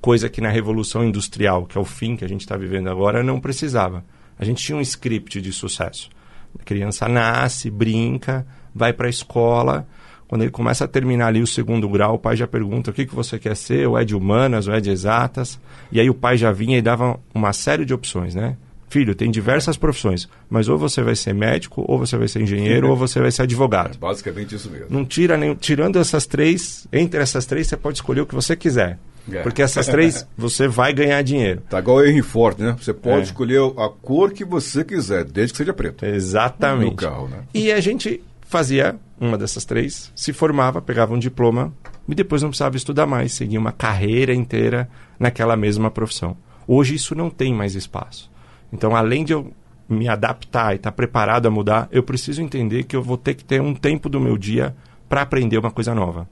Coisa 0.00 0.28
que 0.28 0.40
na 0.40 0.50
Revolução 0.50 1.04
Industrial, 1.04 1.66
que 1.66 1.76
é 1.76 1.80
o 1.80 1.84
fim 1.84 2.14
que 2.14 2.24
a 2.24 2.28
gente 2.28 2.42
está 2.42 2.56
vivendo 2.56 2.88
agora, 2.88 3.22
não 3.22 3.40
precisava. 3.40 4.04
A 4.38 4.44
gente 4.44 4.62
tinha 4.62 4.76
um 4.76 4.80
script 4.80 5.40
de 5.40 5.50
sucesso. 5.50 6.10
A 6.58 6.62
criança 6.64 7.08
nasce, 7.08 7.70
brinca, 7.70 8.46
vai 8.74 8.92
para 8.92 9.06
a 9.06 9.10
escola, 9.10 9.86
quando 10.28 10.42
ele 10.42 10.50
começa 10.50 10.84
a 10.84 10.88
terminar 10.88 11.28
ali 11.28 11.40
o 11.40 11.46
segundo 11.46 11.88
grau, 11.88 12.14
o 12.14 12.18
pai 12.18 12.36
já 12.36 12.46
pergunta 12.46 12.90
o 12.90 12.94
que, 12.94 13.06
que 13.06 13.14
você 13.14 13.38
quer 13.38 13.56
ser, 13.56 13.86
ou 13.86 13.96
é 13.96 14.04
de 14.04 14.14
humanas, 14.14 14.66
ou 14.66 14.74
é 14.74 14.80
de 14.80 14.90
exatas. 14.90 15.58
E 15.92 16.00
aí 16.00 16.10
o 16.10 16.14
pai 16.14 16.36
já 16.36 16.50
vinha 16.50 16.76
e 16.76 16.82
dava 16.82 17.18
uma 17.32 17.52
série 17.52 17.84
de 17.84 17.94
opções, 17.94 18.34
né? 18.34 18.56
Filho, 18.88 19.14
tem 19.14 19.30
diversas 19.30 19.76
profissões, 19.76 20.28
mas 20.48 20.68
ou 20.68 20.78
você 20.78 21.02
vai 21.02 21.14
ser 21.14 21.32
médico, 21.32 21.84
ou 21.86 21.98
você 21.98 22.16
vai 22.16 22.28
ser 22.28 22.40
engenheiro, 22.40 22.88
ou 22.88 22.96
você 22.96 23.20
vai 23.20 23.30
ser 23.30 23.42
advogado. 23.42 23.94
É 23.94 23.98
basicamente 23.98 24.54
isso 24.54 24.70
mesmo. 24.70 24.86
Não 24.90 25.04
tira 25.04 25.36
nem. 25.36 25.54
Tirando 25.54 25.98
essas 25.98 26.26
três, 26.26 26.86
entre 26.92 27.20
essas 27.20 27.46
três, 27.46 27.66
você 27.66 27.76
pode 27.76 27.98
escolher 27.98 28.20
o 28.22 28.26
que 28.26 28.34
você 28.34 28.56
quiser. 28.56 28.98
É. 29.32 29.42
Porque 29.42 29.62
essas 29.62 29.86
três 29.86 30.26
você 30.36 30.68
vai 30.68 30.92
ganhar 30.92 31.20
dinheiro. 31.22 31.62
Tá 31.68 31.78
igual 31.78 31.98
o 31.98 32.22
Ford, 32.22 32.58
né? 32.58 32.76
Você 32.80 32.92
pode 32.92 33.20
é. 33.20 33.22
escolher 33.22 33.60
a 33.76 33.88
cor 33.88 34.32
que 34.32 34.44
você 34.44 34.84
quiser, 34.84 35.24
desde 35.24 35.52
que 35.52 35.58
seja 35.58 35.72
preto. 35.72 36.04
Exatamente. 36.04 36.90
No 36.90 36.96
carro, 36.96 37.28
né? 37.28 37.38
E 37.52 37.72
a 37.72 37.80
gente 37.80 38.22
fazia 38.42 38.96
uma 39.20 39.36
dessas 39.36 39.64
três, 39.64 40.12
se 40.14 40.32
formava, 40.32 40.80
pegava 40.80 41.14
um 41.14 41.18
diploma 41.18 41.72
e 42.08 42.14
depois 42.14 42.42
não 42.42 42.50
precisava 42.50 42.76
estudar 42.76 43.06
mais, 43.06 43.32
seguia 43.32 43.58
uma 43.58 43.72
carreira 43.72 44.34
inteira 44.34 44.88
naquela 45.18 45.56
mesma 45.56 45.90
profissão. 45.90 46.36
Hoje 46.66 46.94
isso 46.94 47.14
não 47.14 47.30
tem 47.30 47.52
mais 47.52 47.74
espaço. 47.74 48.30
Então, 48.72 48.94
além 48.94 49.24
de 49.24 49.32
eu 49.32 49.52
me 49.88 50.08
adaptar 50.08 50.72
e 50.72 50.76
estar 50.76 50.90
tá 50.90 50.96
preparado 50.96 51.46
a 51.46 51.50
mudar, 51.50 51.88
eu 51.90 52.02
preciso 52.02 52.42
entender 52.42 52.84
que 52.84 52.96
eu 52.96 53.02
vou 53.02 53.16
ter 53.16 53.34
que 53.34 53.44
ter 53.44 53.60
um 53.60 53.74
tempo 53.74 54.08
do 54.08 54.20
meu 54.20 54.36
dia 54.36 54.74
para 55.08 55.22
aprender 55.22 55.58
uma 55.58 55.70
coisa 55.70 55.94
nova. 55.94 56.28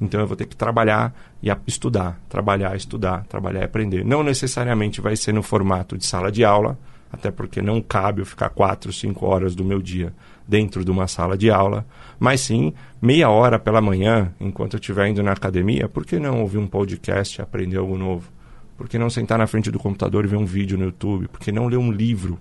Então 0.00 0.20
eu 0.20 0.26
vou 0.26 0.36
ter 0.36 0.46
que 0.46 0.56
trabalhar 0.56 1.14
e 1.42 1.50
estudar, 1.66 2.18
trabalhar, 2.28 2.74
estudar, 2.74 3.24
trabalhar 3.26 3.60
e 3.60 3.64
aprender. 3.64 4.04
Não 4.04 4.22
necessariamente 4.22 5.00
vai 5.00 5.14
ser 5.14 5.32
no 5.32 5.42
formato 5.42 5.98
de 5.98 6.06
sala 6.06 6.32
de 6.32 6.44
aula, 6.44 6.78
até 7.12 7.30
porque 7.30 7.60
não 7.60 7.82
cabe 7.82 8.22
eu 8.22 8.26
ficar 8.26 8.50
quatro, 8.50 8.92
cinco 8.92 9.26
horas 9.26 9.54
do 9.54 9.64
meu 9.64 9.82
dia 9.82 10.14
dentro 10.46 10.84
de 10.84 10.90
uma 10.90 11.06
sala 11.06 11.36
de 11.36 11.50
aula, 11.50 11.86
mas 12.18 12.40
sim 12.40 12.72
meia 13.00 13.28
hora 13.28 13.58
pela 13.58 13.80
manhã, 13.80 14.32
enquanto 14.40 14.74
eu 14.74 14.80
estiver 14.80 15.08
indo 15.08 15.22
na 15.22 15.32
academia, 15.32 15.88
por 15.88 16.04
que 16.04 16.18
não 16.18 16.40
ouvir 16.40 16.58
um 16.58 16.66
podcast 16.66 17.40
e 17.40 17.42
aprender 17.42 17.76
algo 17.76 17.96
novo? 17.96 18.30
Por 18.76 18.88
que 18.88 18.98
não 18.98 19.10
sentar 19.10 19.38
na 19.38 19.46
frente 19.46 19.70
do 19.70 19.78
computador 19.78 20.24
e 20.24 20.28
ver 20.28 20.36
um 20.36 20.46
vídeo 20.46 20.78
no 20.78 20.86
YouTube? 20.86 21.28
Por 21.28 21.38
que 21.38 21.52
não 21.52 21.66
ler 21.66 21.76
um 21.76 21.92
livro? 21.92 22.38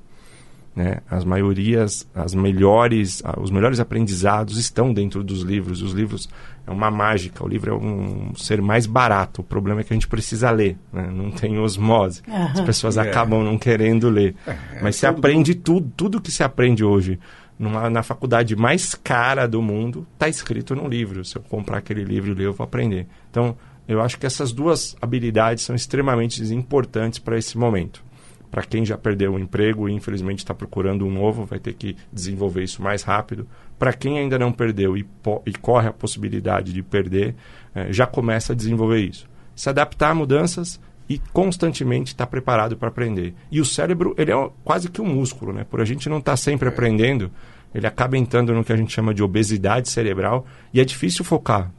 Né? 0.75 0.99
As 1.09 1.25
maiorias, 1.25 2.07
as 2.13 2.33
melhores, 2.33 3.21
os 3.37 3.51
melhores 3.51 3.79
aprendizados 3.79 4.57
estão 4.57 4.93
dentro 4.93 5.23
dos 5.23 5.41
livros. 5.41 5.81
Os 5.81 5.93
livros 5.93 6.29
é 6.65 6.71
uma 6.71 6.89
mágica. 6.89 7.43
O 7.43 7.47
livro 7.47 7.71
é 7.71 7.75
um 7.75 8.33
ser 8.35 8.61
mais 8.61 8.85
barato. 8.85 9.41
O 9.41 9.43
problema 9.43 9.81
é 9.81 9.83
que 9.83 9.91
a 9.91 9.95
gente 9.95 10.07
precisa 10.07 10.51
ler, 10.51 10.77
né? 10.93 11.09
não 11.11 11.31
tem 11.31 11.57
osmose. 11.59 12.21
Uhum. 12.27 12.45
As 12.45 12.61
pessoas 12.61 12.97
é. 12.97 13.01
acabam 13.01 13.43
não 13.43 13.57
querendo 13.57 14.09
ler. 14.09 14.35
É, 14.47 14.51
é 14.51 14.81
Mas 14.81 14.95
se 14.95 15.05
aprende 15.05 15.55
tudo, 15.55 15.91
tudo 15.97 16.21
que 16.21 16.31
se 16.31 16.43
aprende 16.43 16.83
hoje 16.83 17.19
numa, 17.59 17.89
na 17.89 18.01
faculdade 18.01 18.55
mais 18.55 18.95
cara 18.95 19.45
do 19.45 19.61
mundo, 19.61 20.07
está 20.13 20.29
escrito 20.29 20.73
no 20.73 20.87
livro. 20.87 21.25
Se 21.25 21.35
eu 21.35 21.41
comprar 21.41 21.79
aquele 21.79 22.05
livro 22.05 22.31
e 22.31 22.33
ler, 22.33 22.45
eu 22.45 22.53
vou 22.53 22.63
aprender. 22.63 23.05
Então, 23.29 23.57
eu 23.85 24.01
acho 24.01 24.17
que 24.17 24.25
essas 24.25 24.53
duas 24.53 24.95
habilidades 25.01 25.65
são 25.65 25.75
extremamente 25.75 26.41
importantes 26.53 27.19
para 27.19 27.37
esse 27.37 27.57
momento. 27.57 28.03
Para 28.51 28.63
quem 28.63 28.83
já 28.83 28.97
perdeu 28.97 29.33
o 29.33 29.39
emprego 29.39 29.87
e 29.87 29.93
infelizmente 29.93 30.39
está 30.39 30.53
procurando 30.53 31.05
um 31.05 31.11
novo, 31.11 31.45
vai 31.45 31.59
ter 31.59 31.73
que 31.73 31.95
desenvolver 32.11 32.63
isso 32.63 32.81
mais 32.81 33.03
rápido. 33.03 33.47
Para 33.77 33.93
quem 33.93 34.17
ainda 34.17 34.39
não 34.39 34.51
perdeu 34.51 34.97
e, 34.97 35.05
e, 35.45 35.53
corre 35.53 35.87
a 35.87 35.93
possibilidade 35.93 36.73
de 36.73 36.81
perder, 36.81 37.35
eh, 37.75 37.93
já 37.93 38.07
começa 38.07 38.53
a 38.53 38.55
desenvolver 38.55 38.99
isso. 38.99 39.29
Se 39.55 39.69
adaptar 39.69 40.11
a 40.11 40.15
mudanças 40.15 40.79
e 41.07 41.19
constantemente 41.31 42.13
estar 42.13 42.25
tá 42.25 42.29
preparado 42.29 42.75
para 42.75 42.89
aprender. 42.89 43.33
E 43.51 43.61
o 43.61 43.65
cérebro, 43.65 44.15
ele 44.17 44.31
é 44.31 44.49
quase 44.63 44.89
que 44.89 45.01
um 45.01 45.05
músculo, 45.05 45.53
né? 45.53 45.63
Por 45.63 45.81
a 45.81 45.85
gente 45.85 46.09
não 46.09 46.17
estar 46.17 46.33
tá 46.33 46.37
sempre 46.37 46.69
aprendendo, 46.69 47.31
ele 47.73 47.85
acaba 47.85 48.17
entrando 48.17 48.53
no 48.53 48.63
que 48.63 48.73
a 48.73 48.77
gente 48.77 48.93
chama 48.93 49.13
de 49.13 49.23
obesidade 49.23 49.89
cerebral 49.89 50.45
e 50.73 50.79
é 50.79 50.85
difícil 50.85 51.23
focar. 51.23 51.71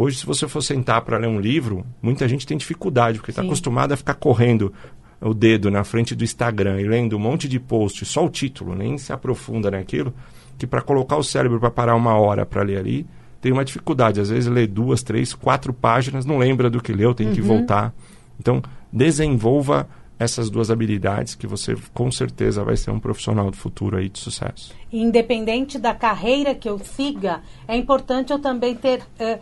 Hoje, 0.00 0.18
se 0.18 0.26
você 0.26 0.46
for 0.46 0.62
sentar 0.62 1.02
para 1.02 1.18
ler 1.18 1.26
um 1.26 1.40
livro, 1.40 1.84
muita 2.00 2.28
gente 2.28 2.46
tem 2.46 2.56
dificuldade, 2.56 3.18
porque 3.18 3.32
está 3.32 3.42
acostumado 3.42 3.92
a 3.92 3.96
ficar 3.96 4.14
correndo 4.14 4.72
o 5.20 5.34
dedo 5.34 5.70
na 5.70 5.84
frente 5.84 6.14
do 6.14 6.24
Instagram 6.24 6.80
e 6.80 6.88
lendo 6.88 7.16
um 7.16 7.20
monte 7.20 7.48
de 7.48 7.58
post, 7.58 8.04
só 8.04 8.24
o 8.24 8.28
título, 8.28 8.74
nem 8.74 8.96
se 8.98 9.12
aprofunda 9.12 9.70
naquilo, 9.70 10.14
que 10.56 10.66
para 10.66 10.80
colocar 10.80 11.16
o 11.16 11.22
cérebro 11.22 11.58
para 11.58 11.70
parar 11.70 11.94
uma 11.94 12.18
hora 12.18 12.46
para 12.46 12.62
ler 12.62 12.78
ali, 12.78 13.06
tem 13.40 13.52
uma 13.52 13.64
dificuldade. 13.64 14.20
Às 14.20 14.30
vezes 14.30 14.50
lê 14.50 14.66
duas, 14.66 15.02
três, 15.02 15.32
quatro 15.32 15.72
páginas, 15.72 16.24
não 16.24 16.38
lembra 16.38 16.68
do 16.68 16.82
que 16.82 16.92
leu, 16.92 17.14
tem 17.14 17.28
uhum. 17.28 17.34
que 17.34 17.40
voltar. 17.40 17.94
Então, 18.38 18.62
desenvolva 18.92 19.88
essas 20.18 20.50
duas 20.50 20.70
habilidades 20.70 21.36
que 21.36 21.46
você 21.46 21.76
com 21.94 22.10
certeza 22.10 22.64
vai 22.64 22.76
ser 22.76 22.90
um 22.90 22.98
profissional 22.98 23.50
do 23.50 23.56
futuro 23.56 23.96
aí 23.96 24.08
de 24.08 24.18
sucesso. 24.18 24.74
Independente 24.92 25.78
da 25.78 25.94
carreira 25.94 26.54
que 26.54 26.68
eu 26.68 26.78
siga, 26.78 27.40
é 27.68 27.76
importante 27.76 28.32
eu 28.32 28.38
também 28.40 28.74
ter 28.74 29.00
uh, 29.00 29.38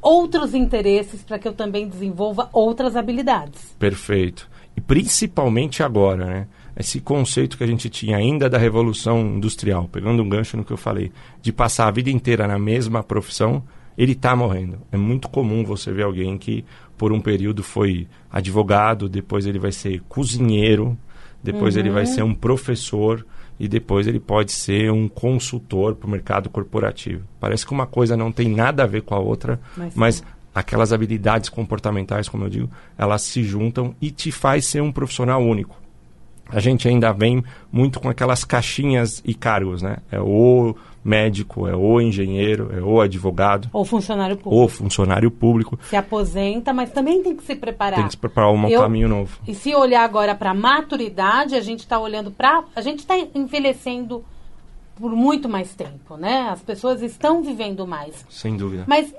outros 0.00 0.54
interesses 0.54 1.22
para 1.22 1.38
que 1.38 1.46
eu 1.46 1.52
também 1.52 1.86
desenvolva 1.86 2.48
outras 2.52 2.96
habilidades. 2.96 3.74
Perfeito. 3.78 4.48
E 4.76 4.80
principalmente 4.80 5.82
agora, 5.82 6.26
né? 6.26 6.46
Esse 6.76 7.00
conceito 7.00 7.56
que 7.56 7.62
a 7.62 7.66
gente 7.66 7.88
tinha 7.88 8.16
ainda 8.16 8.50
da 8.50 8.58
revolução 8.58 9.20
industrial, 9.20 9.88
pegando 9.90 10.22
um 10.22 10.28
gancho 10.28 10.56
no 10.56 10.64
que 10.64 10.72
eu 10.72 10.76
falei, 10.76 11.12
de 11.40 11.52
passar 11.52 11.86
a 11.86 11.90
vida 11.90 12.10
inteira 12.10 12.48
na 12.48 12.58
mesma 12.58 13.02
profissão, 13.02 13.62
ele 13.96 14.12
está 14.12 14.34
morrendo. 14.34 14.78
É 14.90 14.96
muito 14.96 15.28
comum 15.28 15.64
você 15.64 15.92
ver 15.92 16.02
alguém 16.02 16.36
que 16.36 16.64
por 16.98 17.12
um 17.12 17.20
período 17.20 17.62
foi 17.62 18.08
advogado, 18.30 19.08
depois 19.08 19.46
ele 19.46 19.58
vai 19.58 19.70
ser 19.70 20.02
cozinheiro, 20.08 20.98
depois 21.42 21.74
uhum. 21.74 21.80
ele 21.80 21.90
vai 21.90 22.04
uhum. 22.04 22.12
ser 22.12 22.22
um 22.24 22.34
professor, 22.34 23.24
e 23.58 23.68
depois 23.68 24.06
ele 24.06 24.20
pode 24.20 24.52
ser 24.52 24.90
um 24.90 25.08
consultor 25.08 25.94
para 25.94 26.06
o 26.06 26.10
mercado 26.10 26.50
corporativo. 26.50 27.24
Parece 27.38 27.64
que 27.64 27.72
uma 27.72 27.86
coisa 27.86 28.16
não 28.16 28.32
tem 28.32 28.48
nada 28.48 28.82
a 28.82 28.86
ver 28.86 29.02
com 29.02 29.14
a 29.14 29.18
outra, 29.18 29.60
mas, 29.76 29.94
mas 29.94 30.24
aquelas 30.54 30.92
habilidades 30.92 31.48
comportamentais, 31.48 32.28
como 32.28 32.44
eu 32.44 32.50
digo, 32.50 32.70
elas 32.96 33.22
se 33.22 33.42
juntam 33.42 33.94
e 34.00 34.10
te 34.10 34.30
faz 34.30 34.66
ser 34.66 34.80
um 34.80 34.92
profissional 34.92 35.42
único. 35.42 35.76
A 36.48 36.60
gente 36.60 36.86
ainda 36.86 37.12
vem 37.12 37.42
muito 37.72 37.98
com 37.98 38.08
aquelas 38.08 38.44
caixinhas 38.44 39.22
e 39.24 39.34
cargos, 39.34 39.82
né? 39.82 39.96
É 40.12 40.20
o 40.20 40.76
médico, 41.02 41.66
é 41.66 41.74
o 41.74 42.00
engenheiro, 42.00 42.70
é 42.72 42.80
o 42.80 43.00
advogado. 43.00 43.68
Ou 43.72 43.84
funcionário 43.84 44.36
público. 44.36 44.56
Ou 44.56 44.68
funcionário 44.68 45.30
público. 45.30 45.78
Se 45.88 45.96
aposenta, 45.96 46.72
mas 46.72 46.90
também 46.90 47.22
tem 47.22 47.36
que 47.36 47.42
se 47.42 47.54
preparar. 47.54 47.96
Tem 47.96 48.06
que 48.06 48.12
se 48.12 48.16
preparar 48.16 48.52
um 48.52 48.68
Eu, 48.68 48.80
caminho 48.80 49.08
novo. 49.08 49.38
E 49.46 49.54
se 49.54 49.74
olhar 49.74 50.04
agora 50.04 50.34
para 50.34 50.50
a 50.50 50.54
maturidade, 50.54 51.54
a 51.54 51.60
gente 51.60 51.80
está 51.80 51.98
olhando 51.98 52.30
para. 52.30 52.64
A 52.76 52.80
gente 52.80 53.00
está 53.00 53.16
envelhecendo 53.34 54.24
por 54.96 55.10
muito 55.10 55.48
mais 55.48 55.74
tempo, 55.74 56.16
né? 56.16 56.48
As 56.50 56.62
pessoas 56.62 57.02
estão 57.02 57.42
vivendo 57.42 57.86
mais. 57.86 58.24
Sem 58.30 58.56
dúvida. 58.56 58.84
Mas 58.86 59.12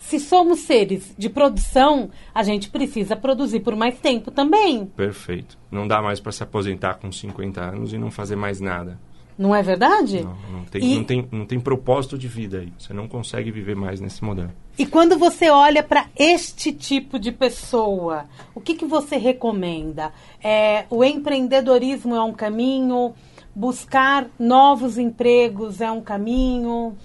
se 0.00 0.18
somos 0.18 0.60
seres 0.60 1.14
de 1.16 1.28
produção, 1.28 2.10
a 2.34 2.42
gente 2.42 2.70
precisa 2.70 3.14
produzir 3.14 3.60
por 3.60 3.76
mais 3.76 3.98
tempo 3.98 4.30
também. 4.30 4.86
Perfeito. 4.86 5.56
Não 5.70 5.86
dá 5.86 6.02
mais 6.02 6.18
para 6.18 6.32
se 6.32 6.42
aposentar 6.42 6.94
com 6.94 7.12
50 7.12 7.60
anos 7.60 7.92
e 7.92 7.98
não 7.98 8.10
fazer 8.10 8.34
mais 8.34 8.60
nada. 8.60 8.98
Não 9.38 9.54
é 9.54 9.62
verdade? 9.62 10.22
Não, 10.22 10.36
não 10.52 10.64
tem, 10.64 10.82
e... 10.82 10.96
não, 10.96 11.04
tem, 11.04 11.28
não 11.30 11.46
tem 11.46 11.60
propósito 11.60 12.18
de 12.18 12.28
vida 12.28 12.58
aí. 12.58 12.72
Você 12.78 12.92
não 12.92 13.06
consegue 13.08 13.50
viver 13.50 13.76
mais 13.76 14.00
nesse 14.00 14.24
modelo. 14.24 14.50
E 14.76 14.84
quando 14.84 15.18
você 15.18 15.48
olha 15.50 15.82
para 15.82 16.06
este 16.16 16.72
tipo 16.72 17.18
de 17.18 17.30
pessoa, 17.30 18.26
o 18.54 18.60
que, 18.60 18.74
que 18.74 18.84
você 18.84 19.16
recomenda? 19.16 20.12
É, 20.42 20.86
o 20.90 21.04
empreendedorismo 21.04 22.14
é 22.14 22.22
um 22.22 22.32
caminho? 22.32 23.14
Buscar 23.54 24.26
novos 24.38 24.96
empregos 24.96 25.80
é 25.80 25.90
um 25.90 26.00
caminho? 26.00 26.96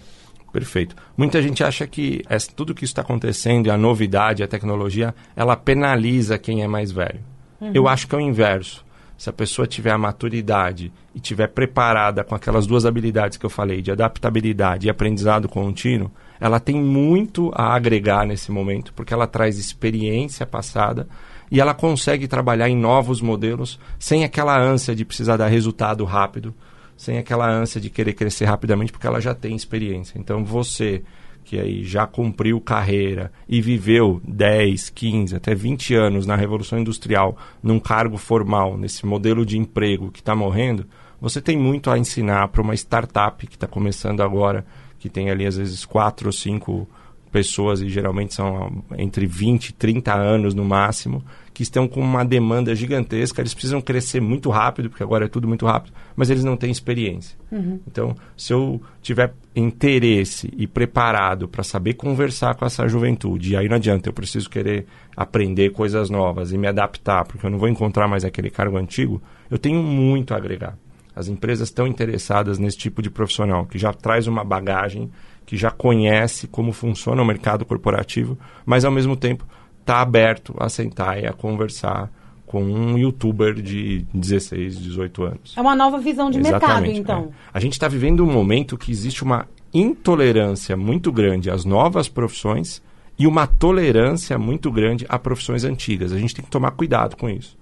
Perfeito. 0.56 0.96
Muita 1.18 1.42
gente 1.42 1.66
acha 1.66 1.86
que 1.86 2.22
tudo 2.56 2.74
que 2.74 2.86
está 2.86 3.02
acontecendo, 3.02 3.70
a 3.70 3.78
novidade, 3.78 4.42
a 4.42 4.48
tecnologia, 4.48 5.14
ela 5.36 5.58
penaliza 5.58 6.38
quem 6.38 6.64
é 6.64 6.68
mais 6.68 6.94
velho. 6.94 7.20
Uhum. 7.60 7.72
Eu 7.74 7.90
acho 7.90 8.08
que 8.08 8.16
é 8.16 8.18
o 8.18 8.22
inverso 8.22 8.86
se 9.18 9.30
a 9.30 9.34
pessoa 9.34 9.68
tiver 9.68 9.92
a 9.92 9.98
maturidade 9.98 10.94
e 11.14 11.20
tiver 11.20 11.50
preparada 11.50 12.24
com 12.24 12.34
aquelas 12.34 12.66
duas 12.66 12.86
habilidades 12.86 13.38
que 13.38 13.46
eu 13.46 13.50
falei, 13.50 13.82
de 13.82 13.92
adaptabilidade 13.92 14.88
e 14.88 14.90
aprendizado 14.90 15.50
contínuo, 15.50 16.10
ela 16.40 16.62
tem 16.62 16.82
muito 16.82 17.52
a 17.54 17.76
agregar 17.76 18.26
nesse 18.26 18.50
momento, 18.50 18.94
porque 18.94 19.14
ela 19.14 19.28
traz 19.28 19.60
experiência 19.60 20.46
passada 20.46 21.06
e 21.52 21.60
ela 21.60 21.74
consegue 21.74 22.30
trabalhar 22.30 22.70
em 22.70 22.78
novos 22.78 23.20
modelos 23.20 23.78
sem 24.00 24.24
aquela 24.24 24.58
ânsia 24.58 24.96
de 24.96 25.04
precisar 25.04 25.36
dar 25.36 25.48
resultado 25.48 26.06
rápido, 26.06 26.56
sem 26.98 27.18
aquela 27.18 27.50
ânsia 27.50 27.82
de 27.82 27.90
querer 27.90 28.14
crescer 28.14 28.46
rapidamente, 28.46 28.92
porque 28.92 29.08
ela 29.08 29.20
já 29.20 29.34
tem 29.34 29.56
experiência. 29.56 30.18
Então 30.18 30.44
você 30.44 31.04
que 31.46 31.60
aí 31.60 31.84
já 31.84 32.08
cumpriu 32.08 32.60
carreira 32.60 33.32
e 33.48 33.62
viveu 33.62 34.20
10, 34.28 34.90
15, 34.90 35.36
até 35.36 35.54
20 35.54 35.94
anos 35.94 36.26
na 36.26 36.36
Revolução 36.36 36.80
Industrial, 36.80 37.38
num 37.62 37.80
cargo 37.80 38.18
formal, 38.18 38.78
nesse 38.78 39.06
modelo 39.06 39.46
de 39.46 39.58
emprego 39.58 40.12
que 40.12 40.20
está 40.20 40.36
morrendo, 40.36 40.88
você 41.22 41.40
tem 41.40 41.56
muito 41.56 41.92
a 41.92 41.98
ensinar 41.98 42.48
para 42.48 42.62
uma 42.62 42.74
startup 42.74 43.46
que 43.46 43.56
está 43.56 43.68
começando 43.68 44.22
agora, 44.22 44.66
que 44.98 45.08
tem 45.08 45.30
ali 45.30 45.46
às 45.46 45.56
vezes 45.56 45.86
quatro 45.86 46.28
ou 46.28 46.34
cinco 46.34 46.90
pessoas, 47.36 47.82
e 47.82 47.90
geralmente 47.90 48.34
são 48.34 48.82
entre 48.98 49.28
20 49.28 49.68
e 49.68 49.74
30 49.74 50.14
anos 50.14 50.54
no 50.54 50.64
máximo, 50.64 51.22
que 51.54 51.64
estão 51.64 51.86
com 51.86 52.00
uma 52.00 52.24
demanda 52.24 52.74
gigantesca, 52.74 53.42
eles 53.42 53.54
precisam 53.54 53.82
crescer 53.82 54.22
muito 54.22 54.50
rápido, 54.50 54.90
porque 54.90 55.04
agora 55.04 55.26
é 55.26 55.28
tudo 55.28 55.46
muito 55.46 55.66
rápido, 55.66 55.94
mas 56.16 56.30
eles 56.30 56.46
não 56.46 56.56
têm 56.56 56.72
experiência. 56.72 57.38
Uhum. 57.52 57.78
Então, 57.86 58.16
se 58.38 58.54
eu 58.54 58.82
tiver 59.02 59.34
interesse 59.54 60.50
e 60.56 60.66
preparado 60.66 61.46
para 61.46 61.62
saber 61.62 61.96
conversar 61.96 62.56
com 62.56 62.66
essa 62.66 62.88
juventude, 62.88 63.52
e 63.52 63.58
aí 63.58 63.68
não 63.68 63.76
adianta, 63.76 64.08
eu 64.08 64.14
preciso 64.14 64.50
querer 64.50 64.86
aprender 65.14 65.72
coisas 65.72 66.10
novas 66.10 66.54
e 66.54 66.58
me 66.58 66.68
adaptar, 66.68 67.26
porque 67.26 67.46
eu 67.46 67.50
não 67.50 67.60
vou 67.60 67.68
encontrar 67.68 68.08
mais 68.08 68.24
aquele 68.24 68.50
cargo 68.50 68.78
antigo, 68.78 69.22
eu 69.52 69.58
tenho 69.58 69.84
muito 69.84 70.34
a 70.34 70.38
agregar. 70.38 70.78
As 71.14 71.28
empresas 71.28 71.68
estão 71.68 71.86
interessadas 71.86 72.60
nesse 72.60 72.78
tipo 72.78 73.02
de 73.02 73.10
profissional, 73.10 73.66
que 73.66 73.78
já 73.78 73.92
traz 73.92 74.26
uma 74.26 74.44
bagagem, 74.44 75.12
que 75.46 75.56
já 75.56 75.72
conhece 75.72 76.48
como 76.48 76.72
funciona 76.72 77.22
o 77.22 77.26
mercado 77.26 77.66
corporativo, 77.66 78.38
mas 78.66 78.84
ao 78.84 78.92
mesmo 78.92 79.16
tempo 79.16 79.46
está 79.80 80.02
aberto 80.02 80.56
a 80.58 80.68
sentar 80.68 81.22
e 81.22 81.28
a 81.28 81.34
conversar 81.34 82.12
com 82.46 82.64
um 82.64 82.98
youtuber 82.98 83.54
de 83.54 84.06
16, 84.14 84.80
18 84.80 85.24
anos. 85.24 85.54
É 85.58 85.62
uma 85.62 85.76
nova 85.76 86.00
visão 86.00 86.30
de 86.32 86.40
Exatamente, 86.40 86.94
mercado, 86.94 87.22
então. 87.22 87.34
É. 87.34 87.50
A 87.54 87.60
gente 87.60 87.74
está 87.74 87.88
vivendo 87.88 88.24
um 88.24 88.32
momento 88.32 88.78
que 88.78 88.92
existe 88.92 89.24
uma 89.24 89.48
intolerância 89.74 90.78
muito 90.78 91.12
grande 91.12 91.50
às 91.50 91.66
novas 91.66 92.08
profissões 92.08 92.82
e 93.18 93.28
uma 93.28 93.46
tolerância 93.46 94.38
muito 94.38 94.72
grande 94.72 95.06
a 95.10 95.20
profissões 95.20 95.64
antigas. 95.64 96.12
A 96.12 96.18
gente 96.18 96.36
tem 96.36 96.46
que 96.46 96.52
tomar 96.52 96.72
cuidado 96.72 97.16
com 97.16 97.30
isso. 97.30 97.58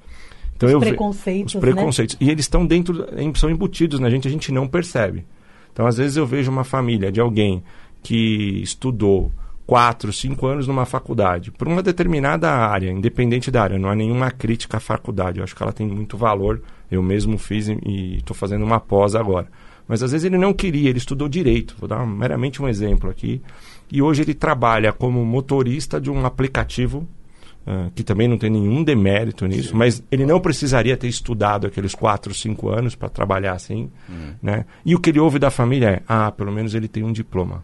Então, 0.56 0.70
os 0.78 0.84
preconceitos, 0.84 1.54
ve... 1.54 1.60
Os 1.60 1.62
preconceitos. 1.62 2.16
Né? 2.20 2.28
E 2.28 2.32
eles 2.32 2.46
estão 2.46 2.66
dentro, 2.66 3.06
são 3.36 3.50
embutidos 3.50 4.00
na 4.00 4.10
gente, 4.10 4.28
a 4.28 4.32
gente 4.32 4.52
não 4.52 4.68
percebe. 4.68 5.26
Então, 5.74 5.88
às 5.88 5.98
vezes 5.98 6.16
eu 6.16 6.26
vejo 6.26 6.52
uma 6.52 6.64
família 6.64 7.12
de 7.12 7.20
alguém 7.20 7.64
que 8.02 8.62
estudou, 8.62 9.32
quatro, 9.66 10.14
cinco 10.14 10.46
anos 10.46 10.68
numa 10.68 10.86
faculdade, 10.86 11.52
por 11.52 11.68
uma 11.68 11.82
determinada 11.82 12.50
área, 12.52 12.92
independente 12.92 13.50
da 13.50 13.64
área, 13.64 13.80
não 13.80 13.90
há 13.90 13.96
nenhuma 13.96 14.30
crítica 14.30 14.78
à 14.78 14.80
faculdade. 14.80 15.40
Eu 15.40 15.44
acho 15.44 15.56
que 15.56 15.64
ela 15.64 15.74
tem 15.74 15.88
muito 15.88 16.16
valor. 16.16 16.62
Eu 16.92 17.02
mesmo 17.02 17.38
fiz 17.38 17.68
e 17.70 18.18
estou 18.18 18.36
fazendo 18.36 18.64
uma 18.64 18.80
pós 18.80 19.16
agora. 19.16 19.48
Mas 19.88 20.04
às 20.04 20.12
vezes 20.12 20.26
ele 20.26 20.38
não 20.38 20.54
queria, 20.54 20.90
ele 20.90 21.00
estudou 21.00 21.28
direito. 21.28 21.76
Vou 21.80 21.88
dar 21.88 22.06
meramente 22.06 22.62
um 22.62 22.68
exemplo 22.68 23.10
aqui. 23.10 23.42
E 23.92 24.02
hoje 24.02 24.22
ele 24.22 24.34
trabalha 24.34 24.94
como 24.94 25.26
motorista 25.26 26.00
de 26.00 26.10
um 26.10 26.26
aplicativo 26.26 27.08
Uh, 27.66 27.90
que 27.96 28.04
também 28.04 28.28
não 28.28 28.38
tem 28.38 28.50
nenhum 28.50 28.84
demérito 28.84 29.48
nisso, 29.48 29.70
Sim. 29.70 29.76
mas 29.76 30.04
ele 30.12 30.26
não 30.26 30.38
precisaria 30.42 30.98
ter 30.98 31.08
estudado 31.08 31.66
aqueles 31.66 31.96
4, 31.96 32.34
5 32.34 32.70
anos 32.70 32.94
para 32.94 33.08
trabalhar 33.08 33.54
assim. 33.54 33.90
Hum. 34.10 34.34
Né? 34.42 34.66
E 34.86 34.94
o 34.94 35.00
que 35.00 35.12
ele 35.12 35.20
ouve 35.20 35.40
da 35.40 35.50
família 35.50 35.90
é: 35.90 36.02
ah, 36.06 36.30
pelo 36.30 36.52
menos 36.52 36.76
ele 36.76 36.90
tem 36.90 37.04
um 37.04 37.12
diploma. 37.14 37.64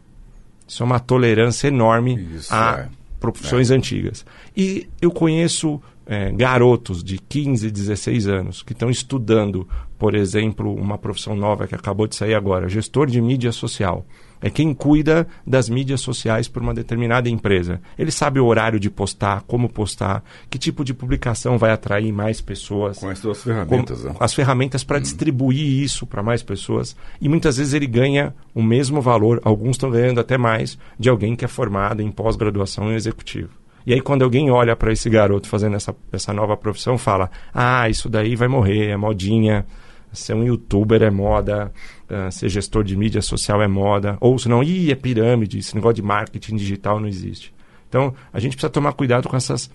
Isso 0.65 0.83
é 0.83 0.85
uma 0.85 0.99
tolerância 0.99 1.67
enorme 1.67 2.15
Isso, 2.35 2.53
a 2.53 2.79
é. 2.79 2.89
profissões 3.19 3.71
é. 3.71 3.75
antigas. 3.75 4.25
E 4.55 4.87
eu 5.01 5.11
conheço 5.11 5.81
é, 6.05 6.31
garotos 6.31 7.03
de 7.03 7.17
15, 7.17 7.69
16 7.69 8.27
anos 8.27 8.63
que 8.63 8.73
estão 8.73 8.89
estudando, 8.89 9.67
por 9.97 10.15
exemplo, 10.15 10.73
uma 10.73 10.97
profissão 10.97 11.35
nova 11.35 11.67
que 11.67 11.75
acabou 11.75 12.07
de 12.07 12.15
sair 12.15 12.35
agora, 12.35 12.69
gestor 12.69 13.07
de 13.07 13.19
mídia 13.21 13.51
social 13.51 14.05
é 14.41 14.49
quem 14.49 14.73
cuida 14.73 15.27
das 15.45 15.69
mídias 15.69 16.01
sociais 16.01 16.47
por 16.47 16.61
uma 16.61 16.73
determinada 16.73 17.29
empresa. 17.29 17.81
Ele 17.97 18.11
sabe 18.11 18.39
o 18.39 18.45
horário 18.45 18.79
de 18.79 18.89
postar, 18.89 19.43
como 19.47 19.69
postar, 19.69 20.23
que 20.49 20.57
tipo 20.57 20.83
de 20.83 20.93
publicação 20.93 21.57
vai 21.57 21.71
atrair 21.71 22.11
mais 22.11 22.41
pessoas. 22.41 22.99
Com 22.99 23.09
as 23.09 23.19
suas 23.19 23.43
ferramentas. 23.43 24.01
Com, 24.01 24.09
né? 24.09 24.15
As 24.19 24.33
ferramentas 24.33 24.83
para 24.83 24.97
hum. 24.97 25.01
distribuir 25.01 25.83
isso 25.83 26.05
para 26.05 26.23
mais 26.23 26.41
pessoas. 26.41 26.95
E 27.21 27.27
muitas 27.27 27.57
vezes 27.57 27.73
ele 27.73 27.87
ganha 27.87 28.33
o 28.53 28.63
mesmo 28.63 29.01
valor, 29.01 29.41
alguns 29.43 29.71
estão 29.71 29.89
ganhando 29.91 30.19
até 30.19 30.37
mais, 30.37 30.77
de 30.97 31.09
alguém 31.09 31.35
que 31.35 31.45
é 31.45 31.47
formado 31.47 32.01
em 32.01 32.11
pós-graduação 32.11 32.91
em 32.91 32.95
executivo. 32.95 33.49
E 33.85 33.93
aí, 33.93 34.01
quando 34.01 34.23
alguém 34.23 34.51
olha 34.51 34.75
para 34.75 34.91
esse 34.91 35.09
garoto 35.09 35.47
fazendo 35.47 35.75
essa, 35.75 35.95
essa 36.11 36.33
nova 36.33 36.55
profissão, 36.55 36.97
fala: 36.97 37.29
Ah, 37.53 37.89
isso 37.89 38.09
daí 38.09 38.35
vai 38.35 38.47
morrer, 38.47 38.89
é 38.89 38.97
modinha 38.97 39.65
ser 40.11 40.33
um 40.33 40.43
youtuber 40.43 41.01
é 41.01 41.09
moda, 41.09 41.71
uh, 42.09 42.31
ser 42.31 42.49
gestor 42.49 42.83
de 42.83 42.95
mídia 42.95 43.21
social 43.21 43.61
é 43.61 43.67
moda, 43.67 44.17
ou 44.19 44.37
se 44.37 44.49
não, 44.49 44.63
ih, 44.63 44.91
é 44.91 44.95
pirâmide, 44.95 45.59
esse 45.59 45.75
negócio 45.75 45.95
de 45.95 46.01
marketing 46.01 46.55
digital 46.55 46.99
não 46.99 47.07
existe. 47.07 47.53
Então, 47.87 48.13
a 48.31 48.39
gente 48.39 48.53
precisa 48.53 48.69
tomar 48.69 48.93
cuidado 48.93 49.27
com 49.27 49.35
essas 49.35 49.69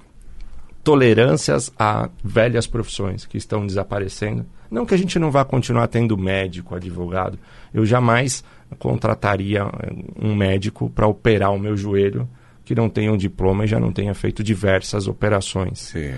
tolerâncias 0.84 1.72
a 1.78 2.10
velhas 2.22 2.66
profissões 2.66 3.24
que 3.24 3.38
estão 3.38 3.66
desaparecendo. 3.66 4.44
Não 4.70 4.84
que 4.84 4.94
a 4.94 4.98
gente 4.98 5.18
não 5.18 5.30
vá 5.30 5.44
continuar 5.44 5.88
tendo 5.88 6.16
médico, 6.16 6.74
advogado. 6.74 7.38
Eu 7.72 7.86
jamais 7.86 8.44
contrataria 8.78 9.64
um 10.20 10.34
médico 10.34 10.90
para 10.90 11.06
operar 11.06 11.52
o 11.52 11.58
meu 11.58 11.76
joelho 11.76 12.28
que 12.64 12.74
não 12.74 12.88
tenha 12.88 13.12
um 13.12 13.16
diploma 13.16 13.64
e 13.64 13.66
já 13.66 13.78
não 13.78 13.92
tenha 13.92 14.14
feito 14.14 14.42
diversas 14.42 15.06
operações. 15.06 15.80
Sim, 15.80 16.14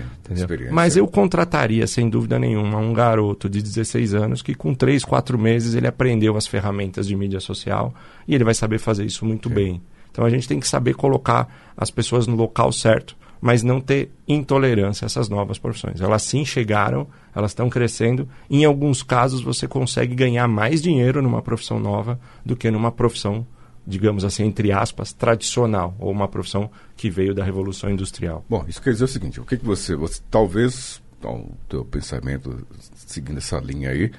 Mas 0.71 0.95
eu 0.95 1.07
contrataria, 1.07 1.85
sem 1.85 2.09
dúvida 2.09 2.39
nenhuma, 2.39 2.77
um 2.77 2.93
garoto 2.93 3.49
de 3.49 3.61
16 3.61 4.13
anos 4.13 4.41
que 4.41 4.55
com 4.55 4.73
3, 4.73 5.03
4 5.03 5.37
meses 5.37 5.75
ele 5.75 5.87
aprendeu 5.87 6.37
as 6.37 6.47
ferramentas 6.47 7.05
de 7.07 7.15
mídia 7.15 7.39
social 7.39 7.93
e 8.27 8.33
ele 8.33 8.45
vai 8.45 8.53
saber 8.53 8.79
fazer 8.79 9.05
isso 9.05 9.25
muito 9.25 9.49
Sim. 9.49 9.55
bem. 9.55 9.81
Então 10.09 10.25
a 10.25 10.29
gente 10.29 10.47
tem 10.47 10.59
que 10.59 10.67
saber 10.67 10.95
colocar 10.95 11.73
as 11.75 11.91
pessoas 11.91 12.25
no 12.25 12.35
local 12.35 12.71
certo, 12.71 13.15
mas 13.41 13.61
não 13.61 13.79
ter 13.79 14.09
intolerância 14.27 15.05
a 15.05 15.07
essas 15.07 15.29
novas 15.29 15.59
profissões. 15.59 16.01
Elas 16.01 16.23
sim 16.23 16.43
chegaram, 16.43 17.07
elas 17.35 17.51
estão 17.51 17.69
crescendo. 17.69 18.27
Em 18.49 18.65
alguns 18.65 19.03
casos 19.03 19.41
você 19.41 19.67
consegue 19.67 20.15
ganhar 20.15 20.47
mais 20.47 20.81
dinheiro 20.81 21.21
numa 21.21 21.41
profissão 21.41 21.79
nova 21.79 22.19
do 22.43 22.55
que 22.55 22.71
numa 22.71 22.91
profissão 22.91 23.45
digamos 23.87 24.25
assim, 24.25 24.43
entre 24.43 24.71
aspas, 24.71 25.13
tradicional, 25.13 25.95
ou 25.97 26.11
uma 26.11 26.27
profissão 26.27 26.69
que 26.97 27.09
veio 27.09 27.33
da 27.33 27.43
Revolução 27.43 27.89
Industrial. 27.89 28.43
Bom, 28.49 28.65
isso 28.67 28.81
quer 28.81 28.91
dizer 28.91 29.05
o 29.05 29.07
seguinte, 29.07 29.39
o 29.39 29.45
que, 29.45 29.57
que 29.57 29.65
você, 29.65 29.95
você 29.95 30.21
talvez, 30.29 31.01
então, 31.17 31.37
o 31.37 31.57
teu 31.69 31.85
pensamento 31.85 32.67
seguindo 32.93 33.37
essa 33.37 33.57
linha 33.59 33.91
aí, 33.91 34.11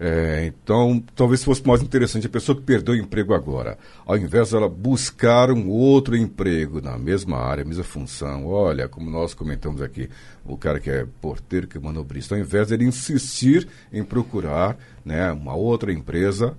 é, 0.00 0.46
então, 0.46 1.02
talvez 1.16 1.42
fosse 1.42 1.66
mais 1.66 1.82
interessante 1.82 2.28
a 2.28 2.30
pessoa 2.30 2.54
que 2.54 2.62
perdeu 2.62 2.94
o 2.94 2.96
emprego 2.96 3.34
agora, 3.34 3.76
ao 4.06 4.16
invés 4.16 4.52
dela 4.52 4.68
buscar 4.68 5.50
um 5.50 5.68
outro 5.68 6.16
emprego 6.16 6.80
na 6.80 6.96
mesma 6.96 7.38
área, 7.38 7.64
mesma 7.64 7.82
função. 7.82 8.46
Olha, 8.46 8.88
como 8.88 9.10
nós 9.10 9.34
comentamos 9.34 9.82
aqui, 9.82 10.08
o 10.44 10.56
cara 10.56 10.78
que 10.78 10.88
é 10.88 11.04
porteiro, 11.20 11.66
que 11.66 11.76
é 11.76 11.80
manobrista, 11.80 12.36
ao 12.36 12.40
invés 12.40 12.68
dele 12.68 12.84
insistir 12.84 13.66
em 13.92 14.04
procurar 14.04 14.76
né, 15.04 15.32
uma 15.32 15.56
outra 15.56 15.92
empresa 15.92 16.56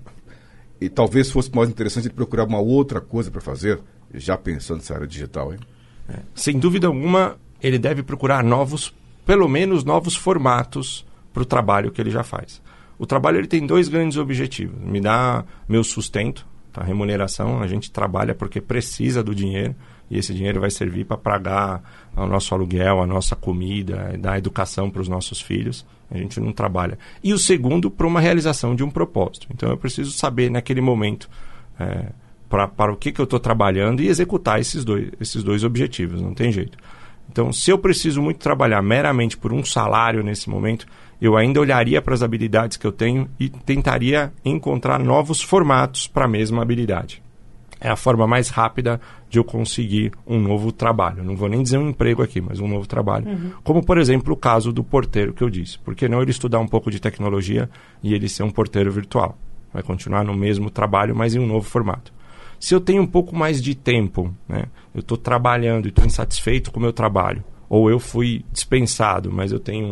e 0.80 0.90
talvez 0.90 1.30
fosse 1.32 1.54
mais 1.54 1.70
interessante 1.70 2.08
ele 2.08 2.14
procurar 2.14 2.46
uma 2.46 2.60
outra 2.60 3.02
coisa 3.02 3.30
para 3.30 3.42
fazer, 3.42 3.80
já 4.14 4.38
pensando 4.38 4.78
nessa 4.78 4.94
área 4.94 5.08
digital, 5.08 5.54
hein? 5.54 5.60
É. 6.08 6.20
Sem 6.34 6.58
dúvida 6.58 6.88
alguma, 6.88 7.38
ele 7.62 7.78
deve 7.78 8.02
procurar 8.02 8.44
novos, 8.44 8.94
pelo 9.26 9.48
menos 9.48 9.84
novos 9.84 10.16
formatos 10.16 11.06
para 11.34 11.44
o 11.44 11.46
trabalho 11.46 11.92
que 11.92 12.02
ele 12.02 12.10
já 12.10 12.24
faz. 12.24 12.62
O 12.98 13.06
trabalho 13.06 13.38
ele 13.38 13.48
tem 13.48 13.66
dois 13.66 13.88
grandes 13.88 14.18
objetivos: 14.18 14.80
me 14.82 15.00
dá 15.00 15.46
meu 15.68 15.84
sustento, 15.84 16.46
a 16.74 16.84
remuneração. 16.84 17.62
A 17.62 17.68
gente 17.68 17.92
trabalha 17.92 18.34
porque 18.34 18.62
precisa 18.62 19.24
do 19.24 19.36
dinheiro 19.36 19.76
e 20.10 20.18
esse 20.18 20.34
dinheiro 20.34 20.60
vai 20.60 20.72
servir 20.72 21.06
para 21.06 21.18
pagar 21.18 22.10
o 22.16 22.26
nosso 22.26 22.54
aluguel, 22.54 23.02
a 23.02 23.06
nossa 23.06 23.36
comida, 23.36 24.16
dar 24.20 24.38
educação 24.38 24.90
para 24.90 25.02
os 25.02 25.08
nossos 25.08 25.40
filhos. 25.40 25.86
A 26.12 26.18
gente 26.18 26.40
não 26.40 26.52
trabalha. 26.52 26.98
E 27.24 27.34
o 27.34 27.38
segundo, 27.38 27.90
para 27.90 28.08
uma 28.08 28.20
realização 28.20 28.76
de 28.76 28.84
um 28.84 28.90
propósito. 28.90 29.48
Então 29.54 29.70
eu 29.70 29.78
preciso 29.78 30.12
saber 30.12 30.50
naquele 30.50 30.82
momento 30.82 31.30
é, 31.80 32.08
para 32.50 32.92
o 32.92 32.96
que, 32.96 33.12
que 33.12 33.22
eu 33.22 33.26
estou 33.26 33.40
trabalhando 33.40 34.02
e 34.02 34.08
executar 34.08 34.60
esses 34.60 34.84
dois, 34.84 35.12
esses 35.20 35.44
dois 35.44 35.64
objetivos. 35.64 36.22
Não 36.22 36.34
tem 36.34 36.52
jeito. 36.52 36.78
Então, 37.32 37.54
se 37.54 37.70
eu 37.70 37.78
preciso 37.78 38.24
muito 38.24 38.40
trabalhar 38.40 38.82
meramente 38.82 39.38
por 39.38 39.54
um 39.54 39.64
salário 39.64 40.24
nesse 40.24 40.50
momento, 40.50 40.88
eu 41.22 41.38
ainda 41.38 41.60
olharia 41.60 42.02
para 42.02 42.16
as 42.16 42.24
habilidades 42.24 42.76
que 42.76 42.88
eu 42.88 42.92
tenho 42.92 43.30
e 43.40 43.50
tentaria 43.50 44.34
encontrar 44.44 44.98
novos 45.00 45.40
formatos 45.40 46.08
para 46.08 46.26
a 46.26 46.28
mesma 46.28 46.64
habilidade 46.64 47.22
é 47.80 47.90
a 47.90 47.96
forma 47.96 48.28
mais 48.28 48.50
rápida 48.50 49.00
de 49.30 49.38
eu 49.38 49.44
conseguir 49.44 50.12
um 50.26 50.40
novo 50.40 50.72
trabalho. 50.72 51.24
Não 51.24 51.36
vou 51.36 51.48
nem 51.48 51.62
dizer 51.62 51.78
um 51.78 51.90
emprego 51.90 52.24
aqui, 52.24 52.42
mas 52.42 52.60
um 52.60 52.68
novo 52.68 52.88
trabalho. 52.88 53.28
Uhum. 53.28 53.52
Como, 53.64 53.86
por 53.86 53.98
exemplo, 53.98 54.34
o 54.34 54.38
caso 54.38 54.74
do 54.74 54.84
porteiro 54.84 55.34
que 55.34 55.44
eu 55.44 55.50
disse. 55.50 55.78
Por 55.78 55.94
que 55.94 56.10
não 56.10 56.22
ele 56.22 56.32
estudar 56.32 56.60
um 56.60 56.68
pouco 56.68 56.90
de 56.90 57.00
tecnologia 57.00 57.70
e 58.02 58.14
ele 58.14 58.28
ser 58.28 58.44
um 58.44 58.50
porteiro 58.50 58.92
virtual? 58.92 59.38
Vai 59.72 59.84
continuar 59.84 60.24
no 60.24 60.34
mesmo 60.34 60.72
trabalho, 60.72 61.16
mas 61.16 61.36
em 61.36 61.40
um 61.40 61.46
novo 61.46 61.70
formato. 61.70 62.12
Se 62.60 62.74
eu 62.74 62.82
tenho 62.82 63.02
um 63.04 63.08
pouco 63.08 63.36
mais 63.36 63.62
de 63.62 63.76
tempo, 63.76 64.34
né? 64.48 64.66
eu 64.94 65.00
estou 65.00 65.18
trabalhando 65.18 65.86
e 65.86 65.90
estou 65.90 66.06
insatisfeito 66.06 66.72
com 66.72 66.80
o 66.80 66.82
meu 66.82 66.92
trabalho, 66.92 67.44
ou 67.70 67.90
eu 67.90 68.00
fui 68.00 68.44
dispensado, 68.52 69.32
mas 69.32 69.52
eu 69.52 69.60
tenho 69.60 69.88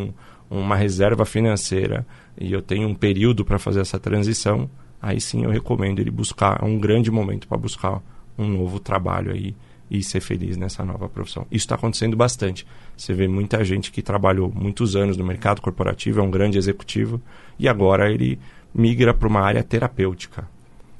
um, 0.49 0.59
uma 0.59 0.75
reserva 0.75 1.23
financeira 1.23 2.05
e 2.37 2.51
eu 2.51 2.61
tenho 2.61 2.87
um 2.87 2.95
período 2.95 3.45
para 3.45 3.59
fazer 3.59 3.81
essa 3.81 3.99
transição, 3.99 4.69
aí 5.01 5.21
sim 5.21 5.43
eu 5.43 5.51
recomendo 5.51 5.99
ele 5.99 6.11
buscar, 6.11 6.59
é 6.61 6.65
um 6.65 6.77
grande 6.77 7.11
momento 7.11 7.47
para 7.47 7.57
buscar 7.57 8.01
um 8.37 8.47
novo 8.47 8.79
trabalho 8.79 9.31
aí 9.31 9.55
e 9.89 10.03
ser 10.03 10.19
feliz 10.19 10.57
nessa 10.57 10.83
nova 10.83 11.07
profissão. 11.07 11.47
Isso 11.49 11.65
está 11.65 11.75
acontecendo 11.75 12.15
bastante. 12.15 12.67
Você 12.95 13.13
vê 13.13 13.27
muita 13.27 13.63
gente 13.63 13.91
que 13.91 14.01
trabalhou 14.01 14.51
muitos 14.53 14.95
anos 14.95 15.15
no 15.15 15.25
mercado 15.25 15.61
corporativo, 15.61 16.19
é 16.19 16.23
um 16.23 16.31
grande 16.31 16.57
executivo, 16.57 17.21
e 17.57 17.67
agora 17.67 18.11
ele 18.11 18.37
migra 18.73 19.13
para 19.13 19.27
uma 19.27 19.41
área 19.41 19.63
terapêutica 19.63 20.47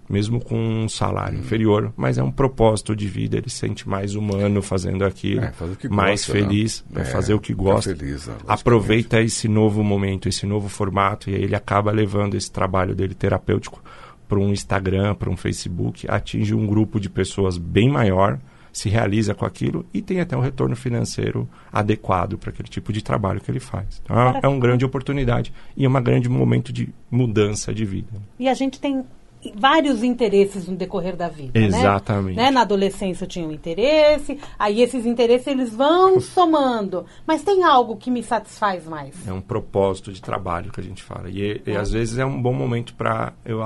mesmo 0.09 0.39
com 0.39 0.57
um 0.57 0.87
salário 0.87 1.37
hum. 1.37 1.41
inferior, 1.41 1.93
mas 1.95 2.17
é 2.17 2.23
um 2.23 2.31
propósito 2.31 2.95
de 2.95 3.07
vida, 3.07 3.37
ele 3.37 3.49
se 3.49 3.57
sente 3.57 3.87
mais 3.87 4.15
humano 4.15 4.61
fazendo 4.61 5.03
aquilo, 5.03 5.41
é, 5.41 5.53
mais 5.89 6.21
gosta, 6.21 6.33
né? 6.33 6.39
feliz, 6.39 6.85
né? 6.89 7.01
é, 7.01 7.05
fazer 7.05 7.33
o 7.33 7.39
que 7.39 7.53
gosta. 7.53 7.95
Feliz, 7.95 8.29
aproveita 8.47 9.21
esse 9.21 9.47
novo 9.47 9.83
momento, 9.83 10.29
esse 10.29 10.45
novo 10.45 10.69
formato, 10.69 11.29
e 11.29 11.35
aí 11.35 11.43
ele 11.43 11.55
acaba 11.55 11.91
levando 11.91 12.35
esse 12.35 12.49
trabalho 12.49 12.95
dele 12.95 13.13
terapêutico 13.13 13.81
para 14.27 14.39
um 14.39 14.51
Instagram, 14.51 15.15
para 15.15 15.29
um 15.29 15.37
Facebook, 15.37 16.05
atinge 16.09 16.53
um 16.53 16.67
grupo 16.67 16.99
de 16.99 17.09
pessoas 17.09 17.57
bem 17.57 17.89
maior, 17.89 18.39
se 18.71 18.89
realiza 18.89 19.33
com 19.33 19.45
aquilo 19.45 19.85
e 19.93 20.01
tem 20.01 20.19
até 20.19 20.37
um 20.37 20.41
retorno 20.41 20.75
financeiro 20.75 21.49
adequado 21.71 22.37
para 22.37 22.51
aquele 22.51 22.69
tipo 22.69 22.93
de 22.93 23.01
trabalho 23.01 23.41
que 23.41 23.49
ele 23.49 23.59
faz. 23.59 24.01
Então, 24.03 24.15
é, 24.15 24.41
é 24.43 24.47
uma 24.47 24.59
grande 24.59 24.85
oportunidade 24.85 25.51
e 25.75 25.85
é 25.85 25.89
um 25.89 26.03
grande 26.03 26.29
momento 26.29 26.71
de 26.71 26.89
mudança 27.09 27.73
de 27.73 27.85
vida. 27.85 28.11
E 28.37 28.47
a 28.47 28.53
gente 28.53 28.79
tem 28.79 29.03
vários 29.55 30.03
interesses 30.03 30.67
no 30.67 30.75
decorrer 30.75 31.15
da 31.15 31.29
vida. 31.29 31.59
Né? 31.59 31.67
Exatamente. 31.67 32.35
Né? 32.35 32.51
Na 32.51 32.61
adolescência 32.61 33.23
eu 33.23 33.27
tinha 33.27 33.47
um 33.47 33.51
interesse, 33.51 34.39
aí 34.57 34.81
esses 34.81 35.05
interesses 35.05 35.47
eles 35.47 35.73
vão 35.73 36.19
somando. 36.21 37.05
Mas 37.25 37.43
tem 37.43 37.63
algo 37.63 37.95
que 37.95 38.11
me 38.11 38.23
satisfaz 38.23 38.85
mais. 38.85 39.27
É 39.27 39.33
um 39.33 39.41
propósito 39.41 40.11
de 40.11 40.21
trabalho 40.21 40.71
que 40.71 40.79
a 40.79 40.83
gente 40.83 41.03
fala. 41.03 41.29
E, 41.29 41.61
e 41.65 41.71
às 41.75 41.91
vezes 41.91 42.17
é 42.17 42.25
um 42.25 42.41
bom 42.41 42.53
momento 42.53 42.93
para 42.93 43.33
eu 43.45 43.61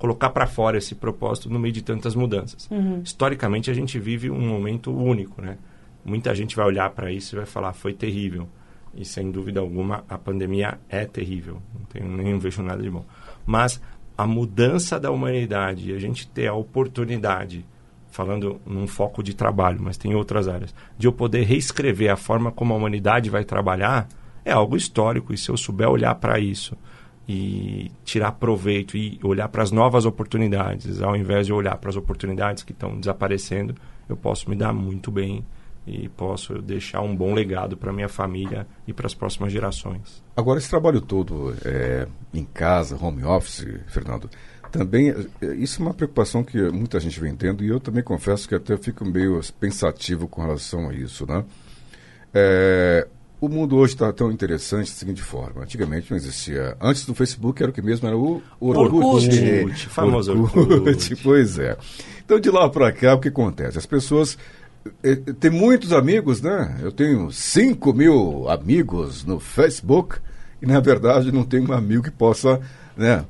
colocar 0.00 0.30
para 0.30 0.46
fora 0.46 0.78
esse 0.78 0.94
propósito 0.94 1.50
no 1.50 1.58
meio 1.58 1.74
de 1.74 1.82
tantas 1.82 2.14
mudanças. 2.14 2.66
Uhum. 2.70 3.02
Historicamente 3.04 3.70
a 3.70 3.74
gente 3.74 3.98
vive 3.98 4.30
um 4.30 4.48
momento 4.48 4.90
único, 4.90 5.42
né? 5.42 5.58
Muita 6.02 6.34
gente 6.34 6.56
vai 6.56 6.64
olhar 6.64 6.88
para 6.90 7.12
isso 7.12 7.34
e 7.34 7.36
vai 7.36 7.44
falar 7.44 7.74
foi 7.74 7.92
terrível. 7.92 8.48
E 8.94 9.04
sem 9.04 9.30
dúvida 9.30 9.60
alguma 9.60 10.02
a 10.08 10.16
pandemia 10.16 10.80
é 10.88 11.04
terrível. 11.04 11.60
Não 11.78 11.84
tenho 11.84 12.08
nem 12.08 12.38
vejo 12.38 12.62
nada 12.62 12.82
de 12.82 12.88
bom. 12.88 13.04
Mas 13.44 13.80
a 14.16 14.26
mudança 14.26 14.98
da 14.98 15.10
humanidade 15.10 15.90
e 15.90 15.94
a 15.94 15.98
gente 15.98 16.26
ter 16.26 16.46
a 16.46 16.54
oportunidade 16.54 17.66
falando 18.10 18.58
num 18.66 18.86
foco 18.86 19.22
de 19.22 19.34
trabalho, 19.34 19.80
mas 19.82 19.98
tem 19.98 20.14
outras 20.14 20.48
áreas, 20.48 20.74
de 20.98 21.06
eu 21.06 21.12
poder 21.12 21.44
reescrever 21.44 22.10
a 22.10 22.16
forma 22.16 22.50
como 22.50 22.72
a 22.72 22.76
humanidade 22.76 23.30
vai 23.30 23.44
trabalhar, 23.44 24.08
é 24.44 24.50
algo 24.50 24.76
histórico. 24.76 25.34
E 25.34 25.38
se 25.38 25.50
eu 25.50 25.58
souber 25.58 25.88
olhar 25.88 26.14
para 26.14 26.40
isso 26.40 26.74
e 27.32 27.92
tirar 28.04 28.32
proveito 28.32 28.96
e 28.96 29.20
olhar 29.22 29.48
para 29.48 29.62
as 29.62 29.70
novas 29.70 30.04
oportunidades, 30.04 31.00
ao 31.00 31.14
invés 31.14 31.46
de 31.46 31.52
olhar 31.52 31.78
para 31.78 31.88
as 31.88 31.94
oportunidades 31.94 32.64
que 32.64 32.72
estão 32.72 32.98
desaparecendo, 32.98 33.72
eu 34.08 34.16
posso 34.16 34.50
me 34.50 34.56
dar 34.56 34.72
muito 34.72 35.12
bem 35.12 35.46
e 35.86 36.08
posso 36.08 36.60
deixar 36.60 37.02
um 37.02 37.14
bom 37.14 37.32
legado 37.32 37.76
para 37.76 37.92
minha 37.92 38.08
família 38.08 38.66
e 38.84 38.92
para 38.92 39.06
as 39.06 39.14
próximas 39.14 39.52
gerações. 39.52 40.24
Agora, 40.36 40.58
esse 40.58 40.68
trabalho 40.68 41.00
todo 41.00 41.54
é, 41.64 42.08
em 42.34 42.44
casa, 42.44 42.98
home 43.00 43.22
office, 43.22 43.64
Fernando, 43.86 44.28
também, 44.72 45.10
é, 45.40 45.54
isso 45.54 45.80
é 45.80 45.84
uma 45.84 45.94
preocupação 45.94 46.42
que 46.42 46.60
muita 46.72 46.98
gente 46.98 47.20
vem 47.20 47.36
tendo 47.36 47.62
e 47.62 47.68
eu 47.68 47.78
também 47.78 48.02
confesso 48.02 48.48
que 48.48 48.56
até 48.56 48.76
fico 48.76 49.04
meio 49.04 49.40
pensativo 49.60 50.26
com 50.26 50.42
relação 50.42 50.88
a 50.88 50.94
isso, 50.94 51.24
né? 51.26 51.44
É, 52.34 53.06
o 53.40 53.48
mundo 53.48 53.76
hoje 53.76 53.94
está 53.94 54.12
tão 54.12 54.30
interessante 54.30 54.90
da 54.90 54.96
seguinte 54.96 55.22
forma. 55.22 55.62
Antigamente 55.62 56.10
não 56.10 56.16
existia. 56.16 56.76
Antes 56.80 57.06
do 57.06 57.14
Facebook 57.14 57.62
era 57.62 57.70
o 57.70 57.74
que 57.74 57.80
mesmo? 57.80 58.06
Era 58.06 58.16
o 58.16 58.42
Orkut. 58.60 58.94
Orkut, 58.94 59.62
Orkut 59.62 59.88
famoso 59.88 60.32
Orkut. 60.32 60.72
Orkut. 60.72 61.16
Pois 61.24 61.58
é. 61.58 61.76
Então 62.24 62.38
de 62.38 62.50
lá 62.50 62.68
para 62.68 62.92
cá 62.92 63.14
o 63.14 63.18
que 63.18 63.28
acontece? 63.28 63.78
As 63.78 63.86
pessoas 63.86 64.36
eh, 65.02 65.16
têm 65.38 65.50
muitos 65.50 65.92
amigos, 65.92 66.42
né? 66.42 66.78
Eu 66.82 66.92
tenho 66.92 67.32
5 67.32 67.94
mil 67.94 68.48
amigos 68.48 69.24
no 69.24 69.40
Facebook 69.40 70.18
e 70.60 70.66
na 70.66 70.80
verdade 70.80 71.32
não 71.32 71.44
tenho 71.44 71.70
um 71.70 71.72
amigo 71.72 72.04
que 72.04 72.10
possa, 72.10 72.60
né? 72.96 73.24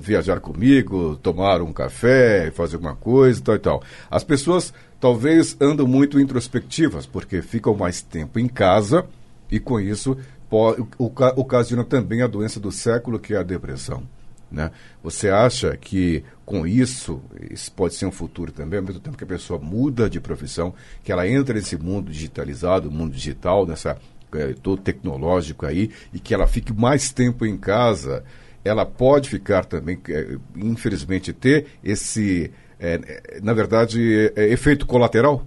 viajar 0.00 0.40
comigo, 0.40 1.16
tomar 1.16 1.60
um 1.60 1.72
café, 1.72 2.50
fazer 2.52 2.76
alguma 2.76 2.94
coisa 2.94 3.40
e 3.40 3.42
tal 3.42 3.54
e 3.54 3.58
tal. 3.58 3.82
As 4.10 4.24
pessoas 4.24 4.72
talvez 5.00 5.56
andam 5.60 5.86
muito 5.86 6.20
introspectivas, 6.20 7.04
porque 7.04 7.42
ficam 7.42 7.74
mais 7.74 8.00
tempo 8.00 8.38
em 8.38 8.46
casa 8.46 9.04
e 9.50 9.60
com 9.60 9.80
isso 9.80 10.16
pode, 10.48 10.86
ocasiona 10.98 11.84
também 11.84 12.22
a 12.22 12.26
doença 12.26 12.60
do 12.60 12.70
século, 12.70 13.18
que 13.18 13.34
é 13.34 13.38
a 13.38 13.42
depressão. 13.42 14.02
Né? 14.50 14.70
Você 15.02 15.28
acha 15.28 15.76
que 15.76 16.22
com 16.44 16.66
isso, 16.66 17.20
isso 17.50 17.72
pode 17.72 17.94
ser 17.94 18.06
um 18.06 18.12
futuro 18.12 18.52
também, 18.52 18.78
ao 18.78 18.84
mesmo 18.84 19.00
tempo 19.00 19.16
que 19.16 19.24
a 19.24 19.26
pessoa 19.26 19.58
muda 19.58 20.08
de 20.08 20.20
profissão, 20.20 20.72
que 21.02 21.10
ela 21.10 21.28
entra 21.28 21.54
nesse 21.54 21.76
mundo 21.76 22.12
digitalizado, 22.12 22.90
mundo 22.90 23.12
digital, 23.12 23.66
nessa 23.66 23.98
é, 24.32 24.54
todo 24.54 24.82
tecnológico 24.82 25.66
aí, 25.66 25.90
e 26.12 26.20
que 26.20 26.32
ela 26.32 26.46
fique 26.46 26.72
mais 26.72 27.12
tempo 27.12 27.44
em 27.44 27.56
casa, 27.56 28.24
ela 28.64 28.86
pode 28.86 29.28
ficar 29.28 29.64
também, 29.64 30.00
é, 30.08 30.36
infelizmente, 30.54 31.32
ter 31.32 31.66
esse, 31.82 32.52
é, 32.78 33.40
na 33.42 33.52
verdade, 33.52 34.32
é, 34.36 34.48
efeito 34.48 34.86
colateral? 34.86 35.44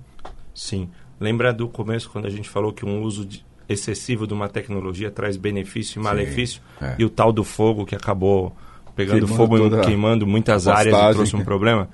Sim. 0.53 0.89
Lembra 1.19 1.53
do 1.53 1.67
começo 1.67 2.09
quando 2.09 2.27
a 2.27 2.29
gente 2.29 2.49
falou 2.49 2.71
que 2.71 2.85
um 2.85 3.01
uso 3.01 3.25
de, 3.25 3.45
excessivo 3.69 4.25
de 4.25 4.33
uma 4.33 4.49
tecnologia 4.49 5.11
traz 5.11 5.37
benefício 5.37 5.99
e 5.99 6.03
malefício, 6.03 6.61
é. 6.81 6.95
e 6.97 7.05
o 7.05 7.09
tal 7.09 7.31
do 7.31 7.43
fogo 7.43 7.85
que 7.85 7.95
acabou 7.95 8.55
pegando 8.95 9.27
queimando 9.27 9.35
fogo 9.35 9.57
e 9.57 9.81
queimando 9.81 10.27
muitas 10.27 10.67
áreas 10.67 10.95
e 10.95 11.13
trouxe 11.13 11.35
um 11.35 11.43
problema. 11.43 11.87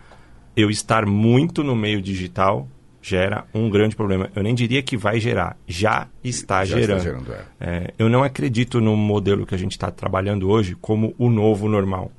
Eu 0.55 0.69
estar 0.69 1.05
muito 1.05 1.63
no 1.63 1.75
meio 1.75 2.01
digital 2.01 2.67
gera 3.01 3.45
um 3.53 3.69
grande 3.69 3.95
problema. 3.95 4.31
Eu 4.35 4.41
nem 4.41 4.55
diria 4.55 4.81
que 4.81 4.97
vai 4.97 5.19
gerar, 5.19 5.55
já 5.67 6.07
está 6.23 6.65
já 6.65 6.79
gerando. 6.79 6.97
Está 6.97 7.09
gerando 7.11 7.31
é. 7.59 7.67
É, 7.67 7.93
eu 7.99 8.09
não 8.09 8.23
acredito 8.23 8.81
no 8.81 8.95
modelo 8.95 9.45
que 9.45 9.53
a 9.53 9.57
gente 9.57 9.73
está 9.73 9.91
trabalhando 9.91 10.49
hoje 10.49 10.75
como 10.81 11.13
o 11.19 11.29
novo 11.29 11.67
normal. 11.69 12.11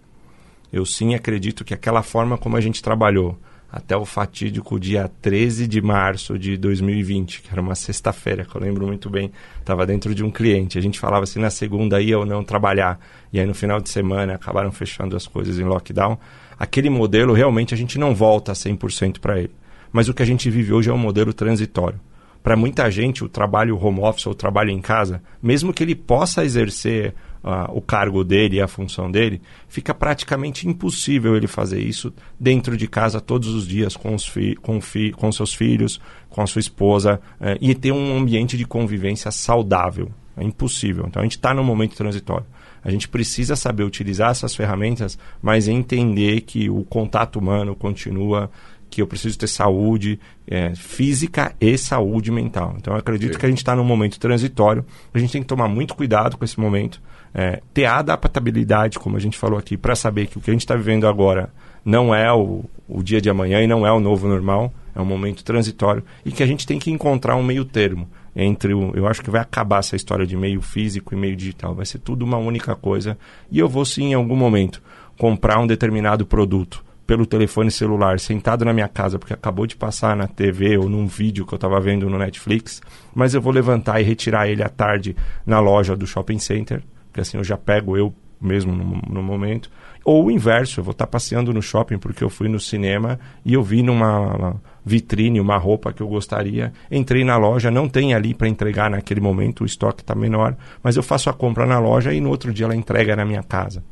Eu 0.73 0.85
sim 0.87 1.15
acredito 1.15 1.65
que 1.65 1.75
aquela 1.75 2.03
forma 2.03 2.39
como 2.39 2.57
a 2.57 2.61
gente 2.61 2.83
trabalhou 2.83 3.37
até 3.77 3.95
o 3.95 4.07
fatídico 4.07 4.81
dia 4.81 5.07
13 5.21 5.67
de 5.67 5.83
março 5.83 6.39
de 6.39 6.57
2020, 6.57 7.43
que 7.43 7.49
era 7.53 7.61
uma 7.61 7.75
sexta-feira, 7.75 8.43
que 8.43 8.57
eu 8.57 8.61
lembro 8.61 8.87
muito 8.87 9.11
bem. 9.11 9.31
Estava 9.61 9.85
dentro 9.85 10.15
de 10.15 10.25
um 10.25 10.31
cliente. 10.31 10.79
A 10.79 10.81
gente 10.81 10.99
falava 10.99 11.27
se 11.27 11.39
na 11.39 11.51
segunda 11.51 12.01
ia 12.01 12.19
ou 12.19 12.25
não 12.25 12.43
trabalhar. 12.43 12.99
E 13.31 13.39
aí 13.39 13.45
no 13.45 13.55
final 13.55 13.79
de 13.79 13.91
semana 13.91 14.35
acabaram 14.35 14.73
fechando 14.73 15.15
as 15.15 15.27
coisas 15.27 15.59
em 15.59 15.65
lockdown. 15.65 16.19
Aquele 16.59 16.89
modelo 16.89 17.35
realmente 17.35 17.75
a 17.75 17.77
gente 17.77 17.99
não 17.99 18.15
volta 18.15 18.55
100% 18.55 19.21
para 19.21 19.41
ele. 19.41 19.55
Mas 19.93 20.09
o 20.09 20.15
que 20.15 20.23
a 20.23 20.27
gente 20.27 20.49
vive 20.49 20.73
hoje 20.73 20.89
é 20.89 20.93
um 20.95 20.99
modelo 20.99 21.35
transitório. 21.35 22.01
Para 22.43 22.57
muita 22.57 22.91
gente, 22.91 23.23
o 23.23 23.29
trabalho 23.29 23.77
home 23.77 24.01
office 24.01 24.27
ou 24.27 24.33
o 24.33 24.37
trabalho 24.37 24.71
em 24.71 24.81
casa, 24.81 25.23
mesmo 25.43 25.71
que 25.71 25.83
ele 25.83 25.95
possa 25.95 26.47
exercer 26.47 27.13
uh, 27.47 27.71
o 27.73 27.81
cargo 27.81 28.25
dele 28.25 28.57
e 28.57 28.61
a 28.61 28.67
função 28.67 29.11
dele, 29.11 29.41
fica 29.69 29.95
praticamente 29.95 30.69
impossível 30.69 31.37
ele 31.37 31.47
fazer 31.47 31.81
isso 31.81 32.13
dentro 32.39 32.77
de 32.77 32.89
casa 32.89 33.21
todos 33.21 33.49
os 33.49 33.67
dias 33.67 33.97
com, 33.97 34.15
os 34.15 34.27
fi 34.27 34.57
com, 34.57 34.81
fi 34.81 35.13
com 35.13 35.31
seus 35.31 35.55
filhos, 35.55 36.01
com 36.29 36.43
a 36.43 36.47
sua 36.47 36.61
esposa 36.61 37.21
uh, 37.41 37.57
e 37.61 37.75
ter 37.75 37.93
um 37.93 38.19
ambiente 38.19 38.59
de 38.59 38.67
convivência 38.67 39.31
saudável. 39.31 40.11
É 40.37 40.45
impossível. 40.45 41.07
Então 41.07 41.21
a 41.21 41.25
gente 41.25 41.37
está 41.37 41.55
num 41.55 41.65
momento 41.65 41.97
transitório. 41.97 42.45
A 42.85 42.91
gente 42.91 43.09
precisa 43.09 43.57
saber 43.57 43.85
utilizar 43.85 44.31
essas 44.31 44.55
ferramentas, 44.55 45.19
mas 45.41 45.67
entender 45.67 46.43
que 46.43 46.69
o 46.69 46.85
contato 46.85 47.39
humano 47.39 47.75
continua, 47.75 48.51
que 48.91 49.03
eu 49.03 49.07
preciso 49.07 49.39
ter 49.39 49.47
saúde 49.47 50.21
é, 50.47 50.75
física 50.75 51.55
e 51.61 51.77
saúde 51.77 52.31
mental. 52.31 52.75
Então 52.77 52.95
eu 52.95 52.99
acredito 53.01 53.33
Sim. 53.33 53.39
que 53.39 53.47
a 53.47 53.49
gente 53.49 53.59
está 53.59 53.75
num 53.75 53.85
momento 53.85 54.21
transitório. 54.21 54.85
A 55.13 55.19
gente 55.19 55.33
tem 55.33 55.43
que 55.43 55.49
tomar 55.49 55.69
muito 55.69 55.95
cuidado 55.95 56.37
com 56.37 56.45
esse 56.45 56.61
momento 56.61 57.01
é, 57.39 57.61
ter 57.75 57.85
a 57.85 57.99
adaptabilidade, 57.99 58.99
como 58.99 59.19
a 59.19 59.21
gente 59.21 59.37
falou 59.37 59.59
aqui, 59.59 59.77
para 59.77 59.95
saber 59.95 60.27
que 60.27 60.39
o 60.39 60.41
que 60.41 60.49
a 60.51 60.55
gente 60.55 60.63
está 60.63 60.75
vivendo 60.75 61.07
agora 61.07 61.51
não 61.85 62.15
é 62.15 62.33
o, 62.33 62.65
o 62.89 63.03
dia 63.03 63.21
de 63.21 63.29
amanhã 63.29 63.61
e 63.61 63.67
não 63.67 63.87
é 63.87 63.93
o 63.93 64.01
novo 64.01 64.27
normal, 64.27 64.73
é 64.95 65.01
um 65.03 65.05
momento 65.05 65.45
transitório 65.45 66.03
e 66.25 66.33
que 66.33 66.43
a 66.43 66.47
gente 66.47 66.67
tem 66.67 66.79
que 66.79 66.91
encontrar 66.91 67.37
um 67.37 67.43
meio 67.43 67.67
termo 67.67 68.09
entre 68.35 68.73
o, 68.73 68.91
eu 68.95 69.07
acho 69.07 69.23
que 69.23 69.31
vai 69.31 69.43
acabar 69.43 69.81
essa 69.81 69.95
história 69.95 70.27
de 70.27 70.35
meio 70.35 70.63
físico 70.63 71.13
e 71.13 71.17
meio 71.17 71.37
digital, 71.37 71.75
vai 71.75 71.85
ser 71.85 71.99
tudo 71.99 72.25
uma 72.25 72.39
única 72.39 72.75
coisa 72.75 73.19
e 73.51 73.59
eu 73.59 73.69
vou 73.69 73.85
sim 73.85 74.13
em 74.13 74.15
algum 74.15 74.37
momento 74.37 74.83
comprar 75.19 75.61
um 75.61 75.67
determinado 75.67 76.25
produto 76.25 76.83
pelo 77.07 77.27
telefone 77.27 77.71
celular, 77.71 78.19
sentado 78.19 78.65
na 78.65 78.73
minha 78.73 78.89
casa, 78.89 79.19
porque 79.19 79.35
acabou 79.35 79.67
de 79.67 79.77
passar 79.77 80.17
na 80.17 80.27
TV 80.27 80.79
ou 80.79 80.89
num 80.89 81.07
vídeo 81.07 81.47
que 81.47 81.53
eu 81.53 81.57
estava 81.57 81.79
vendo 81.81 82.09
no 82.09 82.19
Netflix, 82.19 82.81
mas 83.15 83.35
eu 83.35 83.43
vou 83.43 83.53
levantar 83.53 84.01
e 84.01 84.05
retirar 84.05 84.49
ele 84.49 84.63
à 84.63 84.69
tarde 84.69 85.15
na 85.45 85.61
loja 85.61 85.95
do 85.95 86.07
shopping 86.07 86.39
center 86.39 86.83
porque 87.17 87.23
assim 87.23 87.39
eu 87.39 87.45
já 87.45 87.57
pego 87.57 87.97
eu 87.97 88.13
mesmo 88.39 88.75
no, 88.75 89.01
no 89.09 89.23
momento. 89.23 89.71
Ou 90.05 90.27
o 90.27 90.31
inverso, 90.31 90.81
eu 90.81 90.85
vou 90.85 90.93
estar 90.93 91.07
passeando 91.07 91.51
no 91.51 91.63
shopping 91.63 91.97
porque 91.97 92.23
eu 92.23 92.29
fui 92.29 92.47
no 92.47 92.61
cinema 92.61 93.19
e 93.43 93.55
eu 93.55 93.63
vi 93.63 93.83
numa 93.83 94.61
vitrine 94.85 95.41
uma 95.41 95.57
roupa 95.57 95.95
que 95.95 96.03
eu 96.03 96.07
gostaria, 96.07 96.75
entrei 96.91 97.25
na 97.25 97.39
loja, 97.39 97.71
não 97.71 97.89
tem 97.89 98.13
ali 98.13 98.35
para 98.35 98.49
entregar 98.49 98.91
naquele 98.91 99.21
momento, 99.21 99.63
o 99.63 99.67
estoque 99.67 100.03
está 100.03 100.15
menor, 100.15 100.55
mas 100.83 100.97
eu 100.97 101.03
faço 101.03 101.31
a 101.31 101.33
compra 101.33 101.65
na 101.67 101.79
loja 101.79 102.13
e 102.13 102.21
no 102.21 102.29
outro 102.29 102.53
dia 102.53 102.67
ela 102.67 102.77
entrega 102.77 103.17
na 103.17 103.25
minha 103.25 103.43
casa. 103.43 103.83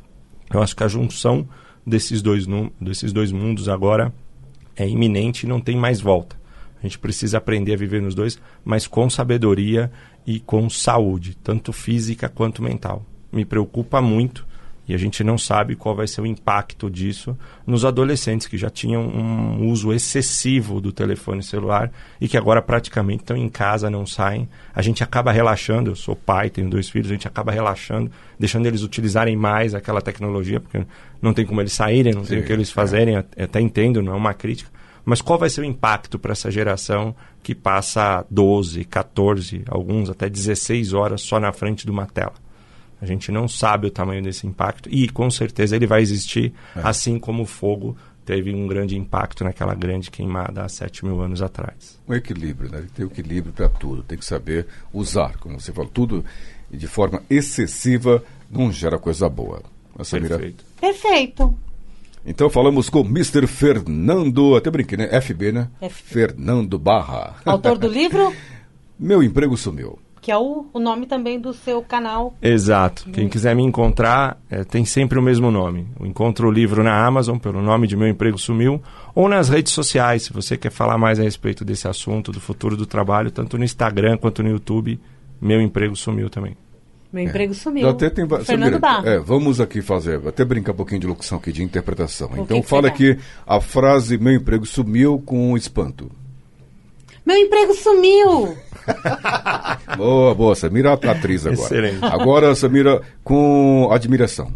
Eu 0.53 0.61
acho 0.61 0.75
que 0.75 0.83
a 0.83 0.87
junção 0.87 1.49
desses 1.85 2.21
dois, 2.21 2.45
desses 2.79 3.11
dois 3.11 3.31
mundos 3.31 3.67
agora 3.67 4.13
é 4.77 4.87
iminente 4.87 5.47
e 5.47 5.49
não 5.49 5.59
tem 5.59 5.75
mais 5.75 5.99
volta. 5.99 6.37
A 6.79 6.83
gente 6.83 6.99
precisa 6.99 7.39
aprender 7.39 7.73
a 7.73 7.77
viver 7.77 8.03
nos 8.03 8.13
dois, 8.13 8.39
mas 8.63 8.85
com 8.85 9.09
sabedoria 9.09 9.91
e 10.27 10.39
com 10.39 10.69
saúde, 10.69 11.35
tanto 11.43 11.73
física 11.73 12.29
quanto 12.29 12.61
mental 12.61 13.03
me 13.35 13.45
preocupa 13.45 14.01
muito 14.01 14.45
e 14.87 14.93
a 14.93 14.97
gente 14.97 15.23
não 15.23 15.37
sabe 15.37 15.75
qual 15.75 15.95
vai 15.95 16.07
ser 16.07 16.21
o 16.21 16.25
impacto 16.25 16.89
disso 16.91 17.35
nos 17.65 17.83
adolescentes 17.83 18.45
que 18.45 18.57
já 18.57 18.69
tinham 18.69 19.01
um 19.01 19.67
uso 19.67 19.91
excessivo 19.91 20.79
do 20.79 20.91
telefone 20.91 21.41
celular 21.41 21.91
e 22.21 22.27
que 22.27 22.37
agora 22.37 22.61
praticamente 22.61 23.23
estão 23.23 23.35
em 23.35 23.49
casa, 23.49 23.89
não 23.89 24.05
saem. 24.05 24.47
A 24.75 24.83
gente 24.83 25.03
acaba 25.03 25.31
relaxando, 25.31 25.89
eu 25.89 25.95
sou 25.95 26.15
pai, 26.15 26.51
tenho 26.51 26.69
dois 26.69 26.87
filhos, 26.87 27.09
a 27.09 27.13
gente 27.13 27.27
acaba 27.27 27.51
relaxando, 27.51 28.11
deixando 28.39 28.67
eles 28.67 28.83
utilizarem 28.83 29.35
mais 29.35 29.73
aquela 29.73 30.01
tecnologia, 30.01 30.59
porque 30.59 30.85
não 31.19 31.33
tem 31.33 31.45
como 31.45 31.61
eles 31.61 31.73
saírem, 31.73 32.13
não 32.13 32.23
Sim, 32.23 32.35
tem 32.35 32.39
o 32.39 32.45
que 32.45 32.53
eles 32.53 32.69
fazerem, 32.69 33.17
é. 33.17 33.43
até 33.43 33.59
entendo, 33.59 34.03
não 34.03 34.13
é 34.13 34.15
uma 34.15 34.35
crítica. 34.35 34.69
Mas 35.03 35.21
qual 35.21 35.37
vai 35.37 35.49
ser 35.49 35.61
o 35.61 35.65
impacto 35.65 36.17
para 36.17 36.31
essa 36.31 36.49
geração 36.51 37.15
que 37.41 37.53
passa 37.53 38.25
12, 38.29 38.85
14, 38.85 39.63
alguns 39.67 40.09
até 40.09 40.29
16 40.29 40.93
horas 40.93 41.21
só 41.21 41.39
na 41.39 41.51
frente 41.51 41.85
de 41.85 41.91
uma 41.91 42.05
tela? 42.05 42.44
A 43.01 43.05
gente 43.05 43.31
não 43.31 43.47
sabe 43.47 43.87
o 43.87 43.91
tamanho 43.91 44.23
desse 44.23 44.47
impacto 44.47 44.89
e 44.89 45.09
com 45.09 45.29
certeza 45.29 45.75
ele 45.75 45.87
vai 45.87 46.01
existir, 46.01 46.53
é. 46.75 46.81
assim 46.83 47.19
como 47.19 47.43
o 47.43 47.45
fogo 47.45 47.95
teve 48.25 48.53
um 48.53 48.67
grande 48.67 48.97
impacto 48.97 49.43
naquela 49.43 49.75
grande 49.75 50.09
queimada 50.09 50.63
há 50.63 50.69
7 50.69 51.05
mil 51.05 51.21
anos 51.21 51.41
atrás. 51.41 51.99
Um 52.07 52.13
equilíbrio, 52.13 52.71
né? 52.71 52.83
Tem 52.95 53.05
equilíbrio 53.05 53.53
para 53.53 53.69
tudo, 53.69 54.01
tem 54.01 54.17
que 54.17 54.25
saber 54.25 54.65
usar, 54.91 55.37
como 55.37 55.59
você 55.59 55.71
falou, 55.71 55.89
tudo 55.89 56.25
de 56.71 56.87
forma 56.87 57.21
excessiva 57.29 58.23
não 58.49 58.71
gera 58.71 58.97
coisa 58.97 59.29
boa. 59.29 59.61
Perfeito. 59.95 60.65
Perfeito. 60.81 61.57
Então 62.25 62.49
falamos 62.49 62.89
com 62.89 63.01
Mr. 63.01 63.45
Fernando, 63.45 64.55
até 64.55 64.71
brinquei, 64.71 64.97
né? 64.97 65.21
FB, 65.21 65.51
né? 65.51 65.69
FB. 65.79 65.89
Fernando 65.89 66.79
Barra. 66.79 67.35
Autor 67.45 67.77
do 67.77 67.87
livro? 67.87 68.33
Meu 68.97 69.21
emprego 69.21 69.55
sumiu 69.55 69.99
Que 70.25 70.31
é 70.31 70.37
o, 70.39 70.65
o 70.73 70.79
nome 70.79 71.05
também 71.05 71.39
do 71.39 71.53
seu 71.53 71.83
canal. 71.83 72.33
Exato. 72.41 73.11
Quem 73.11 73.29
quiser 73.29 73.55
me 73.55 73.61
encontrar, 73.61 74.41
é, 74.49 74.63
tem 74.63 74.83
sempre 74.83 75.19
o 75.19 75.21
mesmo 75.21 75.51
nome. 75.51 75.85
Eu 75.99 76.07
encontro 76.07 76.47
o 76.47 76.51
livro 76.51 76.81
na 76.81 77.05
Amazon, 77.05 77.37
pelo 77.37 77.61
nome 77.61 77.85
de 77.85 77.95
Meu 77.95 78.07
Emprego 78.07 78.35
Sumiu, 78.35 78.81
ou 79.13 79.29
nas 79.29 79.49
redes 79.49 79.71
sociais, 79.71 80.23
se 80.23 80.33
você 80.33 80.57
quer 80.57 80.71
falar 80.71 80.97
mais 80.97 81.19
a 81.19 81.21
respeito 81.21 81.63
desse 81.63 81.87
assunto, 81.87 82.31
do 82.31 82.39
futuro 82.39 82.75
do 82.75 82.87
trabalho, 82.87 83.29
tanto 83.29 83.55
no 83.55 83.63
Instagram 83.63 84.17
quanto 84.17 84.41
no 84.41 84.49
YouTube, 84.49 84.99
Meu 85.39 85.61
Emprego 85.61 85.95
Sumiu 85.95 86.27
também. 86.27 86.57
Meu 87.13 87.23
emprego 87.23 87.53
sumiu. 87.53 87.83
Já 87.83 87.91
até 87.91 88.09
tem, 88.09 88.27
Fernando 88.43 88.79
Barra. 88.79 89.07
é, 89.07 89.19
vamos 89.19 89.61
aqui 89.61 89.81
fazer, 89.83 90.19
até 90.27 90.43
brincar 90.43 90.71
um 90.71 90.75
pouquinho 90.75 91.01
de 91.01 91.07
locução 91.07 91.37
aqui, 91.37 91.51
de 91.51 91.61
interpretação. 91.63 92.29
O 92.29 92.37
então 92.39 92.57
que 92.57 92.63
que 92.63 92.67
fala 92.67 92.87
aqui 92.87 93.17
a 93.45 93.61
frase 93.61 94.17
meu 94.17 94.33
emprego 94.33 94.65
sumiu 94.65 95.19
com 95.19 95.55
espanto. 95.55 96.11
Meu 97.25 97.37
emprego 97.37 97.73
sumiu! 97.73 98.57
Boa, 99.97 100.35
boa, 100.35 100.55
Samira 100.55 100.93
atriz 100.93 101.45
agora. 101.45 101.59
Excelente. 101.63 102.05
Agora, 102.05 102.53
Samira, 102.53 103.01
com 103.23 103.89
admiração. 103.91 104.53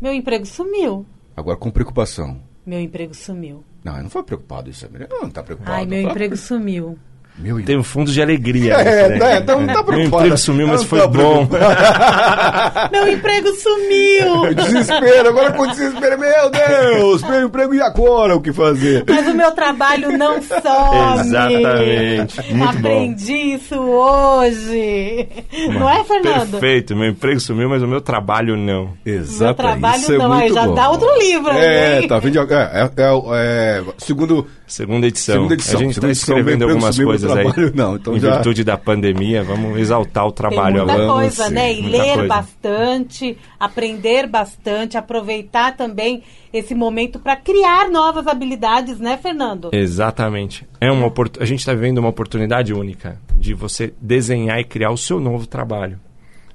Meu 0.00 0.12
emprego 0.12 0.44
sumiu. 0.44 1.06
Agora 1.34 1.56
com 1.56 1.70
preocupação. 1.70 2.40
Meu 2.66 2.78
emprego 2.80 3.14
sumiu. 3.14 3.64
Não, 3.82 3.96
eu 3.96 4.02
não 4.02 4.10
foi 4.10 4.22
preocupado 4.22 4.68
isso, 4.68 4.80
Samira. 4.80 5.08
Eu 5.10 5.22
não 5.22 5.30
tá 5.30 5.42
preocupado. 5.42 5.74
Ai, 5.74 5.86
meu 5.86 6.00
Fala- 6.02 6.12
emprego 6.12 6.36
sumiu. 6.36 6.98
Meu 7.42 7.62
Tem 7.64 7.76
um 7.78 7.82
fundo 7.82 8.12
de 8.12 8.20
alegria. 8.20 8.74
É, 8.74 9.08
nesse, 9.08 9.20
né? 9.24 9.38
Então 9.38 9.60
não 9.60 9.66
tá 9.66 9.72
Meu 9.74 9.84
preocupado. 9.84 10.16
emprego 10.24 10.38
sumiu, 10.38 10.68
mas 10.68 10.80
Não 10.82 10.88
foi 10.88 11.00
tá 11.00 11.06
bom. 11.06 11.48
Meu 12.92 13.08
emprego 13.08 13.48
sumiu! 13.54 14.54
Desespero, 14.54 15.28
agora 15.30 15.52
com 15.52 15.66
desespero, 15.68 16.18
meu 16.18 16.50
Deus, 16.50 17.22
meu 17.22 17.46
emprego 17.46 17.74
e 17.74 17.80
agora 17.80 18.36
o 18.36 18.40
que 18.40 18.52
fazer? 18.52 19.04
Mas 19.08 19.26
o 19.28 19.34
meu 19.34 19.50
trabalho 19.52 20.16
não 20.16 20.40
some. 20.42 21.20
Exatamente. 21.20 22.52
Muito 22.54 22.78
Aprendi 22.78 23.54
isso 23.54 23.76
hoje. 23.78 25.28
Não 25.72 25.88
é, 25.88 26.04
Fernando? 26.04 26.50
Perfeito. 26.52 26.96
Meu 26.96 27.10
emprego 27.10 27.40
sumiu, 27.40 27.68
mas 27.68 27.82
o 27.82 27.88
meu 27.88 28.00
trabalho 28.00 28.56
não. 28.56 28.90
Exato. 29.04 29.54
trabalho 29.54 30.00
isso 30.00 30.12
é 30.12 30.18
não, 30.18 30.32
aí 30.32 30.40
muito 30.40 30.54
já 30.54 30.66
bom. 30.66 30.74
dá 30.74 30.90
outro 30.90 31.08
livro, 31.18 31.50
É, 31.52 32.00
hein? 32.02 32.08
tá 32.08 32.18
vendo? 32.18 32.38
É, 32.38 32.42
é, 32.42 32.90
é, 33.02 33.22
é, 33.34 33.82
segundo, 33.98 34.46
Segunda 34.66 35.06
edição. 35.06 35.34
segunda 35.34 35.54
edição. 35.54 35.80
A 35.80 35.82
gente 35.82 35.90
está 35.92 36.06
meu 36.06 36.12
escrevendo 36.12 36.64
algumas 36.64 36.94
sumiu, 36.94 37.10
aí. 37.38 37.72
não. 37.74 37.96
Então 37.96 38.16
em 38.16 38.20
já- 38.20 38.34
virtude 38.34 38.64
da 38.64 38.76
pandemia, 38.76 39.42
vamos 39.42 39.78
exaltar 39.78 40.26
o 40.26 40.32
Tem 40.32 40.36
trabalho 40.48 40.78
muita 40.78 40.92
agora. 40.92 41.06
Vamos 41.06 41.20
coisa, 41.36 41.48
sim, 41.48 41.54
né? 41.54 41.72
E 41.74 41.82
muita 41.82 41.96
ler 41.98 42.14
coisa. 42.14 42.28
bastante, 42.28 43.38
aprender 43.58 44.26
bastante, 44.26 44.96
aproveitar 44.96 45.76
também 45.76 46.22
esse 46.52 46.74
momento 46.74 47.18
para 47.18 47.36
criar 47.36 47.88
novas 47.88 48.26
habilidades, 48.26 48.98
né, 48.98 49.16
Fernando? 49.16 49.70
Exatamente. 49.72 50.66
É 50.80 50.90
uma 50.90 51.06
opor- 51.06 51.30
A 51.38 51.44
gente 51.44 51.60
está 51.60 51.72
vivendo 51.74 51.98
uma 51.98 52.08
oportunidade 52.08 52.72
única 52.74 53.18
de 53.36 53.54
você 53.54 53.92
desenhar 54.00 54.58
e 54.60 54.64
criar 54.64 54.90
o 54.90 54.96
seu 54.96 55.20
novo 55.20 55.46
trabalho. 55.46 55.98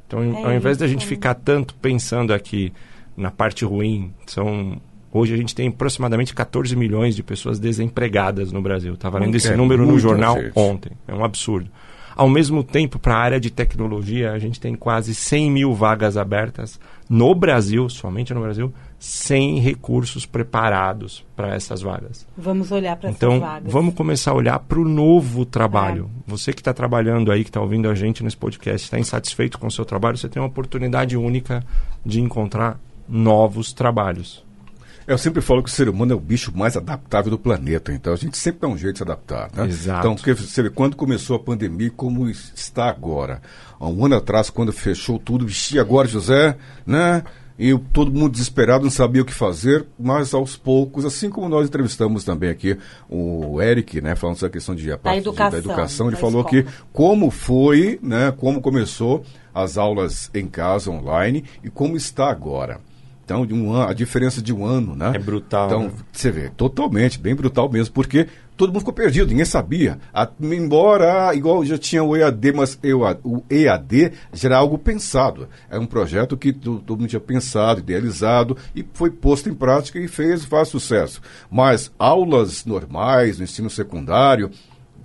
Então, 0.08 0.22
É 0.22 0.44
ao 0.46 0.54
invés 0.54 0.78
da 0.78 0.86
isso. 0.86 0.94
gente 0.94 1.06
ficar 1.08 1.34
tanto 1.34 1.74
pensando 1.76 2.34
aqui 2.34 2.72
na 3.18 3.32
parte 3.32 3.64
ruim, 3.66 4.14
são 4.28 4.80
hoje 5.18 5.34
a 5.34 5.38
gente 5.38 5.56
tem 5.56 5.68
aproximadamente 5.70 6.34
14 6.34 6.76
milhões 6.76 7.16
de 7.16 7.24
pessoas 7.24 7.60
desempregadas 7.60 8.52
no 8.52 8.62
Brasil. 8.62 8.94
Estava 8.94 9.20
lendo 9.20 9.36
esse 9.36 9.48
É 9.50 9.56
número 9.56 9.86
no 9.86 9.98
jornal 9.98 10.40
gente. 10.42 10.52
ontem. 10.56 10.92
É 11.08 11.14
um 11.14 11.24
absurdo. 11.24 11.70
Ao 12.16 12.30
mesmo 12.30 12.64
tempo, 12.64 12.98
para 12.98 13.14
a 13.14 13.20
área 13.20 13.40
de 13.42 13.52
tecnologia, 13.52 14.32
a 14.32 14.40
gente 14.40 14.58
tem 14.58 14.74
quase 14.74 15.14
100 15.14 15.52
mil 15.52 15.74
vagas 15.74 16.16
abertas 16.16 16.80
no 17.10 17.36
Brasil, 17.36 17.90
somente 17.90 18.34
no 18.34 18.40
Brasil, 18.40 18.74
sem 18.98 19.60
recursos 19.60 20.26
preparados 20.26 21.26
para 21.36 21.54
essas 21.54 21.82
vagas. 21.82 22.26
Vamos 22.38 22.72
olhar 22.72 22.96
para 22.96 23.10
Então, 23.10 23.32
essas 23.32 23.42
vagas. 23.42 23.72
vamos 23.74 23.94
começar 23.96 24.32
a 24.32 24.34
olhar 24.34 24.58
para 24.60 24.80
o 24.80 24.86
novo 24.88 25.44
trabalho. 25.46 26.10
É. 26.26 26.32
Você 26.32 26.54
que 26.54 26.62
está 26.62 26.74
trabalhando 26.74 27.34
aí, 27.34 27.44
que 27.44 27.50
está 27.50 27.60
ouvindo 27.60 27.90
a 27.90 27.94
gente 27.94 28.24
nesse 28.24 28.38
podcast, 28.38 28.86
está 28.86 28.98
insatisfeito 28.98 29.60
com 29.60 29.68
o 29.68 29.72
seu 29.72 29.84
trabalho, 29.84 30.16
você 30.18 30.30
tem 30.30 30.42
uma 30.42 30.48
oportunidade 30.48 31.18
única 31.18 31.66
de 32.06 32.22
encontrar 32.22 32.80
novos 33.10 33.74
trabalhos. 33.74 34.42
Eu 35.08 35.18
sempre 35.20 35.40
falo 35.42 35.62
que 35.62 35.70
o 35.70 35.72
ser 35.72 35.88
humano 35.88 36.14
é 36.14 36.16
o 36.16 36.20
bicho 36.20 36.52
mais 36.56 36.76
adaptável 36.76 37.30
do 37.30 37.38
planeta, 37.38 37.94
então 37.94 38.12
a 38.12 38.16
gente 38.16 38.38
sempre 38.38 38.62
dá 38.62 38.68
um 38.68 38.78
jeito 38.78 38.94
de 38.94 38.98
se 39.00 39.04
adaptar, 39.04 39.52
né? 39.56 39.68
Exato. 39.68 40.00
Então, 40.00 40.16
porque 40.16 40.34
você 40.34 40.64
vê, 40.64 40.70
quando 40.72 40.96
começou 40.96 41.36
a 41.36 41.40
pandemia, 41.40 41.88
e 41.88 41.92
como 41.92 42.28
está 42.28 42.90
agora? 42.90 43.40
Há 43.80 43.88
um 43.88 44.04
ano 44.06 44.16
atrás, 44.16 44.50
quando 44.50 44.74
fechou 44.74 45.20
tudo, 45.20 45.46
vixi, 45.46 45.78
agora, 45.80 46.08
José, 46.08 46.58
né? 46.88 47.24
E 47.58 47.78
todo 47.94 48.12
mundo 48.12 48.32
desesperado, 48.34 48.84
não 48.84 48.92
sabia 48.92 49.22
o 49.22 49.26
que 49.26 49.34
fazer, 49.34 49.86
mas 49.98 50.34
aos 50.34 50.58
poucos, 50.58 51.06
assim 51.06 51.30
como 51.30 51.48
nós 51.48 51.68
entrevistamos 51.68 52.26
também 52.26 52.50
aqui 52.50 52.78
o 53.08 53.62
Eric, 53.62 54.02
né, 54.02 54.14
falando 54.14 54.36
sobre 54.36 54.48
a 54.50 54.54
questão 54.54 54.76
de, 54.76 54.92
a 54.92 54.98
parte 54.98 55.22
de- 55.22 55.30
educação, 55.30 55.52
da 55.52 55.58
educação, 55.60 56.08
ele 56.08 56.16
da 56.16 56.22
falou 56.22 56.42
escola. 56.42 56.64
que 56.64 56.70
como 56.92 57.32
foi, 57.32 57.98
né, 58.04 58.34
como 58.36 58.60
começou 58.60 59.24
as 59.54 59.78
aulas 59.78 60.30
em 60.34 60.48
casa, 60.48 60.92
online, 60.92 61.46
e 61.64 61.70
como 61.70 61.96
está 61.96 62.30
agora. 62.30 62.82
Então, 63.26 63.42
um 63.52 63.74
ano, 63.74 63.90
a 63.90 63.94
diferença 63.94 64.40
de 64.40 64.54
um 64.54 64.64
ano, 64.64 64.96
né? 64.96 65.12
É 65.16 65.20
brutal, 65.20 65.66
Então, 65.66 65.84
né? 65.86 65.92
você 66.14 66.30
vê, 66.30 66.50
totalmente, 66.50 67.18
bem 67.20 67.34
brutal 67.34 67.68
mesmo, 67.68 67.92
porque 67.92 68.28
todo 68.56 68.70
mundo 68.70 68.80
ficou 68.82 68.94
perdido, 68.94 69.28
ninguém 69.30 69.44
sabia. 69.46 69.98
A- 70.14 70.30
embora, 70.40 71.34
igual 71.34 71.66
já 71.66 71.76
tinha 71.76 72.04
o 72.04 72.16
EAD, 72.16 72.54
mas 72.54 72.78
eu- 72.84 73.02
o 73.24 73.42
EAD 73.50 74.12
já 74.32 74.48
era 74.50 74.58
algo 74.58 74.78
pensado. 74.78 75.50
É 75.72 75.80
um 75.80 75.88
projeto 75.88 76.38
que 76.38 76.54
to- 76.54 76.84
todo 76.86 77.00
mundo 77.00 77.10
tinha 77.10 77.20
pensado, 77.20 77.80
idealizado, 77.80 78.56
e 78.76 78.86
foi 78.94 79.10
posto 79.10 79.50
em 79.50 79.56
prática 79.56 80.00
e 80.00 80.08
fez, 80.08 80.46
faz 80.46 80.68
sucesso. 80.68 81.20
Mas 81.50 81.92
aulas 81.98 82.64
normais, 82.64 83.40
no 83.40 83.44
ensino 83.44 83.72
secundário, 83.72 84.52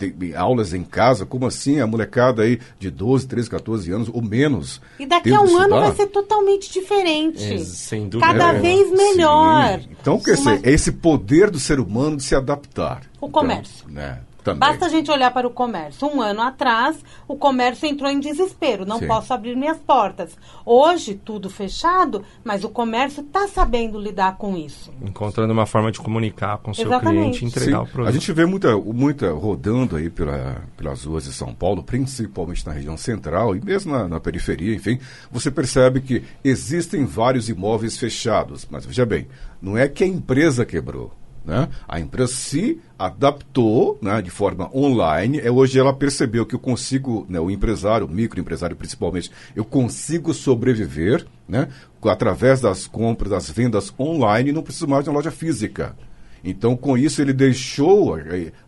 de- 0.01 0.11
de 0.13 0.35
aulas 0.35 0.73
em 0.73 0.83
casa, 0.83 1.27
como 1.27 1.47
assim? 1.47 1.79
A 1.81 1.87
molecada 1.87 2.43
aí 2.43 2.59
de 2.79 2.91
12, 2.91 3.27
13, 3.27 3.51
14 3.51 3.93
anos 3.93 4.09
ou 4.13 4.23
menos. 4.23 4.81
E 4.99 5.07
daqui 5.07 5.33
a 5.33 5.41
um 5.41 5.59
ano 5.59 5.77
vai 5.81 5.95
ser 5.95 6.07
totalmente 6.07 6.73
diferente. 6.73 7.43
É, 7.55 7.59
sem 7.59 8.09
dúvida 8.09 8.27
Cada 8.33 8.53
nenhuma. 8.55 8.61
vez 8.63 8.91
melhor. 8.93 9.81
Sim. 9.81 9.89
Então, 10.01 10.19
quer 10.19 10.39
Uma- 10.39 10.57
dizer, 10.57 10.69
é 10.69 10.73
esse 10.73 10.93
poder 10.93 11.51
do 11.51 11.59
ser 11.61 11.79
humano 11.79 12.17
de 12.17 12.23
se 12.23 12.35
adaptar. 12.35 13.03
O 13.21 13.29
comércio. 13.29 13.85
Então, 13.89 13.95
né, 13.95 14.19
também. 14.43 14.61
Basta 14.61 14.87
a 14.87 14.89
gente 14.89 15.11
olhar 15.11 15.31
para 15.33 15.47
o 15.47 15.51
comércio. 15.51 16.09
Um 16.09 16.21
ano 16.21 16.43
atrás, 16.43 17.05
o 17.27 17.37
comércio 17.37 17.87
entrou 17.89 18.11
em 18.11 18.21
desespero. 18.21 18.85
Não 18.85 18.99
Sim. 18.99 19.07
posso 19.07 19.33
abrir 19.33 19.57
minhas 19.57 19.79
portas. 19.79 20.37
Hoje, 20.65 21.15
tudo 21.15 21.49
fechado, 21.51 22.23
mas 22.45 22.65
o 22.65 22.69
comércio 22.69 23.23
está 23.23 23.49
sabendo 23.49 23.99
lidar 23.99 24.37
com 24.37 24.57
isso. 24.57 24.93
Encontrando 25.03 25.53
uma 25.53 25.67
forma 25.67 25.93
de 25.93 26.01
comunicar 26.01 26.59
com 26.59 26.71
o 26.71 26.75
seu 26.75 26.87
Exatamente. 26.87 27.39
cliente 27.39 27.45
e 27.45 27.49
entregar 27.49 27.79
Sim, 27.79 27.85
o 27.85 27.87
produto. 27.87 28.09
A 28.09 28.13
gente 28.13 28.33
vê 28.33 28.47
muita, 28.47 28.77
muita 28.77 29.33
rodando 29.33 29.97
aí 29.97 30.11
pela, 30.11 30.63
pelas 30.77 31.05
ruas 31.05 31.25
de 31.25 31.33
São 31.33 31.55
Paulo, 31.55 31.83
principalmente 31.83 32.67
na 32.67 32.73
região 32.73 32.97
central 32.97 33.55
e 33.55 33.65
mesmo 33.65 33.93
na, 33.93 34.09
na 34.09 34.21
periferia, 34.21 34.75
enfim. 34.75 34.99
Você 35.31 35.51
percebe 35.51 36.01
que 36.01 36.23
existem 36.43 37.05
vários 37.05 37.49
imóveis 37.49 37.97
fechados. 37.99 38.67
Mas 38.71 38.87
veja 38.87 39.05
bem, 39.05 39.27
não 39.61 39.77
é 39.77 39.89
que 39.89 40.05
a 40.05 40.07
empresa 40.07 40.65
quebrou. 40.65 41.20
Né? 41.51 41.69
A 41.89 41.99
empresa 41.99 42.33
se 42.33 42.81
adaptou 42.97 43.99
né, 44.01 44.23
de 44.23 44.31
forma 44.31 44.71
online. 44.73 45.41
É, 45.41 45.51
hoje 45.51 45.81
ela 45.81 45.93
percebeu 45.93 46.47
que 46.47 46.55
eu 46.55 46.61
consigo, 46.61 47.27
né, 47.29 47.41
o 47.41 47.51
empresário, 47.51 48.07
o 48.07 48.09
microempresário 48.09 48.77
principalmente, 48.77 49.33
eu 49.57 49.65
consigo 49.65 50.33
sobreviver 50.33 51.27
né, 51.49 51.67
através 52.05 52.61
das 52.61 52.87
compras, 52.87 53.33
das 53.33 53.51
vendas 53.51 53.93
online, 53.99 54.53
não 54.53 54.63
preciso 54.63 54.87
mais 54.87 55.03
de 55.03 55.11
uma 55.11 55.17
loja 55.17 55.33
física. 55.33 55.97
Então, 56.45 56.77
com 56.77 56.97
isso, 56.97 57.21
ele 57.21 57.33
deixou 57.33 58.17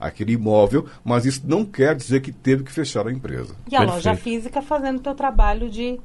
aquele 0.01 0.33
imóvel, 0.33 0.85
mas 1.05 1.25
isso 1.25 1.43
não 1.45 1.65
quer 1.65 1.95
dizer 1.95 2.21
que 2.21 2.33
teve 2.33 2.65
que 2.65 2.73
fechar 2.73 3.07
a 3.07 3.13
empresa. 3.13 3.55
E 3.71 3.77
a 3.77 3.79
Perfeito. 3.79 3.95
loja 3.95 4.17
física 4.17 4.61
fazendo 4.61 4.99
o 4.99 5.03
teu 5.03 5.15
trabalho 5.15 5.71
de 5.71 6.01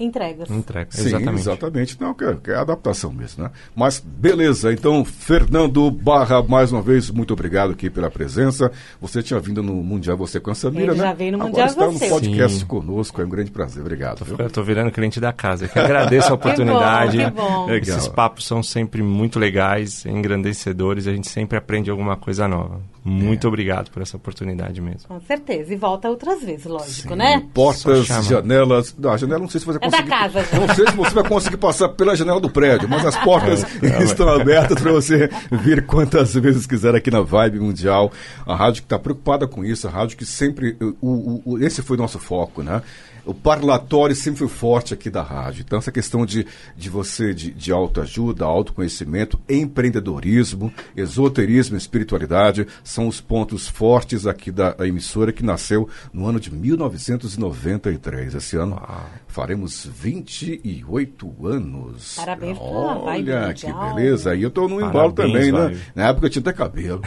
entregas. 0.00 0.50
Entrega. 0.50 0.90
Sim, 0.90 1.06
exatamente. 1.08 1.40
exatamente. 1.40 1.96
Não, 2.00 2.14
que, 2.14 2.24
é- 2.24 2.36
que 2.42 2.50
é 2.50 2.56
adaptação 2.56 3.12
mesmo, 3.12 3.44
né? 3.44 3.50
Mas 3.76 4.00
beleza, 4.00 4.72
então, 4.72 5.04
Fernando 5.04 5.90
Barra, 5.90 6.42
mais 6.42 6.72
uma 6.72 6.82
vez, 6.82 7.10
muito 7.10 7.32
obrigado 7.32 7.72
aqui 7.72 7.88
pela 7.90 8.10
presença. 8.10 8.70
Você 9.00 9.22
tinha 9.22 9.38
vindo 9.40 9.62
no 9.62 9.74
Mundial 9.74 10.16
Você 10.16 10.40
com 10.40 10.50
a 10.50 10.54
Samira, 10.54 10.92
Ele 10.92 11.00
né? 11.00 11.06
já 11.08 11.12
veio 11.12 11.32
no 11.32 11.36
Agora 11.38 11.48
Mundial 11.50 11.66
está 11.68 11.86
Você. 11.86 12.04
no 12.06 12.10
podcast 12.12 12.58
Sim. 12.60 12.66
conosco, 12.66 13.20
é 13.20 13.24
um 13.24 13.28
grande 13.28 13.50
prazer. 13.50 13.80
Obrigado. 13.82 14.24
viu? 14.24 14.36
Eu 14.38 14.50
tô 14.50 14.62
virando 14.62 14.90
cliente 14.90 15.20
da 15.20 15.32
casa. 15.32 15.64
Eu 15.64 15.68
que 15.68 15.78
agradeço 15.78 16.30
a 16.30 16.34
oportunidade. 16.34 17.18
que 17.18 17.30
bom. 17.30 17.66
Legal. 17.66 17.96
Esses 17.98 18.08
papos 18.08 18.46
são 18.46 18.62
sempre 18.62 19.02
muito 19.02 19.38
legais, 19.38 20.04
engrandecedores. 20.06 21.06
A 21.06 21.12
gente 21.12 21.28
sempre 21.28 21.56
aprende 21.58 21.90
alguma 21.90 22.16
coisa 22.16 22.46
nova. 22.48 22.80
Muito 23.02 23.48
obrigado 23.48 23.90
por 23.90 24.02
essa 24.02 24.16
oportunidade 24.16 24.80
mesmo. 24.80 25.08
Com 25.08 25.20
certeza. 25.20 25.72
E 25.72 25.76
volta 25.76 26.08
outras 26.10 26.42
vezes, 26.42 26.66
lógico, 26.66 27.08
Sim, 27.10 27.16
né? 27.16 27.46
Portas, 27.54 28.06
janelas. 28.06 28.94
Não, 28.98 29.10
a 29.12 29.16
janela 29.16 29.38
não 29.40 29.48
sei 29.48 29.60
se 29.60 29.66
você 29.66 29.78
É 29.78 29.80
da 29.80 29.86
conseguir. 29.90 30.08
casa. 30.10 30.44
Não 30.52 30.74
sei 30.74 30.86
se 30.86 30.92
você 30.96 31.14
vai 31.14 31.24
conseguir 31.24 31.56
passar 31.56 31.88
pela 31.90 32.14
janela 32.14 32.40
do 32.40 32.50
prédio, 32.50 32.88
mas 32.88 33.04
as 33.06 33.16
portas 33.16 33.64
estão 34.02 34.28
abertas 34.28 34.80
para 34.80 34.92
você 34.92 35.30
vir 35.50 35.86
quantas 35.86 36.34
vezes 36.34 36.66
quiser 36.66 36.94
aqui 36.94 37.10
na 37.10 37.22
Vibe 37.22 37.60
Mundial. 37.60 38.12
A 38.46 38.54
rádio 38.54 38.82
que 38.82 38.86
está 38.86 38.98
preocupada 38.98 39.46
com 39.48 39.64
isso, 39.64 39.88
a 39.88 39.90
rádio 39.90 40.16
que 40.18 40.26
sempre. 40.26 40.76
O, 40.80 40.94
o- 41.08 41.42
o- 41.54 41.58
esse 41.58 41.80
foi 41.82 41.96
o 41.96 42.00
nosso 42.00 42.18
foco, 42.18 42.62
né? 42.62 42.82
O 43.30 43.34
parlatório 43.34 44.16
sempre 44.16 44.40
foi 44.40 44.48
forte 44.48 44.92
aqui 44.92 45.08
da 45.08 45.22
rádio. 45.22 45.62
Então, 45.64 45.78
essa 45.78 45.92
questão 45.92 46.26
de, 46.26 46.44
de 46.76 46.90
você, 46.90 47.32
de, 47.32 47.52
de 47.52 47.70
autoajuda, 47.70 48.44
autoconhecimento, 48.44 49.38
empreendedorismo, 49.48 50.72
esoterismo 50.96 51.76
espiritualidade 51.76 52.66
são 52.82 53.06
os 53.06 53.20
pontos 53.20 53.68
fortes 53.68 54.26
aqui 54.26 54.50
da, 54.50 54.72
da 54.72 54.88
emissora 54.88 55.32
que 55.32 55.44
nasceu 55.44 55.88
no 56.12 56.26
ano 56.26 56.40
de 56.40 56.52
1993. 56.52 58.34
Esse 58.34 58.56
ano 58.56 58.82
ah. 58.82 59.06
Faremos 59.30 59.88
28 59.92 61.46
anos. 61.46 62.14
Parabéns 62.16 62.58
pela 62.58 62.94
vibe 62.94 63.32
Olha, 63.32 63.54
que 63.54 63.72
beleza. 63.72 64.34
E 64.34 64.42
eu 64.42 64.50
tô 64.50 64.68
no 64.68 64.80
embalo 64.80 65.12
também, 65.12 65.52
né? 65.52 65.76
Na 65.94 66.08
época 66.08 66.26
eu 66.26 66.30
tinha 66.30 66.40
até 66.40 66.52
cabelo. 66.52 67.00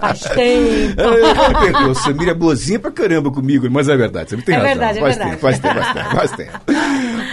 Faz 0.00 0.20
tempo. 0.34 1.00
É, 1.00 1.84
você 1.88 2.12
mira 2.12 2.34
boazinha 2.34 2.78
pra 2.78 2.90
caramba 2.90 3.30
comigo, 3.30 3.68
mas 3.70 3.88
é 3.88 3.96
verdade, 3.96 4.30
você 4.30 4.36
não 4.36 4.42
tem 4.42 4.54
é 4.54 4.58
razão. 4.58 4.70
Verdade, 4.74 4.98
é 4.98 5.00
faz 5.02 5.16
verdade. 5.16 5.30
tempo, 5.30 5.42
faz 5.42 5.58
tempo, 5.58 5.74
faz 5.74 5.92
tempo, 5.92 6.16
faz 6.16 6.30
tempo. 6.32 6.60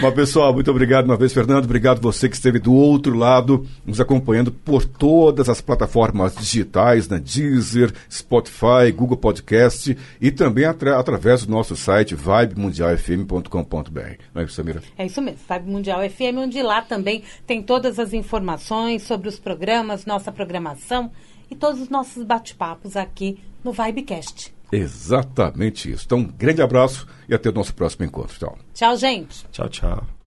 Mas, 0.02 0.14
pessoal, 0.14 0.52
muito 0.52 0.70
obrigado 0.70 1.04
uma 1.06 1.16
vez, 1.16 1.32
Fernando. 1.32 1.64
Obrigado 1.64 2.00
você 2.00 2.28
que 2.28 2.34
esteve 2.34 2.58
do 2.58 2.74
outro 2.74 3.16
lado, 3.16 3.66
nos 3.86 4.00
acompanhando 4.00 4.50
por 4.50 4.84
todas 4.84 5.48
as 5.48 5.60
plataformas 5.60 6.34
digitais, 6.34 7.08
na 7.08 7.18
Deezer, 7.18 7.92
Spotify, 8.10 8.90
Google 8.94 9.16
Podcast 9.16 9.96
e 10.20 10.30
também 10.30 10.64
atra 10.64 10.98
através 10.98 11.46
do 11.46 11.52
nosso 11.52 11.76
site 11.76 12.14
vibemundialfm.com.br. 12.14 13.83
Não 14.34 14.42
é 14.42 14.44
isso, 14.44 14.54
Samira? 14.54 14.82
É 14.96 15.06
isso 15.06 15.20
mesmo, 15.20 15.40
Vibe 15.48 15.70
Mundial 15.70 16.00
FM, 16.08 16.38
onde 16.38 16.62
lá 16.62 16.82
também 16.82 17.22
tem 17.46 17.62
todas 17.62 17.98
as 17.98 18.12
informações 18.12 19.02
sobre 19.02 19.28
os 19.28 19.38
programas, 19.38 20.06
nossa 20.06 20.32
programação 20.32 21.10
e 21.50 21.54
todos 21.54 21.80
os 21.80 21.88
nossos 21.88 22.24
bate-papos 22.24 22.96
aqui 22.96 23.38
no 23.62 23.72
Vibecast. 23.72 24.54
Exatamente 24.72 25.90
isso. 25.90 26.04
Então, 26.06 26.18
um 26.18 26.24
grande 26.24 26.62
abraço 26.62 27.06
e 27.28 27.34
até 27.34 27.48
o 27.48 27.52
nosso 27.52 27.74
próximo 27.74 28.04
encontro. 28.04 28.36
Tchau. 28.38 28.58
Tchau, 28.74 28.96
gente. 28.96 29.46
Tchau, 29.52 29.68
tchau. 29.68 30.23